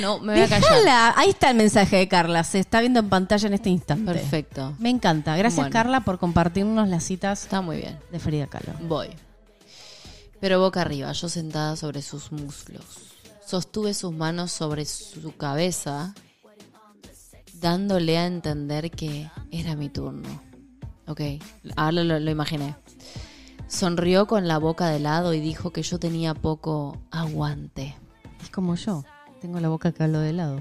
No, 0.00 0.18
me 0.18 0.34
voy 0.34 0.42
a 0.42 0.48
callar. 0.48 1.14
Ahí 1.16 1.30
está 1.30 1.50
el 1.50 1.56
mensaje 1.56 1.96
de 1.96 2.08
Carla. 2.08 2.44
Se 2.44 2.58
está 2.58 2.80
viendo 2.80 3.00
en 3.00 3.08
pantalla 3.08 3.46
en 3.46 3.54
este 3.54 3.70
instante. 3.70 4.12
Perfecto. 4.12 4.74
Me 4.78 4.90
encanta. 4.90 5.36
Gracias, 5.36 5.56
Bueno. 5.56 5.72
Carla, 5.72 6.00
por 6.00 6.18
compartirnos 6.18 6.88
las 6.88 7.04
citas 7.04 7.44
Está 7.44 7.60
muy 7.62 7.78
bien. 7.78 7.98
de 8.10 8.18
Frida 8.18 8.46
Kahlo. 8.46 8.74
Voy. 8.82 9.08
Pero 10.40 10.60
boca 10.60 10.80
arriba, 10.80 11.12
yo 11.12 11.28
sentada 11.28 11.76
sobre 11.76 12.02
sus 12.02 12.32
muslos. 12.32 12.84
Sostuve 13.46 13.94
sus 13.94 14.12
manos 14.12 14.50
sobre 14.52 14.84
su 14.84 15.34
cabeza, 15.36 16.14
dándole 17.62 18.18
a 18.18 18.26
entender 18.26 18.90
que 18.90 19.30
era 19.50 19.76
mi 19.76 19.88
turno. 19.88 20.28
Ok, 21.06 21.20
ahora 21.76 22.02
lo, 22.04 22.18
lo 22.18 22.30
imaginé. 22.30 22.74
Sonrió 23.68 24.26
con 24.26 24.46
la 24.48 24.58
boca 24.58 24.88
de 24.88 24.98
lado 24.98 25.32
y 25.32 25.40
dijo 25.40 25.70
que 25.70 25.82
yo 25.82 25.98
tenía 25.98 26.34
poco 26.34 26.98
aguante. 27.10 27.94
Es 28.42 28.50
como 28.50 28.74
yo. 28.74 29.04
Tengo 29.40 29.60
la 29.60 29.68
boca 29.68 29.92
que 29.92 30.02
hablo 30.02 30.20
de 30.20 30.32
lado. 30.34 30.60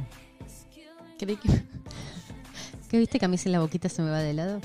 Creí 1.19 1.35
que... 1.35 1.49
¿Qué 2.89 2.97
viste 2.97 3.19
que 3.19 3.25
a 3.25 3.27
mí 3.27 3.37
si 3.37 3.49
la 3.49 3.59
boquita 3.59 3.89
se 3.89 4.01
me 4.01 4.09
va 4.11 4.19
de 4.19 4.33
lado? 4.33 4.61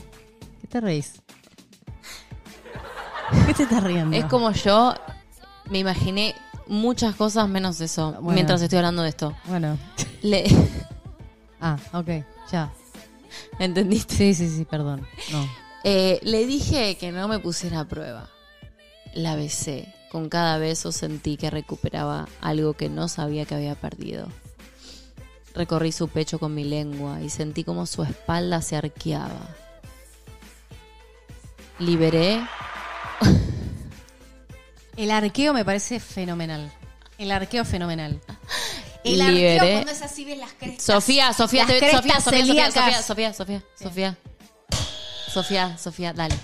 ¿Qué 0.61 0.67
te 0.67 0.81
reís? 0.81 1.23
¿Qué 3.47 3.55
te 3.55 3.63
estás 3.65 3.83
riendo? 3.83 4.17
Es 4.17 4.25
como 4.27 4.51
yo 4.53 4.95
me 5.71 5.79
imaginé 5.79 6.35
muchas 6.69 7.15
cosas 7.15 7.49
menos 7.49 7.81
eso 7.81 8.13
Bueno. 8.13 8.33
mientras 8.33 8.63
estoy 8.63 8.79
hablando 8.79 9.03
de 9.03 9.09
esto. 9.09 9.35
Bueno. 9.47 9.79
Le... 10.23 10.45
Ah, 11.61 11.79
ok. 11.93 12.25
Ya. 12.51 12.73
¿Entendiste? 13.59 14.15
Sí, 14.17 14.35
sí, 14.35 14.49
sí, 14.49 14.65
perdón. 14.65 15.07
No. 15.33 15.49
Eh, 15.85 16.21
le 16.23 16.47
dije 16.47 16.97
que 16.97 17.13
no 17.13 17.29
me 17.29 17.39
pusiera 17.39 17.81
a 17.81 17.85
prueba. 17.85 18.29
La 19.15 19.37
besé. 19.37 19.93
Con 20.11 20.29
cada 20.29 20.59
beso 20.59 20.93
sentí 20.93 21.37
que 21.37 21.51
recuperaba 21.51 22.29
algo 22.41 22.75
que 22.75 22.89
no 22.89 23.09
sabía 23.09 23.45
que 23.45 23.55
había 23.55 23.75
perdido. 23.75 24.29
Recorrí 25.55 25.91
su 25.93 26.09
pecho 26.09 26.39
con 26.39 26.55
mi 26.55 26.65
lengua 26.65 27.21
y 27.23 27.31
sentí 27.31 27.65
como 27.65 27.87
su 27.87 28.03
espalda 28.03 28.63
se 28.63 28.77
arqueaba. 28.77 29.49
Liberé. 31.79 32.47
El 34.97 35.11
arqueo 35.11 35.53
me 35.53 35.65
parece 35.65 36.01
fenomenal. 36.01 36.73
El 37.19 37.31
arqueo 37.31 37.65
fenomenal. 37.65 38.21
El 39.13 39.35
Liberé. 39.35 39.73
cuando 39.73 39.91
es 39.93 40.03
así 40.03 40.25
ves 40.25 40.39
las 40.39 40.53
crestas. 40.55 40.83
Sofía, 40.85 41.33
Sofía, 41.33 41.63
Las 41.63 41.69
te- 41.69 41.75
Sofía, 41.75 41.91
crestas 41.91 42.03
Sofía, 42.05 42.21
Sofía, 42.21 42.41
celíacas. 42.71 43.07
Sofía, 43.07 43.33
Sofía, 43.35 43.63
Sofía, 43.79 44.19
Sofía, 45.33 45.79
Sofía, 45.79 46.13
dale. 46.13 46.35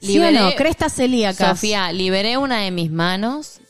¿Sí 0.00 0.18
o 0.18 0.30
no? 0.30 0.50
Crestas 0.56 0.94
celíacas. 0.94 1.48
Sofía, 1.58 1.92
liberé 1.92 2.36
una 2.38 2.60
de 2.60 2.70
mis 2.70 2.90
manos, 2.90 3.60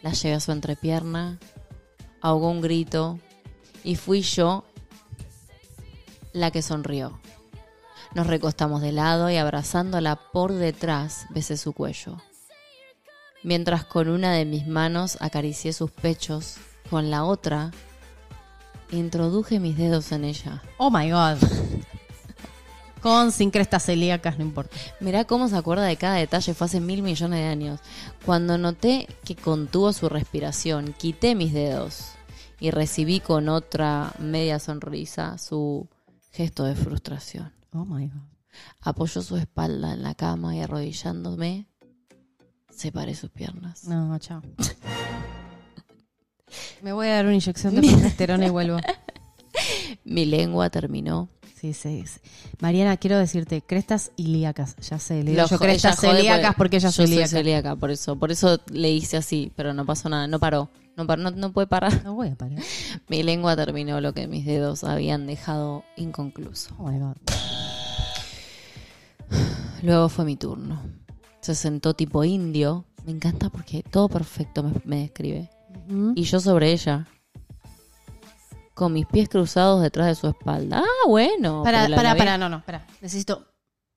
la 0.00 0.12
llevé 0.12 0.34
a 0.36 0.40
su 0.40 0.52
entrepierna, 0.52 1.38
ahogó 2.20 2.50
un 2.50 2.60
grito 2.60 3.18
y 3.84 3.96
fui 3.96 4.22
yo 4.22 4.64
la 6.32 6.50
que 6.50 6.62
sonrió. 6.62 7.20
Nos 8.14 8.26
recostamos 8.26 8.80
de 8.82 8.92
lado 8.92 9.28
y 9.30 9.36
abrazándola 9.36 10.16
por 10.32 10.52
detrás 10.52 11.26
besé 11.30 11.56
su 11.56 11.72
cuello. 11.72 12.22
Mientras 13.42 13.84
con 13.84 14.08
una 14.08 14.32
de 14.34 14.44
mis 14.44 14.66
manos 14.68 15.16
acaricié 15.20 15.72
sus 15.72 15.90
pechos, 15.90 16.56
con 16.90 17.10
la 17.10 17.24
otra 17.24 17.70
introduje 18.90 19.60
mis 19.60 19.76
dedos 19.76 20.12
en 20.12 20.24
ella. 20.24 20.62
Oh 20.78 20.90
my 20.90 21.10
god. 21.10 21.38
Con, 23.00 23.32
sin 23.32 23.50
crestas 23.50 23.84
celíacas, 23.84 24.38
no 24.38 24.44
importa. 24.44 24.76
Mirá 25.00 25.24
cómo 25.24 25.48
se 25.48 25.56
acuerda 25.56 25.84
de 25.84 25.96
cada 25.96 26.14
detalle, 26.14 26.54
fue 26.54 26.66
hace 26.66 26.80
mil 26.80 27.02
millones 27.02 27.40
de 27.40 27.46
años. 27.46 27.80
Cuando 28.24 28.58
noté 28.58 29.08
que 29.24 29.34
contuvo 29.34 29.92
su 29.92 30.08
respiración, 30.08 30.94
quité 30.96 31.34
mis 31.34 31.52
dedos 31.52 32.12
y 32.60 32.70
recibí 32.70 33.18
con 33.18 33.48
otra 33.48 34.12
media 34.20 34.60
sonrisa 34.60 35.36
su 35.36 35.88
gesto 36.30 36.62
de 36.62 36.76
frustración. 36.76 37.52
Oh 37.72 37.84
my 37.84 38.06
god. 38.06 38.22
Apoyó 38.80 39.20
su 39.22 39.36
espalda 39.36 39.94
en 39.94 40.04
la 40.04 40.14
cama 40.14 40.54
y 40.54 40.60
arrodillándome, 40.60 41.66
separé 42.70 43.16
sus 43.16 43.30
piernas. 43.30 43.84
No, 43.88 44.16
chao. 44.20 44.42
Me 46.82 46.92
voy 46.92 47.08
a 47.08 47.14
dar 47.14 47.26
una 47.26 47.34
inyección 47.34 47.74
de 47.74 47.82
progesterona 47.82 48.46
y 48.46 48.50
vuelvo. 48.50 48.78
Mi 50.04 50.24
lengua 50.24 50.70
terminó. 50.70 51.28
Sí, 51.62 51.74
sí, 51.74 52.04
sí. 52.06 52.18
Mariana, 52.60 52.96
quiero 52.96 53.18
decirte, 53.18 53.62
crestas 53.62 54.10
ilíacas, 54.16 54.74
ya 54.78 54.98
sé, 54.98 55.22
le 55.22 55.30
digo 55.30 55.46
yo 55.46 55.58
crestas 55.60 56.00
celíacas 56.00 56.56
porque 56.56 56.78
ella 56.78 56.88
es 56.88 56.96
yo 56.96 57.02
soy 57.04 57.12
celíaca. 57.12 57.28
celíaca, 57.28 57.76
por 57.76 57.92
eso. 57.92 58.16
Por 58.16 58.32
eso 58.32 58.60
le 58.72 58.90
hice 58.90 59.16
así, 59.16 59.52
pero 59.54 59.72
no 59.72 59.86
pasó 59.86 60.08
nada, 60.08 60.26
no 60.26 60.40
paró. 60.40 60.70
No, 60.96 61.06
paró, 61.06 61.22
no, 61.22 61.30
no 61.30 61.52
puede 61.52 61.68
parar. 61.68 62.02
No 62.04 62.14
voy 62.14 62.30
a 62.30 62.34
parar. 62.34 62.58
Mi 63.08 63.22
lengua 63.22 63.54
terminó 63.54 64.00
lo 64.00 64.12
que 64.12 64.26
mis 64.26 64.44
dedos 64.44 64.82
habían 64.82 65.26
dejado 65.26 65.84
inconcluso. 65.96 66.74
Oh 66.78 66.90
my 66.90 66.98
god. 66.98 67.16
Luego 69.82 70.08
fue 70.08 70.24
mi 70.24 70.36
turno. 70.36 70.82
Se 71.40 71.54
sentó 71.54 71.94
tipo 71.94 72.24
indio. 72.24 72.86
Me 73.04 73.12
encanta 73.12 73.50
porque 73.50 73.82
todo 73.82 74.08
perfecto 74.08 74.62
me, 74.62 74.72
me 74.84 74.96
describe. 75.02 75.48
Y 76.14 76.22
yo 76.24 76.40
sobre 76.40 76.72
ella. 76.72 77.06
Con 78.74 78.92
mis 78.94 79.06
pies 79.06 79.28
cruzados 79.28 79.82
detrás 79.82 80.06
de 80.06 80.14
su 80.14 80.28
espalda. 80.28 80.82
Ah, 80.84 81.08
bueno. 81.08 81.62
Para, 81.62 81.88
para, 81.88 82.16
para, 82.16 82.38
no, 82.38 82.48
no, 82.48 82.62
para. 82.64 82.86
Necesito 83.00 83.46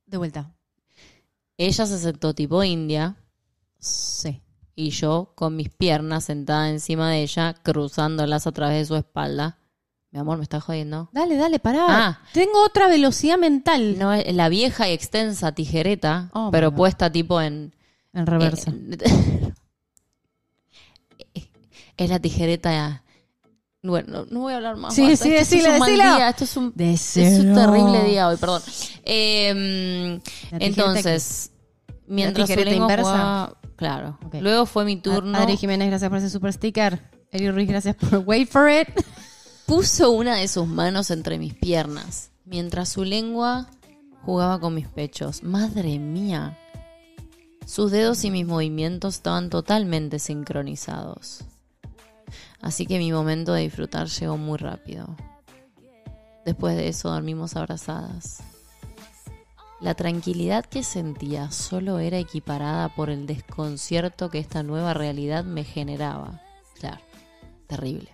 de 0.05 0.17
vuelta. 0.17 0.51
Ella 1.57 1.85
se 1.85 1.97
sentó 1.97 2.33
tipo 2.33 2.63
india. 2.63 3.15
Sí. 3.79 4.41
Y 4.75 4.89
yo 4.89 5.31
con 5.35 5.55
mis 5.55 5.69
piernas 5.69 6.25
sentada 6.25 6.69
encima 6.69 7.09
de 7.11 7.21
ella, 7.23 7.55
cruzándolas 7.63 8.45
a 8.45 8.51
través 8.51 8.79
de 8.79 8.85
su 8.85 8.95
espalda. 8.95 9.57
Mi 10.11 10.19
amor, 10.19 10.37
¿me 10.37 10.43
estás 10.43 10.63
jodiendo? 10.63 11.09
Dale, 11.13 11.37
dale, 11.37 11.59
pará. 11.59 11.85
Ah. 11.89 12.19
Tengo 12.33 12.63
otra 12.63 12.87
velocidad 12.87 13.37
mental. 13.37 13.97
No, 13.97 14.13
la 14.15 14.49
vieja 14.49 14.89
y 14.89 14.93
extensa 14.93 15.53
tijereta, 15.53 16.29
Oh, 16.33 16.49
pero 16.51 16.73
puesta 16.73 17.11
tipo 17.11 17.41
en, 17.41 17.73
En 18.13 18.25
reversa. 18.25 18.73
es 21.97 22.09
la 22.09 22.19
tijereta. 22.19 23.03
Bueno, 23.83 24.25
no, 24.31 24.39
voy 24.41 24.53
a 24.53 24.55
hablar 24.57 24.77
más. 24.77 24.95
Sí, 24.95 25.05
sí, 25.05 25.11
Esto 25.13 25.29
decilo, 25.29 25.67
es 25.67 25.73
un 25.73 25.79
mal 25.79 25.93
día, 25.93 26.29
Esto 26.29 26.43
es 26.43 26.57
un, 26.57 26.65
es 26.65 26.71
un 26.71 26.75
Decilo. 26.77 27.53
terrible 27.55 28.03
día 28.05 28.27
hoy, 28.27 28.37
perdón. 28.37 28.61
Eh, 29.03 30.19
La 30.51 30.57
entonces, 30.59 31.51
mientras 32.07 32.47
su 32.47 32.53
tijereta 32.55 32.71
lengua 32.71 32.85
inversa? 32.93 33.11
jugaba- 33.11 33.57
claro. 33.75 34.17
Luego 34.41 34.65
fue 34.65 34.85
mi 34.85 34.95
turno. 34.97 35.37
Adri 35.37 35.55
Jiménez, 35.57 35.87
gracias 35.89 36.09
por 36.09 36.17
ese 36.17 36.29
super 36.31 36.51
sticker. 36.51 36.99
Eri 37.31 37.51
Ruiz, 37.51 37.67
gracias 37.67 37.95
por 37.95 38.19
wait 38.25 38.49
for 38.49 38.69
it. 38.69 38.87
Puso 39.67 40.11
una 40.11 40.35
de 40.35 40.47
sus 40.47 40.65
manos 40.67 41.11
entre 41.11 41.37
mis 41.37 41.53
piernas, 41.53 42.31
mientras 42.45 42.89
su 42.89 43.03
lengua 43.03 43.67
jugaba 44.23 44.59
con 44.59 44.73
mis 44.73 44.87
pechos. 44.87 45.43
Madre 45.43 45.99
mía. 45.99 46.57
Sus 47.67 47.91
dedos 47.91 48.23
y 48.23 48.31
mis 48.31 48.45
movimientos 48.47 49.15
estaban 49.15 49.49
totalmente 49.51 50.17
sincronizados. 50.19 51.41
Así 52.65 52.87
que 52.87 52.97
mi 52.97 53.11
momento 53.11 53.53
de 53.53 53.61
disfrutar 53.61 54.07
llegó 54.07 54.37
muy 54.37 54.57
rápido. 54.57 55.15
Después 56.45 56.75
de 56.75 56.87
eso 56.87 57.11
dormimos 57.11 57.55
abrazadas. 57.55 58.41
La 59.79 59.93
tranquilidad 59.93 60.65
que 60.65 60.83
sentía 60.83 61.51
solo 61.51 61.99
era 61.99 62.17
equiparada 62.17 62.89
por 62.89 63.11
el 63.11 63.27
desconcierto 63.27 64.31
que 64.31 64.39
esta 64.39 64.63
nueva 64.63 64.95
realidad 64.95 65.43
me 65.43 65.63
generaba. 65.63 66.41
Claro, 66.79 67.01
terrible. 67.67 68.09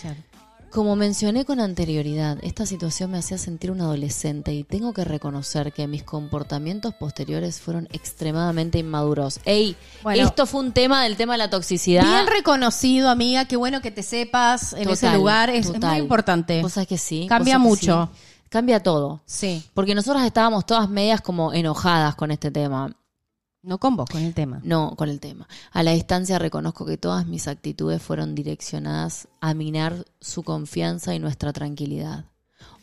Claro. 0.00 0.31
Como 0.72 0.96
mencioné 0.96 1.44
con 1.44 1.60
anterioridad, 1.60 2.38
esta 2.40 2.64
situación 2.64 3.10
me 3.10 3.18
hacía 3.18 3.36
sentir 3.36 3.70
un 3.70 3.82
adolescente 3.82 4.54
y 4.54 4.64
tengo 4.64 4.94
que 4.94 5.04
reconocer 5.04 5.70
que 5.74 5.86
mis 5.86 6.02
comportamientos 6.02 6.94
posteriores 6.94 7.60
fueron 7.60 7.88
extremadamente 7.92 8.78
inmaduros. 8.78 9.38
¡Ey! 9.44 9.76
Bueno. 10.02 10.24
esto 10.24 10.46
fue 10.46 10.60
un 10.60 10.72
tema 10.72 11.04
del 11.04 11.18
tema 11.18 11.34
de 11.34 11.38
la 11.38 11.50
toxicidad. 11.50 12.04
Bien 12.04 12.26
reconocido, 12.26 13.10
amiga. 13.10 13.44
Qué 13.44 13.56
bueno 13.56 13.82
que 13.82 13.90
te 13.90 14.02
sepas 14.02 14.72
en 14.72 14.88
ese 14.88 15.12
lugar. 15.12 15.50
Es, 15.50 15.68
es 15.68 15.78
muy 15.78 15.96
importante. 15.98 16.62
Vos 16.62 16.72
sabés 16.72 16.88
que 16.88 16.98
sí. 16.98 17.26
Cambia 17.28 17.58
mucho. 17.58 18.08
sí. 18.10 18.20
Cambia 18.48 18.82
todo. 18.82 19.22
Sí. 19.26 19.62
Porque 19.74 19.94
nosotras 19.94 20.24
estábamos 20.24 20.64
todas 20.64 20.88
medias 20.88 21.20
como 21.20 21.52
enojadas 21.52 22.14
con 22.14 22.30
este 22.30 22.50
tema. 22.50 22.94
No 23.62 23.78
con 23.78 23.94
vos, 23.94 24.08
con 24.10 24.22
el 24.22 24.34
tema. 24.34 24.60
No, 24.64 24.96
con 24.96 25.08
el 25.08 25.20
tema. 25.20 25.46
A 25.70 25.84
la 25.84 25.92
distancia 25.92 26.40
reconozco 26.40 26.84
que 26.84 26.98
todas 26.98 27.26
mis 27.26 27.46
actitudes 27.46 28.02
fueron 28.02 28.34
direccionadas 28.34 29.28
a 29.40 29.54
minar 29.54 30.04
su 30.20 30.42
confianza 30.42 31.14
y 31.14 31.20
nuestra 31.20 31.52
tranquilidad. 31.52 32.24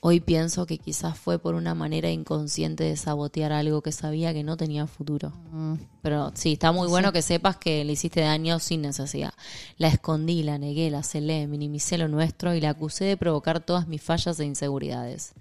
Hoy 0.01 0.21
pienso 0.21 0.65
que 0.65 0.77
quizás 0.77 1.17
fue 1.17 1.38
por 1.39 1.55
una 1.55 1.75
manera 1.75 2.09
inconsciente 2.09 2.86
de 2.86 2.95
sabotear 2.95 3.51
algo 3.51 3.82
que 3.82 3.91
sabía 3.91 4.34
que 4.34 4.43
no 4.43 4.55
tenía 4.55 4.88
futuro. 4.88 5.34
Mm. 5.51 5.73
Pero 6.01 6.32
sí, 6.36 6.53
está 6.53 6.71
muy 6.71 6.88
bueno 6.88 7.11
que 7.11 7.21
sepas 7.21 7.57
que 7.57 7.84
le 7.84 7.93
hiciste 7.93 8.21
daño 8.21 8.59
sin 8.59 8.82
necesidad. 8.82 9.34
La 9.77 9.89
escondí, 9.89 10.43
la 10.43 10.57
negué, 10.57 10.89
la 10.89 11.03
celé, 11.03 11.47
minimicé 11.47 11.97
lo 11.97 12.07
nuestro 12.07 12.55
y 12.55 12.61
la 12.61 12.69
acusé 12.69 13.03
de 13.03 13.17
provocar 13.17 13.59
todas 13.59 13.89
mis 13.89 14.01
fallas 14.01 14.39
e 14.39 14.45
inseguridades. 14.45 15.34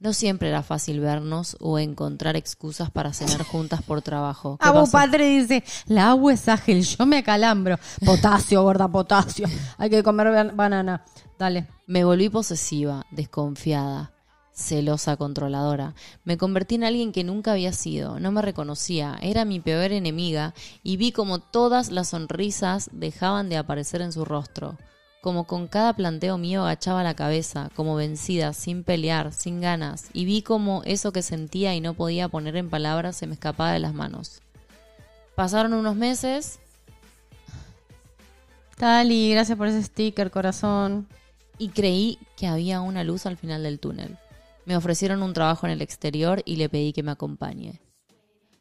No 0.00 0.14
siempre 0.14 0.48
era 0.48 0.62
fácil 0.62 0.98
vernos 0.98 1.58
o 1.60 1.78
encontrar 1.78 2.34
excusas 2.34 2.90
para 2.90 3.12
cenar 3.12 3.44
juntas 3.44 3.82
por 3.82 4.00
trabajo. 4.00 4.56
¿Qué 4.62 4.66
Abu 4.66 4.80
pasó? 4.80 4.92
Padre 4.92 5.28
dice, 5.28 5.62
la 5.86 6.08
agua 6.10 6.32
es 6.32 6.48
ágil, 6.48 6.82
yo 6.82 7.04
me 7.04 7.18
acalambro. 7.18 7.78
Potasio, 8.04 8.62
gorda, 8.62 8.88
potasio. 8.88 9.46
Hay 9.76 9.90
que 9.90 10.02
comer 10.02 10.28
ban- 10.28 10.56
banana. 10.56 11.04
Dale. 11.38 11.68
Me 11.86 12.04
volví 12.04 12.30
posesiva, 12.30 13.04
desconfiada, 13.10 14.12
celosa, 14.54 15.16
controladora. 15.18 15.94
Me 16.24 16.38
convertí 16.38 16.76
en 16.76 16.84
alguien 16.84 17.12
que 17.12 17.22
nunca 17.24 17.52
había 17.52 17.72
sido, 17.72 18.18
no 18.20 18.32
me 18.32 18.40
reconocía, 18.42 19.18
era 19.20 19.44
mi 19.44 19.60
peor 19.60 19.92
enemiga 19.92 20.54
y 20.82 20.96
vi 20.96 21.12
como 21.12 21.40
todas 21.40 21.90
las 21.90 22.08
sonrisas 22.08 22.88
dejaban 22.92 23.48
de 23.50 23.58
aparecer 23.58 24.00
en 24.02 24.12
su 24.12 24.24
rostro. 24.24 24.78
Como 25.20 25.44
con 25.44 25.68
cada 25.68 25.92
planteo 25.92 26.38
mío 26.38 26.62
agachaba 26.62 27.02
la 27.02 27.14
cabeza, 27.14 27.70
como 27.74 27.94
vencida, 27.94 28.52
sin 28.52 28.84
pelear, 28.84 29.32
sin 29.32 29.60
ganas, 29.60 30.08
y 30.14 30.24
vi 30.24 30.42
como 30.42 30.82
eso 30.84 31.12
que 31.12 31.22
sentía 31.22 31.74
y 31.74 31.80
no 31.80 31.94
podía 31.94 32.28
poner 32.28 32.56
en 32.56 32.70
palabras 32.70 33.16
se 33.16 33.26
me 33.26 33.34
escapaba 33.34 33.72
de 33.72 33.80
las 33.80 33.92
manos. 33.92 34.40
Pasaron 35.34 35.74
unos 35.74 35.94
meses, 35.94 36.60
Tali, 38.80 39.30
gracias 39.30 39.58
por 39.58 39.66
ese 39.66 39.82
sticker, 39.82 40.30
corazón. 40.30 41.06
y 41.58 41.68
creí 41.68 42.18
que 42.38 42.46
había 42.46 42.80
una 42.80 43.04
luz 43.04 43.26
al 43.26 43.36
final 43.36 43.62
del 43.62 43.78
túnel. 43.78 44.16
Me 44.64 44.74
ofrecieron 44.74 45.22
un 45.22 45.34
trabajo 45.34 45.66
en 45.66 45.72
el 45.72 45.82
exterior 45.82 46.40
y 46.46 46.56
le 46.56 46.70
pedí 46.70 46.94
que 46.94 47.02
me 47.02 47.10
acompañe. 47.10 47.82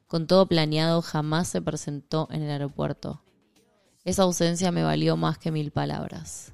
Con 0.07 0.27
todo 0.27 0.45
planeado, 0.45 1.01
jamás 1.01 1.47
se 1.47 1.61
presentó 1.61 2.27
en 2.31 2.41
el 2.41 2.51
aeropuerto. 2.51 3.21
Esa 4.09 4.23
ausencia 4.23 4.71
me 4.71 4.81
valió 4.81 5.17
más 5.17 5.37
que 5.37 5.51
mil 5.51 5.69
palabras. 5.69 6.51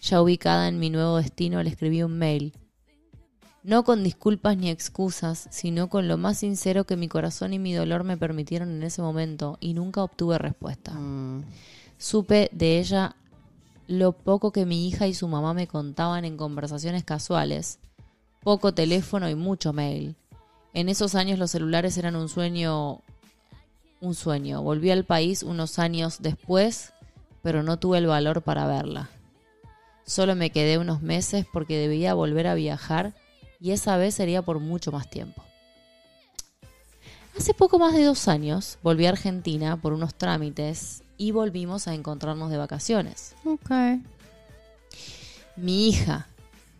Ya 0.00 0.22
ubicada 0.22 0.66
en 0.66 0.78
mi 0.78 0.88
nuevo 0.88 1.18
destino, 1.18 1.62
le 1.62 1.68
escribí 1.68 2.02
un 2.02 2.16
mail. 2.16 2.54
No 3.62 3.84
con 3.84 4.02
disculpas 4.02 4.56
ni 4.56 4.70
excusas, 4.70 5.46
sino 5.50 5.90
con 5.90 6.08
lo 6.08 6.16
más 6.16 6.38
sincero 6.38 6.84
que 6.84 6.96
mi 6.96 7.06
corazón 7.06 7.52
y 7.52 7.58
mi 7.58 7.74
dolor 7.74 8.02
me 8.02 8.16
permitieron 8.16 8.70
en 8.70 8.82
ese 8.82 9.02
momento, 9.02 9.58
y 9.60 9.74
nunca 9.74 10.02
obtuve 10.02 10.38
respuesta. 10.38 10.98
Supe 11.98 12.48
de 12.52 12.78
ella 12.78 13.14
lo 13.88 14.12
poco 14.12 14.50
que 14.50 14.64
mi 14.64 14.88
hija 14.88 15.06
y 15.06 15.12
su 15.12 15.28
mamá 15.28 15.52
me 15.52 15.66
contaban 15.66 16.24
en 16.24 16.38
conversaciones 16.38 17.04
casuales, 17.04 17.78
poco 18.42 18.72
teléfono 18.72 19.28
y 19.28 19.34
mucho 19.34 19.74
mail. 19.74 20.16
En 20.72 20.88
esos 20.88 21.14
años 21.14 21.38
los 21.38 21.50
celulares 21.50 21.98
eran 21.98 22.16
un 22.16 22.30
sueño, 22.30 23.02
un 24.00 24.14
sueño. 24.14 24.62
Volví 24.62 24.90
al 24.90 25.04
país 25.04 25.42
unos 25.42 25.78
años 25.78 26.18
después, 26.20 26.92
pero 27.42 27.62
no 27.62 27.78
tuve 27.78 27.98
el 27.98 28.06
valor 28.06 28.42
para 28.42 28.66
verla. 28.66 29.10
Solo 30.04 30.36
me 30.36 30.50
quedé 30.50 30.78
unos 30.78 31.02
meses 31.02 31.46
porque 31.52 31.78
debía 31.78 32.14
volver 32.14 32.46
a 32.46 32.54
viajar 32.54 33.14
y 33.60 33.72
esa 33.72 33.96
vez 33.96 34.14
sería 34.14 34.42
por 34.42 34.60
mucho 34.60 34.92
más 34.92 35.10
tiempo. 35.10 35.42
Hace 37.36 37.52
poco 37.52 37.78
más 37.78 37.92
de 37.92 38.04
dos 38.04 38.28
años 38.28 38.78
volví 38.82 39.06
a 39.06 39.10
Argentina 39.10 39.76
por 39.76 39.92
unos 39.92 40.14
trámites 40.14 41.02
y 41.18 41.32
volvimos 41.32 41.86
a 41.86 41.94
encontrarnos 41.94 42.50
de 42.50 42.56
vacaciones. 42.56 43.34
Ok. 43.44 43.70
Mi 45.56 45.88
hija, 45.88 46.28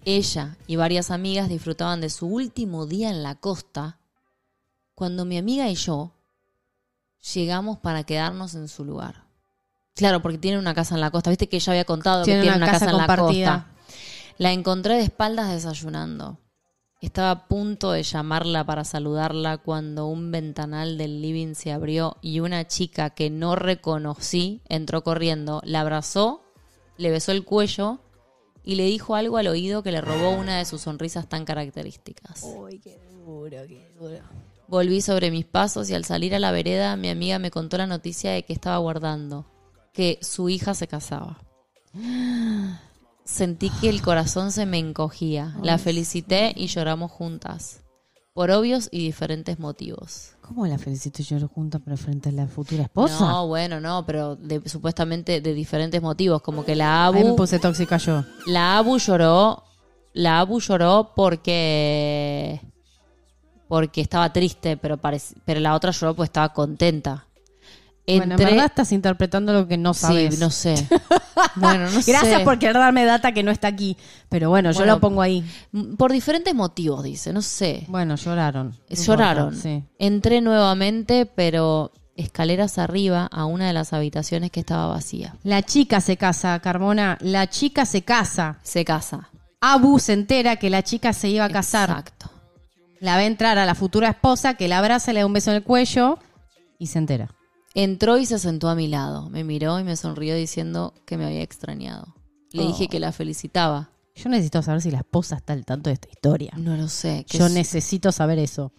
ella 0.05 0.57
y 0.67 0.77
varias 0.77 1.11
amigas 1.11 1.49
disfrutaban 1.49 2.01
de 2.01 2.11
su 2.11 2.27
último 2.27 2.87
día 2.87 3.11
en 3.11 3.23
la 3.23 3.35
costa 3.35 3.99
cuando 4.95 5.25
mi 5.25 5.37
amiga 5.37 5.69
y 5.69 5.75
yo 5.75 6.13
llegamos 7.35 7.79
para 7.79 8.05
quedarnos 8.05 8.55
en 8.55 8.69
su 8.69 8.85
lugar. 8.85 9.27
Claro, 9.95 10.21
porque 10.21 10.39
tiene 10.39 10.59
una 10.59 10.75
casa 10.75 10.95
en 10.95 11.01
la 11.01 11.11
costa. 11.11 11.31
Viste 11.31 11.49
que 11.49 11.57
ella 11.57 11.73
había 11.73 11.85
contado 11.85 12.23
Tiene 12.23 12.41
que 12.41 12.43
tiene 12.43 12.57
una 12.57 12.67
una, 12.67 12.73
casa 12.73 12.87
casa, 12.87 12.91
en 12.91 13.07
la 13.07 13.17
costa. 13.17 13.67
La 14.39 14.53
encontré 14.53 14.95
de 14.95 15.03
espaldas 15.03 15.51
desayunando. 15.51 16.39
Estaba 17.01 17.31
a 17.31 17.49
punto 17.49 17.93
de 17.93 18.03
llamarla 18.03 18.65
para 18.65 18.85
saludarla 18.85 19.59
cuando 19.59 20.07
un 20.07 20.31
ventanal 20.31 20.97
del 20.99 21.21
living 21.21 21.55
se 21.55 21.73
abrió 21.73 22.17
y 22.23 22.41
una 22.41 22.67
chica 22.67 23.11
que 23.11 23.31
no 23.31 23.55
reconocí 23.55 24.63
entró 24.69 25.05
corriendo, 25.05 25.61
la 25.65 25.83
abrazó, 25.83 26.43
le 26.97 27.11
besó 27.11 27.33
el 27.33 27.45
cuello 27.45 28.01
y 28.65 28.77
le 28.77 28.87
dijo 28.87 29.15
algo 29.15 29.37
al 29.37 29.47
oído 29.47 29.83
que 29.83 29.93
le 29.93 30.01
robó 30.01 30.31
una 30.31 30.59
de 30.59 30.65
sus 30.65 30.81
sonrisas 30.81 31.29
tan 31.29 31.45
características. 31.45 32.45
Volví 34.69 35.01
sobre 35.01 35.31
mis 35.31 35.45
pasos 35.45 35.89
y 35.91 35.95
al 35.95 36.05
salir 36.05 36.35
a 36.35 36.39
la 36.39 36.51
vereda 36.51 36.97
mi 36.97 37.09
amiga 37.09 37.39
me 37.39 37.51
contó 37.51 37.79
la 37.79 37.87
noticia 37.87 38.33
de 38.33 38.43
que 38.45 38.53
estaba 38.53 38.79
guardando, 38.79 39.47
que 39.93 40.19
su 40.23 40.49
hija 40.49 40.75
se 40.75 40.89
casaba. 40.89 41.39
Sentí 43.25 43.71
que 43.81 43.89
el 43.89 44.03
corazón 44.03 44.53
se 44.53 44.67
me 44.67 44.79
encogía. 44.79 45.57
La 45.63 45.79
felicité 45.79 46.53
y 46.55 46.67
lloramos 46.69 47.11
juntas, 47.11 47.83
por 48.35 48.51
obvios 48.51 48.89
y 48.93 48.99
diferentes 49.05 49.59
motivos. 49.59 50.33
¿Cómo 50.43 50.67
la 50.67 50.79
felicito 50.79 51.23
yo 51.23 51.49
juntas 51.49 51.81
pero 51.85 51.97
frente 51.97 52.29
a 52.29 52.33
la 52.33 52.47
futura 52.47 52.85
esposa? 52.85 53.19
No, 53.21 53.49
bueno, 53.49 53.81
no, 53.81 54.05
pero 54.07 54.37
de- 54.37 54.69
supuestamente 54.69 55.41
de 55.41 55.55
diferentes 55.55 56.01
motivos, 56.03 56.41
como 56.43 56.65
que 56.65 56.77
la 56.77 57.07
Ahí 57.07 57.15
me 57.15 57.21
Abu, 57.29 57.37
puse 57.37 57.59
tóxica 57.59 57.97
yo. 57.97 58.25
la 58.47 58.79
Abu 58.79 58.99
lloró, 58.99 59.65
la 60.13 60.39
Abu 60.41 60.61
lloró 60.61 61.13
porque 61.17 62.61
porque 63.69 64.01
estaba 64.01 64.33
triste, 64.33 64.77
pero 64.77 64.97
parec- 64.99 65.35
pero 65.45 65.61
la 65.61 65.75
otra 65.75 65.91
lloró 65.91 66.15
porque 66.15 66.27
estaba 66.27 66.53
contenta. 66.53 67.27
Bueno, 68.09 68.37
en 68.37 68.39
verdad 68.39 68.67
estás 68.67 68.93
interpretando 68.93 69.53
lo 69.53 69.67
que 69.67 69.77
no 69.77 69.93
sabes. 69.93 70.37
Sí, 70.37 70.41
no 70.41 70.49
sé. 70.51 70.75
bueno, 71.57 71.91
no 71.91 72.01
sé. 72.03 72.13
Gracias 72.13 72.43
por 72.43 72.57
querer 72.61 72.75
darme 72.77 73.05
data 73.05 73.33
que 73.33 73.43
no 73.43 73.51
está 73.51 73.67
aquí. 73.67 73.97
Pero 74.29 74.49
bueno, 74.49 74.71
yo 74.71 74.87
lo 74.87 75.01
pongo 75.01 75.23
ahí. 75.23 75.45
Por 75.99 76.13
diferentes 76.13 76.55
motivos, 76.55 77.03
dice, 77.03 77.33
no 77.33 77.43
sé. 77.43 77.85
Bueno, 77.89 78.15
lloraron. 78.15 78.77
Lloraron. 78.89 79.55
importa, 79.55 79.61
Sí. 79.61 79.83
Entré 79.99 80.41
nuevamente, 80.41 81.27
pero 81.27 81.91
escaleras 82.15 82.79
arriba 82.79 83.27
a 83.31 83.45
una 83.45 83.67
de 83.67 83.73
las 83.73 83.93
habitaciones 83.93 84.53
que 84.53 84.61
estaba 84.61 84.87
vacía. 84.87 85.35
La 85.43 85.63
chica 85.63 86.01
se 86.01 86.17
casa, 86.17 86.57
Carmona. 86.61 87.19
La 87.21 87.49
chica 87.49 87.85
se 87.87 88.03
casa. 88.03 88.61
Se 88.63 88.85
casa. 88.85 89.31
Abu 89.61 89.99
se 89.99 90.13
entera 90.13 90.55
que 90.57 90.71
la 90.71 90.85
chica 90.85 91.13
se 91.13 91.29
iba 91.29 91.45
a 91.45 91.51
casar. 91.51 91.91
Exacto. 91.91 92.31
La 93.01 93.17
ve 93.17 93.27
entrar 93.27 93.59
a 93.59 93.67
la 93.67 93.75
futura 93.75 94.09
esposa, 94.11 94.55
que 94.55 94.69
la 94.69 94.79
abraza, 94.79 95.13
le 95.13 95.21
da 95.21 95.27
un 95.27 95.33
beso 95.33 95.51
en 95.51 95.57
el 95.59 95.63
cuello 95.63 96.19
y 96.79 96.87
se 96.87 96.99
entera. 96.99 97.29
Entró 97.75 98.17
y 98.19 98.25
se 98.27 98.39
sentó 98.39 98.69
a 98.69 98.75
mi 98.75 98.89
lado. 98.89 99.29
Me 99.29 99.45
miró 99.45 99.79
y 99.79 99.85
me 99.85 99.97
sonrió 99.97 100.35
diciendo 100.35 100.95
que 101.05 101.19
me 101.19 101.27
había 101.27 101.43
extrañado. 101.43 102.15
Le 102.53 102.63
Oh. 102.63 102.67
dije 102.69 102.89
que 102.89 102.99
la 103.01 103.13
felicitaba. 103.13 103.91
Yo 104.15 104.31
necesito 104.31 104.63
saber 104.63 104.81
si 104.81 104.91
la 104.91 104.99
esposa 104.99 105.37
está 105.37 105.53
al 105.53 105.67
tanto 105.67 105.91
de 105.91 105.95
esta 105.95 106.09
historia. 106.09 106.53
No 106.57 106.75
lo 106.77 106.89
sé. 106.89 107.27
Yo 107.29 107.51
necesito 107.51 108.13
saber 108.13 108.39
eso. 108.39 108.73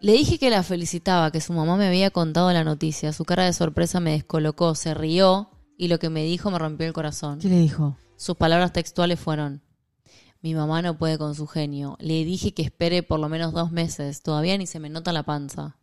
Le 0.00 0.12
dije 0.12 0.38
que 0.38 0.48
la 0.48 0.62
felicitaba, 0.62 1.30
que 1.30 1.42
su 1.42 1.52
mamá 1.52 1.76
me 1.76 1.86
había 1.86 2.10
contado 2.10 2.50
la 2.52 2.64
noticia. 2.64 3.12
Su 3.12 3.24
cara 3.26 3.44
de 3.44 3.52
sorpresa 3.52 4.00
me 4.00 4.12
descolocó, 4.12 4.74
se 4.74 4.94
rió 4.94 5.50
y 5.76 5.88
lo 5.88 5.98
que 5.98 6.08
me 6.08 6.24
dijo 6.24 6.50
me 6.50 6.58
rompió 6.58 6.86
el 6.86 6.94
corazón. 6.94 7.38
¿Qué 7.38 7.48
le 7.48 7.58
dijo? 7.58 7.98
Sus 8.16 8.36
palabras 8.36 8.72
textuales 8.72 9.20
fueron, 9.20 9.62
mi 10.42 10.54
mamá 10.54 10.82
no 10.82 10.98
puede 10.98 11.18
con 11.18 11.34
su 11.36 11.46
genio. 11.46 11.96
Le 12.00 12.24
dije 12.24 12.52
que 12.52 12.62
espere 12.62 13.04
por 13.04 13.20
lo 13.20 13.28
menos 13.28 13.52
dos 13.52 13.70
meses. 13.70 14.22
Todavía 14.22 14.58
ni 14.58 14.66
se 14.66 14.80
me 14.80 14.90
nota 14.90 15.12
la 15.12 15.22
panza. 15.22 15.78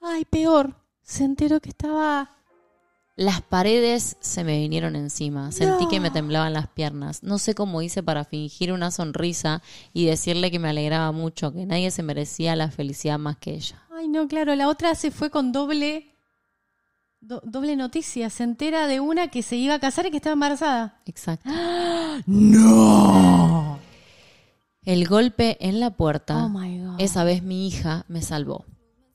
Ay, 0.00 0.24
peor. 0.24 0.74
Se 1.02 1.24
enteró 1.24 1.60
que 1.60 1.68
estaba... 1.68 2.32
Las 3.14 3.40
paredes 3.40 4.16
se 4.20 4.44
me 4.44 4.58
vinieron 4.58 4.94
encima. 4.94 5.50
Sentí 5.52 5.88
que 5.88 6.00
me 6.00 6.10
temblaban 6.10 6.52
las 6.52 6.68
piernas. 6.68 7.22
No 7.22 7.38
sé 7.38 7.54
cómo 7.54 7.80
hice 7.80 8.02
para 8.02 8.24
fingir 8.24 8.72
una 8.72 8.90
sonrisa 8.90 9.62
y 9.94 10.04
decirle 10.04 10.50
que 10.50 10.58
me 10.58 10.68
alegraba 10.68 11.12
mucho, 11.12 11.52
que 11.52 11.64
nadie 11.64 11.90
se 11.90 12.02
merecía 12.02 12.56
la 12.56 12.70
felicidad 12.70 13.18
más 13.18 13.38
que 13.38 13.54
ella. 13.54 13.86
Ay, 13.90 14.08
no, 14.08 14.28
claro, 14.28 14.54
la 14.54 14.68
otra 14.68 14.94
se 14.94 15.10
fue 15.10 15.30
con 15.30 15.52
doble... 15.52 16.15
do- 17.26 17.42
doble 17.44 17.76
noticia. 17.76 18.30
Se 18.30 18.44
entera 18.44 18.86
de 18.86 19.00
una 19.00 19.28
que 19.28 19.42
se 19.42 19.56
iba 19.56 19.74
a 19.74 19.78
casar 19.80 20.06
y 20.06 20.10
que 20.10 20.16
estaba 20.18 20.34
embarazada. 20.34 21.00
Exacto. 21.06 21.48
¡No! 22.26 23.78
El 24.84 25.06
golpe 25.08 25.56
en 25.60 25.80
la 25.80 25.90
puerta. 25.96 26.44
Oh, 26.44 26.48
my 26.48 26.78
God. 26.78 26.94
Esa 27.00 27.24
vez 27.24 27.42
mi 27.42 27.66
hija 27.66 28.04
me 28.08 28.22
salvó. 28.22 28.64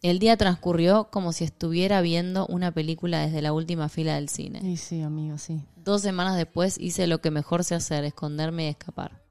El 0.01 0.19
día 0.19 0.35
transcurrió 0.35 1.09
como 1.11 1.31
si 1.31 1.43
estuviera 1.43 2.01
viendo 2.01 2.47
una 2.47 2.71
película 2.71 3.19
desde 3.19 3.41
la 3.41 3.53
última 3.53 3.87
fila 3.87 4.15
del 4.15 4.29
cine. 4.29 4.59
Sí, 4.61 4.75
sí, 4.77 5.01
amigo, 5.01 5.37
sí. 5.37 5.61
Dos 5.77 6.01
semanas 6.01 6.35
después 6.35 6.77
hice 6.79 7.07
lo 7.07 7.21
que 7.21 7.31
mejor 7.31 7.63
sé 7.63 7.75
hacer, 7.75 8.03
esconderme 8.03 8.65
y 8.65 8.69
escapar. 8.69 9.21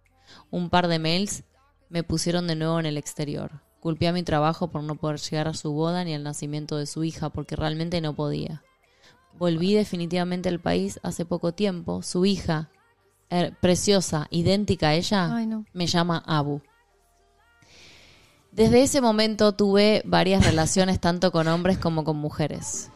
Un 0.51 0.71
par 0.71 0.87
de 0.89 0.99
mails 1.01 1.43
me 1.89 2.05
pusieron 2.05 2.47
de 2.47 2.55
nuevo 2.55 2.79
en 2.79 2.87
el 2.87 2.97
exterior. 2.97 3.63
Culpé 3.81 4.07
a 4.09 4.13
mi 4.13 4.23
trabajo 4.23 4.71
por 4.71 4.83
no 4.85 4.95
poder 4.95 5.19
llegar 5.19 5.49
a 5.49 5.55
su 5.55 5.73
boda 5.73 6.05
ni 6.05 6.15
al 6.15 6.23
nacimiento 6.23 6.77
de 6.77 6.87
su 6.87 7.03
hija, 7.03 7.31
porque 7.31 7.57
realmente 7.57 8.01
no 8.01 8.15
podía. 8.15 8.63
Volví 9.39 9.73
definitivamente 9.75 10.49
al 10.49 10.61
país 10.61 11.01
hace 11.03 11.25
poco 11.25 11.53
tiempo. 11.53 12.03
Su 12.03 12.27
hija, 12.27 12.69
her- 13.31 13.57
preciosa, 13.61 14.27
idéntica 14.31 14.89
a 14.89 14.95
ella, 14.95 15.35
Ay, 15.35 15.47
no. 15.47 15.65
me 15.73 15.87
llama 15.87 16.23
Abu. 16.27 16.61
Desde 18.53 18.83
ese 18.83 19.01
momento 19.01 19.53
tuve 19.53 20.03
varias 20.05 20.45
relaciones 20.45 21.01
tanto 21.01 21.31
con 21.33 21.49
hombres 21.49 21.79
como 21.79 22.05
con 22.05 22.17
mujeres, 22.17 22.91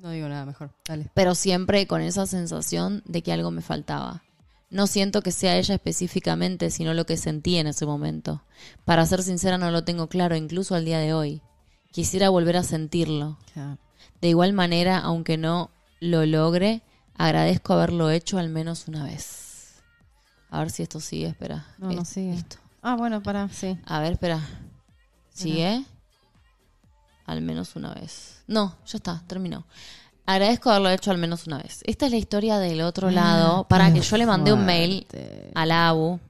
No 0.00 0.10
digo 0.10 0.28
nada 0.28 0.44
mejor. 0.46 0.70
Dale. 0.86 1.10
pero 1.14 1.34
siempre 1.34 1.86
con 1.86 2.00
esa 2.00 2.26
sensación 2.26 3.02
de 3.06 3.22
que 3.22 3.32
algo 3.32 3.50
me 3.50 3.62
faltaba. 3.62 4.22
No 4.70 4.86
siento 4.88 5.22
que 5.22 5.30
sea 5.30 5.56
ella 5.56 5.74
específicamente, 5.76 6.70
sino 6.70 6.94
lo 6.94 7.06
que 7.06 7.16
sentí 7.16 7.58
en 7.58 7.68
ese 7.68 7.86
momento. 7.86 8.42
Para 8.84 9.06
ser 9.06 9.22
sincera 9.22 9.56
no 9.58 9.70
lo 9.70 9.84
tengo 9.84 10.08
claro, 10.08 10.34
incluso 10.34 10.74
al 10.74 10.84
día 10.84 10.98
de 10.98 11.14
hoy. 11.14 11.42
Quisiera 11.92 12.28
volver 12.28 12.56
a 12.56 12.64
sentirlo. 12.64 13.38
De 14.20 14.28
igual 14.28 14.52
manera, 14.52 14.98
aunque 14.98 15.36
no 15.36 15.70
lo 16.04 16.24
logre, 16.26 16.82
agradezco 17.16 17.72
haberlo 17.74 18.10
hecho 18.10 18.38
al 18.38 18.48
menos 18.48 18.88
una 18.88 19.04
vez. 19.04 19.82
A 20.50 20.60
ver 20.60 20.70
si 20.70 20.82
esto 20.82 21.00
sigue, 21.00 21.28
espera. 21.28 21.66
No, 21.78 21.90
no 21.92 22.04
sigue. 22.04 22.32
Listo. 22.32 22.56
Ah, 22.82 22.94
bueno, 22.96 23.22
para, 23.22 23.48
sí. 23.48 23.78
A 23.86 24.00
ver, 24.00 24.12
espera. 24.12 24.40
¿Sigue? 25.32 25.84
Al 27.26 27.40
menos 27.40 27.74
una 27.76 27.94
vez. 27.94 28.42
No, 28.46 28.76
ya 28.86 28.98
está, 28.98 29.22
terminó. 29.26 29.66
Agradezco 30.26 30.70
haberlo 30.70 30.90
hecho 30.90 31.10
al 31.10 31.18
menos 31.18 31.46
una 31.46 31.58
vez. 31.58 31.80
Esta 31.84 32.06
es 32.06 32.12
la 32.12 32.18
historia 32.18 32.58
del 32.58 32.82
otro 32.82 33.10
lado. 33.10 33.64
Para 33.68 33.86
Ah, 33.86 33.92
que 33.92 34.00
yo 34.00 34.16
le 34.16 34.26
mandé 34.26 34.52
un 34.52 34.64
mail 34.64 35.06
a 35.54 35.66
la 35.66 35.88
ABU. 35.88 36.20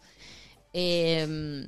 Eh, 0.72 1.66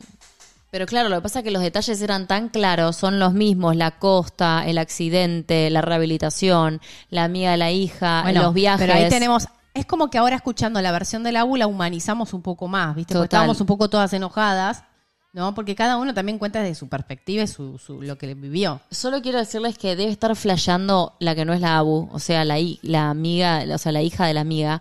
pero 0.70 0.86
claro, 0.86 1.10
lo 1.10 1.16
que 1.16 1.22
pasa 1.22 1.40
es 1.40 1.44
que 1.44 1.50
los 1.50 1.62
detalles 1.62 2.00
eran 2.00 2.26
tan 2.26 2.48
claros, 2.48 2.96
son 2.96 3.18
los 3.18 3.34
mismos, 3.34 3.76
la 3.76 3.98
costa, 3.98 4.64
el 4.66 4.78
accidente, 4.78 5.68
la 5.68 5.82
rehabilitación, 5.82 6.80
la 7.10 7.24
amiga 7.24 7.50
de 7.50 7.56
la 7.58 7.70
hija, 7.70 8.22
los 8.44 8.54
viajes. 8.54 8.80
Pero 8.86 8.94
ahí 8.94 9.02
tenemos. 9.10 9.48
Es 9.74 9.84
como 9.86 10.08
que 10.08 10.18
ahora 10.18 10.36
escuchando 10.36 10.80
la 10.80 10.92
versión 10.92 11.22
de 11.24 11.32
la 11.32 11.40
ABU 11.42 11.56
la 11.56 11.66
humanizamos 11.66 12.32
un 12.34 12.42
poco 12.42 12.68
más, 12.68 12.94
¿viste? 12.96 13.14
Porque 13.14 13.24
estábamos 13.36 13.60
un 13.60 13.66
poco 13.66 13.88
todas 13.88 14.12
enojadas, 14.14 14.84
¿no? 15.34 15.54
Porque 15.54 15.74
cada 15.74 15.96
uno 15.98 16.12
también 16.14 16.38
cuenta 16.38 16.60
desde 16.62 16.74
su 16.74 16.88
perspectiva 16.88 17.42
y 17.42 17.46
su, 17.46 17.78
su- 17.78 18.00
lo 18.02 18.16
que 18.18 18.34
vivió. 18.34 18.80
Solo 18.90 19.20
quiero 19.22 19.38
decirles 19.38 19.76
que 19.78 19.96
debe 19.96 20.10
estar 20.12 20.34
flasheando 20.36 21.14
la 21.20 21.34
que 21.34 21.44
no 21.46 21.52
es 21.54 21.60
la 21.60 21.78
Abu, 21.78 22.08
o 22.12 22.18
sea, 22.18 22.44
la, 22.46 22.56
la 22.82 23.08
amiga, 23.10 23.64
o 23.74 23.78
sea, 23.78 23.92
la 23.92 24.00
hija 24.02 24.26
de 24.26 24.34
la 24.34 24.40
amiga. 24.42 24.80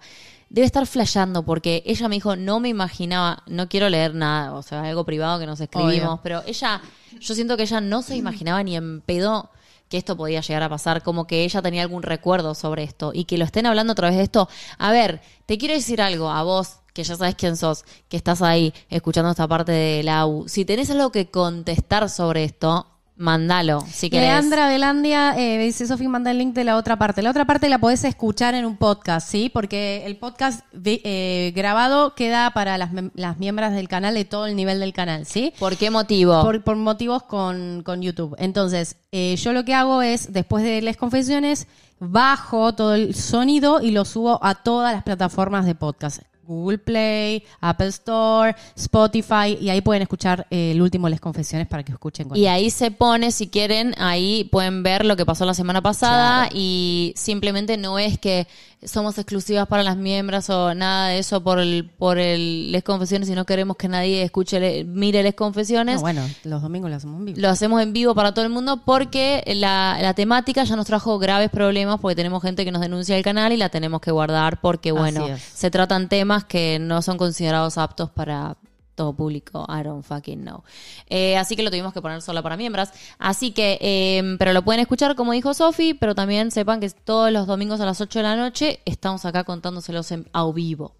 Debe 0.52 0.66
estar 0.66 0.86
flasheando 0.86 1.44
porque 1.44 1.82
ella 1.86 2.10
me 2.10 2.16
dijo, 2.16 2.36
no 2.36 2.60
me 2.60 2.68
imaginaba, 2.68 3.42
no 3.48 3.70
quiero 3.70 3.88
leer 3.88 4.14
nada, 4.14 4.54
o 4.54 4.62
sea, 4.62 4.82
algo 4.82 5.06
privado 5.06 5.40
que 5.40 5.46
nos 5.46 5.62
escribimos, 5.62 6.10
Obvio. 6.10 6.20
pero 6.24 6.44
ella, 6.46 6.82
yo 7.22 7.34
siento 7.36 7.56
que 7.56 7.64
ella 7.64 7.80
no 7.80 8.02
se 8.02 8.18
imaginaba 8.18 8.62
ni 8.62 8.76
en 8.76 9.00
pedo 9.00 9.50
que 9.88 9.98
esto 9.98 10.18
podía 10.18 10.42
llegar 10.42 10.64
a 10.64 10.68
pasar, 10.68 11.04
como 11.04 11.26
que 11.26 11.46
ella 11.46 11.62
tenía 11.62 11.84
algún 11.84 12.04
recuerdo 12.04 12.54
sobre 12.54 12.84
esto 12.84 13.12
y 13.14 13.24
que 13.24 13.38
lo 13.38 13.46
estén 13.46 13.66
hablando 13.66 13.94
a 13.94 13.96
través 13.96 14.18
de 14.18 14.24
esto. 14.24 14.50
A 14.78 14.92
ver, 14.92 15.22
te 15.46 15.58
quiero 15.58 15.74
decir 15.74 16.02
algo 16.02 16.30
a 16.30 16.44
vos, 16.44 16.80
que 16.94 17.06
ya 17.06 17.16
sabes 17.16 17.36
quién 17.36 17.56
sos, 17.56 17.86
que 18.10 18.18
estás 18.18 18.42
ahí 18.42 18.74
escuchando 18.90 19.32
esta 19.32 19.48
parte 19.48 19.72
de 19.72 20.04
la 20.04 20.20
AU. 20.20 20.50
Si 20.50 20.66
tenés 20.66 20.90
algo 20.90 21.14
que 21.14 21.32
contestar 21.32 22.10
sobre 22.10 22.44
esto, 22.44 22.88
mandalo, 23.22 23.86
si 23.90 24.10
querés. 24.10 24.28
Leandra 24.28 24.68
Velandia 24.68 25.36
eh, 25.38 25.58
dice, 25.64 25.86
Sofi, 25.88 26.08
manda 26.08 26.32
el 26.32 26.40
link 26.40 26.54
de 26.54 26.64
la 26.64 26.76
otra 26.76 26.98
parte. 26.98 27.22
La 27.22 27.30
otra 27.30 27.46
parte 27.46 27.70
la 27.70 27.80
podés 27.80 28.04
escuchar 28.04 28.56
en 28.56 28.66
un 28.66 28.78
podcast, 28.78 29.30
¿sí? 29.30 29.50
Porque 29.54 30.04
el 30.06 30.18
podcast 30.18 30.66
eh, 30.84 31.54
grabado 31.56 32.16
queda 32.16 32.52
para 32.52 32.78
las, 32.78 32.90
las 33.14 33.38
miembros 33.38 33.72
del 33.74 33.88
canal 33.88 34.16
de 34.16 34.26
todo 34.26 34.48
el 34.48 34.56
nivel 34.56 34.80
del 34.80 34.92
canal, 34.92 35.26
¿sí? 35.26 35.54
¿Por 35.60 35.78
qué 35.78 35.92
motivo? 35.92 36.42
Por, 36.42 36.64
por 36.64 36.76
motivos 36.76 37.24
con, 37.24 37.84
con 37.84 38.02
YouTube. 38.02 38.36
Entonces, 38.40 38.98
eh, 39.12 39.36
yo 39.38 39.54
lo 39.54 39.64
que 39.64 39.76
hago 39.76 40.02
es, 40.02 40.34
después 40.34 40.64
de 40.64 40.82
las 40.82 40.98
confesiones, 40.98 41.68
bajo 42.00 42.74
todo 42.74 42.96
el 42.96 43.14
sonido 43.14 43.82
y 43.82 43.92
lo 43.92 44.06
subo 44.06 44.44
a 44.44 44.56
todas 44.56 44.94
las 44.94 45.04
plataformas 45.04 45.66
de 45.66 45.76
podcast. 45.76 46.24
Google 46.52 46.78
Play, 46.78 47.44
Apple 47.60 47.88
Store, 47.88 48.56
Spotify, 48.76 49.58
y 49.60 49.70
ahí 49.70 49.82
pueden 49.82 50.02
escuchar 50.02 50.48
eh, 50.50 50.72
el 50.72 50.82
último 50.82 51.10
Les 51.10 51.20
Confesiones 51.20 51.68
para 51.68 51.84
que 51.84 51.92
escuchen 51.92 52.28
con 52.28 52.38
Y 52.38 52.48
ahí 52.48 52.70
se 52.70 52.92
pone, 52.92 53.32
si 53.32 53.48
quieren, 53.48 53.94
ahí 53.98 54.44
pueden 54.52 54.84
ver 54.84 55.06
lo 55.06 55.16
que 55.16 55.26
pasó 55.26 55.46
la 55.46 55.54
semana 55.54 55.82
pasada 55.82 56.50
y 56.54 57.14
simplemente 57.16 57.78
no 57.78 58.00
es 58.00 58.20
que 58.20 58.48
somos 58.84 59.18
exclusivas 59.18 59.68
para 59.68 59.84
las 59.84 59.96
miembros 59.98 60.50
o 60.50 60.74
nada 60.74 61.10
de 61.10 61.20
eso 61.20 61.44
por 61.44 61.60
el 61.60 61.90
por 61.98 62.18
el 62.18 62.72
Les 62.72 62.84
Confesiones 62.84 63.30
y 63.30 63.34
no 63.34 63.46
queremos 63.46 63.78
que 63.78 63.88
nadie 63.88 64.24
escuche, 64.24 64.60
le- 64.60 64.84
mire 64.84 65.22
Les 65.24 65.36
Confesiones. 65.36 65.96
No, 65.98 66.02
bueno, 66.02 66.24
los 66.44 66.62
domingos 66.62 66.90
lo 66.90 66.96
hacemos 66.96 67.20
en 67.20 67.26
vivo. 67.26 67.40
Lo 67.40 67.50
hacemos 67.50 67.82
en 67.82 67.94
vivo 67.94 68.16
para 68.16 68.34
todo 68.34 68.44
el 68.46 68.52
mundo 68.52 68.82
porque 68.86 69.44
la, 69.56 69.98
la 70.02 70.14
temática 70.14 70.64
ya 70.64 70.76
nos 70.76 70.86
trajo 70.88 71.20
graves 71.20 71.50
problemas 71.52 72.00
porque 72.00 72.16
tenemos 72.16 72.42
gente 72.42 72.66
que 72.66 72.72
nos 72.72 72.82
denuncia 72.82 73.16
el 73.16 73.24
canal 73.24 73.52
y 73.54 73.58
la 73.58 73.70
tenemos 73.70 74.02
que 74.02 74.12
guardar 74.12 74.60
porque, 74.62 74.92
bueno, 74.92 75.26
se 75.54 75.70
tratan 75.72 76.10
temas 76.10 76.44
que 76.46 76.80
no 76.80 77.02
son 77.02 77.18
considerados 77.18 77.78
aptos 77.78 78.10
para 78.10 78.56
todo 79.02 79.14
público. 79.14 79.66
I 79.68 79.82
don't 79.82 80.04
fucking 80.04 80.44
know. 80.44 80.64
Eh, 81.08 81.36
así 81.36 81.56
que 81.56 81.64
lo 81.64 81.72
tuvimos 81.72 81.92
que 81.92 82.02
poner 82.02 82.22
solo 82.22 82.44
para 82.44 82.56
miembros. 82.56 82.90
Así 83.18 83.52
que, 83.52 83.80
eh, 83.82 84.36
pero 84.38 84.54
lo 84.54 84.62
pueden 84.64 84.80
escuchar 84.80 85.16
como 85.16 85.32
dijo 85.32 85.56
Sofi, 85.56 85.96
pero 85.96 86.14
también 86.14 86.52
sepan 86.52 86.80
que 86.80 86.90
todos 86.92 87.32
los 87.32 87.48
domingos 87.48 87.82
a 87.82 87.86
las 87.86 88.00
8 88.00 88.20
de 88.20 88.24
la 88.24 88.36
noche 88.36 88.80
estamos 88.86 89.26
acá 89.26 89.44
contándoselos 89.44 90.12
en, 90.12 90.28
a 90.34 90.46
vivo. 90.52 90.94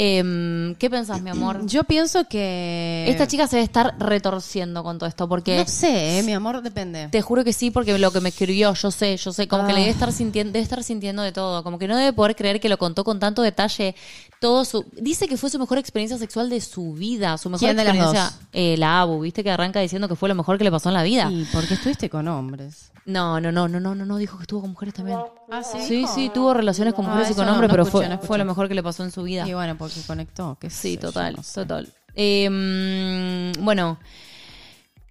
Em, 0.00 0.76
¿Qué 0.76 0.88
pensás, 0.88 1.20
mi 1.22 1.30
amor? 1.30 1.66
Yo 1.66 1.82
pienso 1.82 2.24
que... 2.28 3.04
Esta 3.08 3.26
chica 3.26 3.48
se 3.48 3.56
debe 3.56 3.64
estar 3.64 3.96
retorciendo 3.98 4.84
con 4.84 4.96
todo 4.96 5.08
esto 5.08 5.28
porque... 5.28 5.56
No 5.58 5.66
sé, 5.66 6.20
eh, 6.20 6.22
mi 6.22 6.32
amor, 6.32 6.62
depende. 6.62 7.08
Te 7.08 7.20
juro 7.20 7.42
que 7.42 7.52
sí, 7.52 7.72
porque 7.72 7.98
lo 7.98 8.12
que 8.12 8.20
me 8.20 8.28
escribió, 8.28 8.72
yo 8.74 8.90
sé, 8.92 9.16
yo 9.16 9.32
sé, 9.32 9.48
como 9.48 9.66
que 9.66 9.72
le 9.72 9.80
debe 9.80 9.90
Ah. 9.90 9.94
estar 9.94 10.12
sintiendo, 10.12 10.52
debe 10.52 10.62
estar 10.62 10.84
sintiendo 10.84 11.22
de 11.22 11.32
todo, 11.32 11.64
como 11.64 11.80
que 11.80 11.88
no 11.88 11.96
debe 11.96 12.12
poder 12.12 12.36
creer 12.36 12.60
que 12.60 12.68
lo 12.68 12.78
contó 12.78 13.02
con 13.02 13.18
tanto 13.18 13.42
detalle, 13.42 13.96
todo 14.40 14.64
su, 14.64 14.84
dice 14.92 15.26
que 15.26 15.36
fue 15.36 15.50
su 15.50 15.58
mejor 15.58 15.78
experiencia 15.78 16.16
sexual 16.16 16.48
de 16.48 16.60
su 16.60 16.92
vida, 16.92 17.36
su 17.36 17.50
mejor 17.50 17.66
¿Quién 17.66 17.76
de 17.76 17.82
las 17.82 17.96
experiencia, 17.96 18.24
dos? 18.30 18.48
eh, 18.52 18.76
la 18.78 19.00
Abu, 19.00 19.18
viste 19.20 19.42
que 19.42 19.50
arranca 19.50 19.80
diciendo 19.80 20.06
que 20.08 20.14
fue 20.14 20.28
lo 20.28 20.36
mejor 20.36 20.58
que 20.58 20.64
le 20.64 20.70
pasó 20.70 20.90
en 20.90 20.94
la 20.94 21.02
vida. 21.02 21.28
¿Y 21.28 21.44
por 21.46 21.66
qué 21.66 21.74
estuviste 21.74 22.08
con 22.08 22.28
hombres? 22.28 22.92
No, 23.08 23.40
no, 23.40 23.50
no, 23.50 23.68
no, 23.68 23.80
no, 23.80 23.94
no, 23.94 24.04
no, 24.04 24.16
dijo 24.18 24.36
que 24.36 24.42
estuvo 24.42 24.60
con 24.60 24.70
mujeres 24.70 24.92
también. 24.94 25.18
Ah, 25.50 25.62
Sí, 25.62 26.04
sí, 26.14 26.30
tuvo 26.32 26.52
relaciones 26.52 26.92
con 26.92 27.06
Ah, 27.06 27.08
mujeres 27.08 27.30
y 27.30 27.34
con 27.34 27.48
hombres, 27.48 27.68
no 27.68 27.72
pero 27.72 27.82
escuché, 27.84 28.06
fue, 28.18 28.26
fue 28.26 28.38
lo 28.38 28.44
mejor 28.44 28.68
que 28.68 28.74
le 28.74 28.82
pasó 28.82 29.02
en 29.02 29.10
su 29.10 29.22
vida. 29.22 29.48
Y 29.48 29.54
bueno, 29.54 29.76
porque 29.78 30.00
conectó. 30.06 30.58
qué 30.60 30.68
Sí, 30.68 30.94
yo, 30.96 31.00
total, 31.08 31.36
no 31.36 31.42
sé. 31.42 31.54
total. 31.62 31.88
Eh, 32.14 33.52
bueno, 33.60 33.98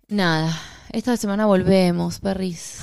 nada. 0.09 0.55
Esta 0.91 1.17
semana 1.17 1.45
volvemos, 1.47 2.19
perris. 2.19 2.79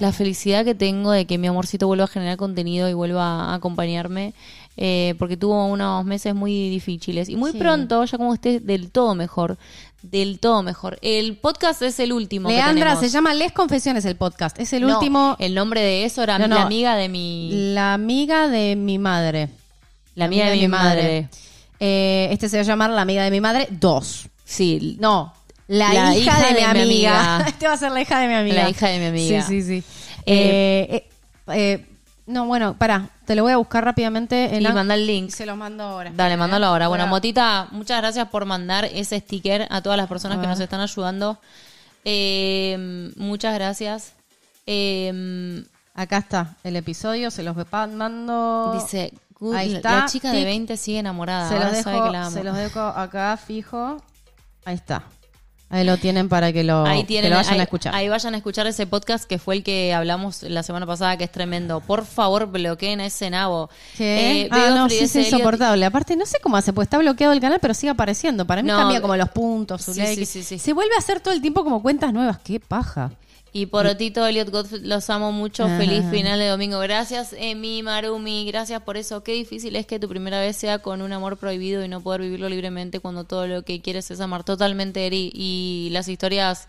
La 0.00 0.12
felicidad 0.12 0.64
que 0.64 0.74
tengo 0.74 1.12
de 1.12 1.26
que 1.26 1.38
mi 1.38 1.46
amorcito 1.46 1.86
vuelva 1.86 2.04
a 2.04 2.08
generar 2.08 2.36
contenido 2.36 2.88
y 2.88 2.94
vuelva 2.94 3.50
a 3.52 3.54
acompañarme. 3.54 4.34
eh, 4.78 5.14
porque 5.18 5.36
tuvo 5.36 5.66
unos 5.66 6.02
meses 6.06 6.34
muy 6.34 6.70
difíciles. 6.70 7.28
Y 7.28 7.36
muy 7.36 7.52
Sí. 7.52 7.58
pronto, 7.58 8.02
ya 8.06 8.16
como 8.16 8.32
esté 8.32 8.58
del 8.58 8.90
todo 8.90 9.14
mejor. 9.14 9.58
Del 10.02 10.40
todo 10.40 10.62
mejor. 10.62 10.98
El 11.00 11.36
podcast 11.36 11.80
es 11.82 12.00
el 12.00 12.12
último. 12.12 12.48
Leandra, 12.48 12.96
se 12.96 13.08
llama 13.08 13.34
Les 13.34 13.52
Confesiones 13.52 14.04
el 14.04 14.16
podcast. 14.16 14.58
Es 14.58 14.72
el 14.72 14.82
No, 14.82 14.94
último. 14.94 15.36
El 15.38 15.54
nombre 15.54 15.80
de 15.80 16.04
eso 16.04 16.22
era 16.22 16.38
No, 16.38 16.48
no. 16.48 16.56
la 16.56 16.62
amiga 16.62 16.96
de 16.96 17.08
mi. 17.08 17.50
La 17.72 17.94
amiga 17.94 18.48
de 18.48 18.74
mi 18.76 18.98
madre. 18.98 19.48
La 20.16 20.24
amiga 20.26 20.46
de 20.50 20.56
mi 20.56 20.68
madre. 20.68 21.28
Eh, 21.78 22.28
este 22.32 22.48
se 22.48 22.56
va 22.56 22.62
a 22.62 22.66
llamar 22.66 22.90
La 22.90 23.02
amiga 23.02 23.22
de 23.24 23.30
mi 23.30 23.40
madre 23.40 23.68
2. 23.70 24.26
Sí. 24.44 24.96
No, 25.00 25.32
la, 25.68 25.92
La 25.92 26.16
hija, 26.16 26.36
de, 26.48 26.54
mi 26.54 26.60
amiga. 26.62 27.34
amiga. 27.36 27.44
este 27.48 27.66
va 27.68 27.74
a 27.74 27.78
ser 27.78 27.92
la 27.92 28.00
hija 28.02 28.18
de 28.20 28.26
mi 28.28 28.34
amiga. 28.34 28.62
La 28.64 28.70
hija 28.70 28.88
de 28.88 28.98
mi 28.98 29.06
amiga. 29.06 29.42
Sí, 29.42 29.62
sí, 29.62 29.80
sí. 29.82 29.88
Eh, 30.26 30.86
Eh, 30.90 30.94
eh, 30.94 31.10
eh, 31.54 31.86
no, 32.26 32.46
bueno, 32.46 32.74
pará. 32.78 33.08
Te 33.26 33.34
lo 33.34 33.42
voy 33.42 33.52
a 33.52 33.56
buscar 33.56 33.84
rápidamente. 33.84 34.54
En 34.54 34.60
Y 34.62 34.64
la- 34.64 34.72
manda 34.72 34.94
el 34.94 35.06
link. 35.06 35.30
Se 35.30 35.46
lo 35.46 35.56
mando 35.56 35.84
ahora. 35.84 36.10
Dale, 36.14 36.36
mándalo 36.36 36.66
ahora. 36.66 36.88
Bueno, 36.88 37.06
Motita, 37.06 37.68
muchas 37.72 38.00
gracias 38.00 38.28
por 38.28 38.44
mandar 38.46 38.84
ese 38.86 39.18
sticker 39.20 39.66
a 39.70 39.80
todas 39.82 39.96
las 39.96 40.08
personas 40.08 40.38
que 40.38 40.46
nos 40.46 40.58
están 40.60 40.80
ayudando. 40.80 41.38
Eh, 42.04 43.12
muchas 43.16 43.54
gracias. 43.54 44.12
Eh, 44.66 45.64
Acá 45.94 46.18
está 46.18 46.56
el 46.64 46.76
episodio. 46.76 47.30
Se 47.30 47.42
los 47.42 47.54
mando. 47.72 48.72
dice, 48.80 49.12
"Good, 49.38 49.54
Ahí 49.54 49.74
está, 49.74 49.98
la 50.00 50.06
chica 50.06 50.30
de 50.30 50.38
tic. 50.38 50.46
20 50.46 50.76
sigue 50.78 50.98
enamorada. 51.00 51.48
Se 51.48 51.58
los, 51.58 51.72
dejo, 51.72 52.04
que 52.04 52.10
la 52.10 52.22
amo". 52.22 52.30
se 52.30 52.44
los 52.44 52.56
dejo 52.56 52.80
acá 52.80 53.36
fijo. 53.36 54.02
Ahí 54.64 54.74
está. 54.76 55.02
Ahí 55.72 55.84
lo 55.84 55.96
tienen 55.96 56.28
para 56.28 56.52
que 56.52 56.64
lo, 56.64 56.84
Ahí 56.86 57.04
que 57.04 57.22
lo 57.28 57.34
vayan 57.34 57.54
ahí, 57.54 57.60
a 57.60 57.62
escuchar. 57.62 57.94
ahí 57.94 58.08
vayan 58.08 58.34
a 58.34 58.36
escuchar 58.36 58.66
ese 58.66 58.86
podcast 58.86 59.24
que 59.24 59.38
fue 59.38 59.56
el 59.56 59.64
que 59.64 59.94
hablamos 59.94 60.42
la 60.42 60.62
semana 60.62 60.86
pasada, 60.86 61.16
que 61.16 61.24
es 61.24 61.32
tremendo. 61.32 61.80
Por 61.80 62.04
favor, 62.04 62.46
bloqueen 62.46 63.00
a 63.00 63.06
ese 63.06 63.30
nabo. 63.30 63.70
¿Qué? 63.96 64.42
Eh, 64.42 64.48
ah, 64.50 64.70
no, 64.76 64.88
sí, 64.90 64.98
es 64.98 65.16
insoportable. 65.16 65.84
Aparte, 65.86 66.14
no 66.14 66.26
sé 66.26 66.38
cómo 66.42 66.58
hace, 66.58 66.74
pues 66.74 66.86
está 66.86 66.98
bloqueado 66.98 67.32
el 67.32 67.40
canal, 67.40 67.58
pero 67.58 67.72
sigue 67.72 67.90
apareciendo. 67.90 68.46
Para 68.46 68.62
mí 68.62 68.68
No, 68.68 68.76
cambia 68.76 69.00
como 69.00 69.16
los 69.16 69.30
puntos, 69.30 69.82
su 69.82 69.94
sí, 69.94 70.00
like. 70.00 70.26
sí, 70.26 70.26
sí, 70.26 70.42
sí. 70.44 70.58
Se 70.58 70.74
vuelve 70.74 70.94
a 70.94 70.98
hacer 70.98 71.20
todo 71.20 71.32
el 71.32 71.40
tiempo 71.40 71.64
como 71.64 71.80
cuentas 71.80 72.12
nuevas. 72.12 72.38
¡Qué 72.44 72.60
paja! 72.60 73.10
Y 73.54 73.66
por 73.66 73.86
Otito, 73.86 74.26
Elliot 74.26 74.48
Gottfried, 74.48 74.84
los 74.84 75.10
amo 75.10 75.30
mucho. 75.30 75.66
Feliz 75.66 76.04
final 76.10 76.38
de 76.38 76.48
domingo. 76.48 76.78
Gracias, 76.78 77.34
Emi, 77.38 77.82
Marumi. 77.82 78.46
Gracias 78.46 78.80
por 78.82 78.96
eso. 78.96 79.22
Qué 79.22 79.32
difícil 79.32 79.76
es 79.76 79.84
que 79.84 79.98
tu 79.98 80.08
primera 80.08 80.40
vez 80.40 80.56
sea 80.56 80.78
con 80.78 81.02
un 81.02 81.12
amor 81.12 81.36
prohibido 81.36 81.84
y 81.84 81.88
no 81.88 82.00
poder 82.00 82.22
vivirlo 82.22 82.48
libremente 82.48 83.00
cuando 83.00 83.24
todo 83.24 83.46
lo 83.46 83.62
que 83.62 83.82
quieres 83.82 84.10
es 84.10 84.20
amar 84.20 84.42
totalmente. 84.42 85.06
Eri. 85.06 85.30
Y 85.34 85.90
las 85.92 86.08
historias 86.08 86.66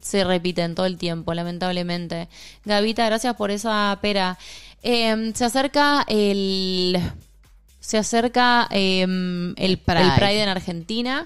se 0.00 0.24
repiten 0.24 0.74
todo 0.74 0.86
el 0.86 0.98
tiempo, 0.98 1.32
lamentablemente. 1.32 2.28
Gavita, 2.64 3.06
gracias 3.06 3.36
por 3.36 3.52
esa 3.52 3.96
pera. 4.02 4.36
Eh, 4.82 5.32
se 5.32 5.44
acerca 5.44 6.04
el. 6.08 6.98
Se 7.86 7.98
acerca 7.98 8.66
eh, 8.72 9.02
el. 9.56 9.78
Pride. 9.78 10.42
en 10.42 10.48
Argentina. 10.48 11.24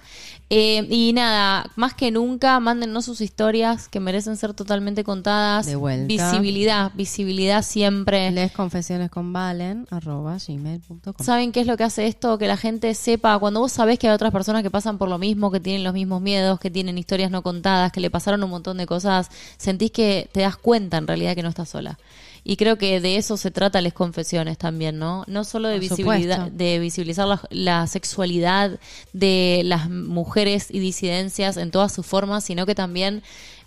Eh, 0.50 0.86
y 0.90 1.14
nada, 1.14 1.70
más 1.76 1.94
que 1.94 2.10
nunca, 2.10 2.60
mándennos 2.60 3.06
sus 3.06 3.22
historias 3.22 3.88
que 3.88 3.98
merecen 3.98 4.36
ser 4.36 4.52
totalmente 4.52 5.02
contadas. 5.02 5.64
De 5.64 5.76
vuelta. 5.76 6.06
Visibilidad, 6.06 6.92
visibilidad 6.94 7.62
siempre. 7.62 8.30
Les 8.30 8.52
confesiones 8.52 9.10
con 9.10 9.32
Valen, 9.32 9.86
arroba 9.90 10.36
gmail.com. 10.36 11.24
¿Saben 11.24 11.52
qué 11.52 11.60
es 11.60 11.66
lo 11.66 11.78
que 11.78 11.84
hace 11.84 12.06
esto? 12.06 12.36
Que 12.36 12.46
la 12.46 12.58
gente 12.58 12.92
sepa, 12.92 13.38
cuando 13.38 13.60
vos 13.60 13.72
sabés 13.72 13.98
que 13.98 14.08
hay 14.08 14.14
otras 14.14 14.32
personas 14.32 14.62
que 14.62 14.70
pasan 14.70 14.98
por 14.98 15.08
lo 15.08 15.16
mismo, 15.16 15.50
que 15.50 15.60
tienen 15.60 15.82
los 15.82 15.94
mismos 15.94 16.20
miedos, 16.20 16.60
que 16.60 16.70
tienen 16.70 16.98
historias 16.98 17.30
no 17.30 17.42
contadas, 17.42 17.90
que 17.90 18.00
le 18.00 18.10
pasaron 18.10 18.44
un 18.44 18.50
montón 18.50 18.76
de 18.76 18.84
cosas, 18.84 19.30
sentís 19.56 19.92
que 19.92 20.28
te 20.30 20.40
das 20.40 20.58
cuenta 20.58 20.98
en 20.98 21.06
realidad 21.06 21.34
que 21.34 21.42
no 21.42 21.48
estás 21.48 21.70
sola. 21.70 21.96
Y 22.44 22.56
creo 22.56 22.78
que 22.78 23.00
de 23.00 23.16
eso 23.16 23.36
se 23.36 23.50
trata 23.50 23.80
las 23.80 23.92
confesiones 23.92 24.58
también, 24.58 24.98
¿no? 24.98 25.24
No 25.26 25.44
solo 25.44 25.68
de, 25.68 25.78
visibilidad, 25.78 26.50
de 26.50 26.78
visibilizar 26.78 27.26
la, 27.26 27.40
la 27.50 27.86
sexualidad 27.86 28.78
de 29.12 29.62
las 29.64 29.90
mujeres 29.90 30.68
y 30.70 30.78
disidencias 30.78 31.56
en 31.56 31.70
todas 31.70 31.92
sus 31.92 32.06
formas, 32.06 32.44
sino 32.44 32.66
que 32.66 32.74
también 32.74 33.22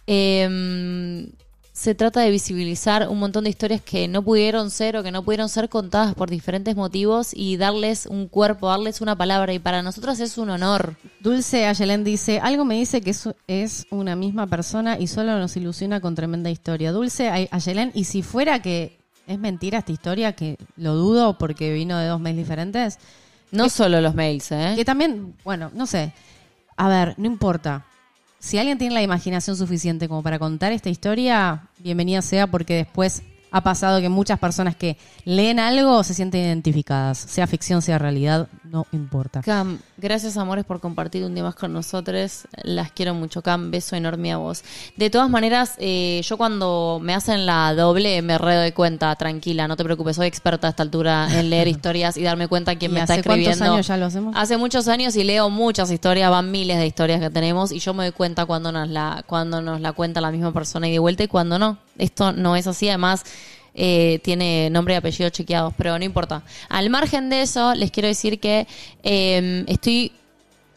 eh, 0.07 1.27
se 1.75 1.95
trata 1.95 2.21
de 2.21 2.29
visibilizar 2.29 3.09
un 3.09 3.17
montón 3.17 3.45
de 3.45 3.49
historias 3.49 3.81
que 3.81 4.07
no 4.07 4.21
pudieron 4.21 4.69
ser 4.69 4.95
o 4.95 5.01
que 5.01 5.11
no 5.11 5.23
pudieron 5.23 5.49
ser 5.49 5.69
contadas 5.69 6.13
por 6.13 6.29
diferentes 6.29 6.75
motivos 6.75 7.31
y 7.33 7.57
darles 7.57 8.05
un 8.05 8.27
cuerpo, 8.27 8.67
darles 8.69 9.01
una 9.01 9.15
palabra. 9.15 9.53
Y 9.53 9.59
para 9.59 9.81
nosotras 9.81 10.19
es 10.19 10.37
un 10.37 10.51
honor. 10.51 10.95
Dulce 11.19 11.65
Ayelén 11.65 12.03
dice, 12.03 12.39
algo 12.39 12.63
me 12.63 12.75
dice 12.75 13.01
que 13.01 13.09
es, 13.09 13.27
es 13.47 13.87
una 13.89 14.15
misma 14.15 14.45
persona 14.45 14.99
y 14.99 15.07
solo 15.07 15.39
nos 15.39 15.57
ilusiona 15.57 15.99
con 15.99 16.13
tremenda 16.13 16.51
historia. 16.51 16.91
Dulce 16.91 17.29
Ay- 17.31 17.49
Ayelén, 17.51 17.89
y 17.95 18.03
si 18.03 18.21
fuera 18.21 18.61
que 18.61 18.99
es 19.25 19.39
mentira 19.39 19.79
esta 19.79 19.91
historia, 19.91 20.33
que 20.33 20.57
lo 20.77 20.93
dudo 20.93 21.39
porque 21.39 21.73
vino 21.73 21.97
de 21.97 22.05
dos 22.07 22.19
mails 22.21 22.37
diferentes, 22.37 22.99
No 23.51 23.67
solo 23.69 23.99
los 23.99 24.13
mails, 24.13 24.51
¿eh? 24.51 24.73
que 24.75 24.85
también, 24.85 25.33
bueno, 25.43 25.71
no 25.73 25.87
sé, 25.87 26.11
a 26.77 26.87
ver, 26.87 27.15
no 27.17 27.25
importa. 27.25 27.85
Si 28.43 28.57
alguien 28.57 28.77
tiene 28.77 28.93
la 28.93 29.01
imaginación 29.01 29.55
suficiente 29.55 30.09
como 30.09 30.21
para 30.21 30.37
contar 30.37 30.73
esta 30.73 30.89
historia, 30.89 31.69
bienvenida 31.79 32.21
sea 32.21 32.45
porque 32.45 32.75
después 32.75 33.23
ha 33.53 33.61
pasado 33.61 34.01
que 34.01 34.09
muchas 34.09 34.39
personas 34.39 34.75
que 34.75 34.97
leen 35.25 35.59
algo 35.59 36.03
se 36.03 36.15
sienten 36.15 36.41
identificadas, 36.41 37.19
sea 37.19 37.45
ficción, 37.45 37.83
sea 37.83 37.99
realidad, 37.99 38.47
no 38.63 38.87
importa. 38.91 39.41
Cam, 39.43 39.77
gracias 39.95 40.37
amores 40.37 40.65
por 40.65 40.79
compartir 40.79 41.23
un 41.23 41.35
día 41.35 41.43
más 41.43 41.53
con 41.53 41.71
nosotros. 41.71 42.47
Las 42.63 42.91
quiero 42.91 43.13
mucho, 43.13 43.43
Cam. 43.43 43.69
Beso 43.69 43.95
enorme 43.95 44.31
a 44.33 44.37
vos. 44.37 44.63
De 44.97 45.11
todas 45.11 45.29
maneras, 45.29 45.75
eh, 45.77 46.21
yo 46.25 46.35
cuando 46.35 46.99
me 46.99 47.13
hacen 47.13 47.45
la 47.45 47.75
doble 47.75 48.23
me 48.23 48.39
redo 48.39 48.61
de 48.61 48.73
cuenta, 48.73 49.15
tranquila, 49.17 49.67
no 49.67 49.77
te 49.77 49.83
preocupes, 49.83 50.15
soy 50.15 50.25
experta 50.25 50.65
a 50.65 50.71
esta 50.71 50.81
altura 50.81 51.27
en 51.31 51.51
leer 51.51 51.67
historias 51.67 52.17
y 52.17 52.23
darme 52.23 52.47
cuenta 52.47 52.75
quién 52.75 52.89
¿Y 52.89 52.95
me 52.95 53.01
está 53.01 53.13
hace 53.13 53.23
cuántos 53.23 53.47
escribiendo. 53.49 53.75
años 53.75 53.87
ya 53.87 53.97
lo 53.97 54.07
hacemos? 54.07 54.35
Hace 54.35 54.57
muchos 54.57 54.87
años 54.87 55.15
y 55.15 55.23
leo 55.23 55.51
muchas 55.51 55.91
historias, 55.91 56.31
van 56.31 56.49
miles 56.49 56.77
de 56.79 56.87
historias 56.87 57.19
que 57.19 57.29
tenemos 57.29 57.71
y 57.71 57.77
yo 57.77 57.93
me 57.93 58.05
doy 58.05 58.13
cuenta 58.13 58.47
cuando 58.47 58.71
nos 58.71 58.89
la, 58.89 59.23
cuando 59.27 59.61
nos 59.61 59.79
la 59.79 59.93
cuenta 59.93 60.21
la 60.21 60.31
misma 60.31 60.51
persona 60.51 60.87
y 60.87 60.91
de 60.91 60.97
vuelta 60.97 61.23
y 61.23 61.27
cuando 61.27 61.59
no. 61.59 61.77
Esto 61.97 62.31
no 62.31 62.55
es 62.55 62.67
así, 62.67 62.89
además 62.89 63.23
eh, 63.75 64.19
tiene 64.23 64.69
nombre 64.69 64.93
y 64.93 64.97
apellido 64.97 65.29
chequeados, 65.29 65.73
pero 65.77 65.97
no 65.97 66.05
importa. 66.05 66.43
Al 66.69 66.89
margen 66.89 67.29
de 67.29 67.41
eso, 67.41 67.73
les 67.75 67.91
quiero 67.91 68.07
decir 68.07 68.39
que 68.39 68.67
eh, 69.03 69.63
estoy 69.67 70.11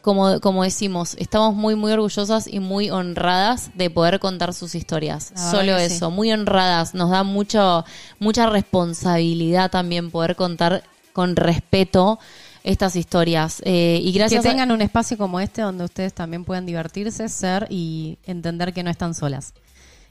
como, 0.01 0.39
como 0.39 0.63
decimos, 0.63 1.15
estamos 1.19 1.53
muy, 1.53 1.75
muy 1.75 1.91
orgullosas 1.91 2.47
y 2.47 2.59
muy 2.61 2.89
honradas 2.89 3.71
de 3.75 3.89
poder 3.89 4.19
contar 4.19 4.53
sus 4.53 4.73
historias. 4.73 5.33
Solo 5.51 5.75
eso, 5.77 6.09
sí. 6.09 6.15
muy 6.15 6.31
honradas. 6.31 6.93
Nos 6.93 7.09
da 7.09 7.23
mucho, 7.23 7.83
mucha 8.17 8.49
responsabilidad 8.49 9.69
también 9.69 10.09
poder 10.11 10.35
contar 10.35 10.83
con 11.13 11.35
respeto 11.35 12.19
estas 12.63 12.95
historias. 12.95 13.61
Eh, 13.65 13.99
y 14.01 14.11
gracias 14.13 14.43
que 14.43 14.47
a- 14.47 14.51
tengan 14.51 14.71
un 14.71 14.81
espacio 14.81 15.17
como 15.17 15.39
este 15.39 15.61
donde 15.61 15.83
ustedes 15.83 16.13
también 16.13 16.45
puedan 16.45 16.65
divertirse, 16.65 17.27
ser 17.27 17.67
y 17.69 18.17
entender 18.25 18.73
que 18.73 18.83
no 18.83 18.89
están 18.89 19.13
solas. 19.13 19.53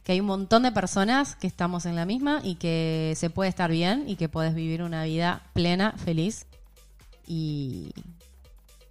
Que 0.06 0.12
hay 0.12 0.20
un 0.20 0.26
montón 0.26 0.62
de 0.62 0.70
personas 0.70 1.34
que 1.34 1.48
estamos 1.48 1.84
en 1.84 1.96
la 1.96 2.06
misma 2.06 2.38
y 2.44 2.54
que 2.54 3.14
se 3.16 3.28
puede 3.28 3.50
estar 3.50 3.72
bien 3.72 4.04
y 4.06 4.14
que 4.14 4.28
puedes 4.28 4.54
vivir 4.54 4.84
una 4.84 5.02
vida 5.02 5.42
plena, 5.52 5.94
feliz 6.04 6.46
y 7.26 7.90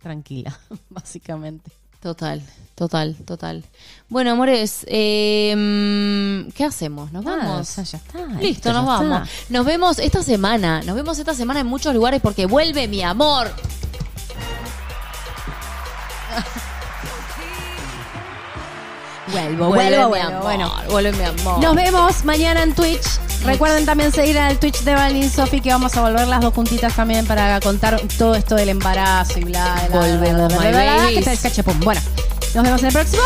tranquila, 0.01 0.59
básicamente. 0.89 1.71
Total, 2.01 2.41
total, 2.75 3.15
total. 3.25 3.63
Bueno, 4.09 4.31
amores, 4.31 4.85
eh, 4.89 5.53
mm, 5.55 6.51
¿qué 6.51 6.65
hacemos? 6.65 7.13
¿Nos 7.13 7.23
Nada, 7.23 7.47
vamos? 7.47 7.73
ya 7.77 7.83
está, 7.97 8.25
Listo, 8.41 8.73
nos 8.73 8.81
ya 8.83 8.87
vamos. 8.87 9.29
está. 9.29 9.53
Nos 9.53 9.65
vemos 9.65 9.99
esta 9.99 10.21
semana. 10.21 10.81
Nos 10.83 10.97
vemos 10.97 11.17
esta 11.17 11.33
semana 11.33 11.61
en 11.61 11.67
muchos 11.67 11.95
lugares 11.95 12.19
porque 12.21 12.45
vuelve 12.45 12.89
mi 12.89 13.03
amor. 13.03 13.47
Vuelvo, 19.27 19.67
vuelvo, 19.67 20.09
vuelvo. 20.09 20.39
Bueno, 20.89 21.11
mi 21.11 21.23
amor. 21.23 21.59
nos 21.61 21.75
vemos 21.75 22.25
mañana 22.25 22.63
en 22.63 22.73
Twitch. 22.73 23.19
Recuerden 23.43 23.85
también 23.85 24.11
seguir 24.11 24.37
al 24.37 24.57
Twitch 24.57 24.81
de 24.81 24.93
Valin 24.95 25.29
Sofi 25.29 25.61
que 25.61 25.69
vamos 25.69 25.95
a 25.95 26.01
volver 26.01 26.27
las 26.27 26.41
dos 26.41 26.53
juntitas 26.53 26.95
también 26.95 27.25
para 27.25 27.59
contar 27.59 27.99
todo 28.17 28.35
esto 28.35 28.55
del 28.55 28.69
embarazo 28.69 29.39
y 29.39 29.43
bla, 29.43 29.75
bla, 29.89 29.99
bla, 29.99 29.99
Volvemos, 29.99 30.47
bla, 30.53 30.69
bla, 30.69 30.69
bla, 30.69 31.09
que 31.09 31.21
tal, 31.21 31.39
cachepum. 31.39 31.79
Bueno, 31.81 32.01
nos 32.53 32.63
vemos 32.63 32.79
en 32.81 32.87
el 32.87 32.93
próximo. 32.93 33.23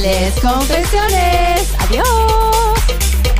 Les 0.00 0.34
Confesiones. 0.40 1.68
Adiós. 1.78 3.31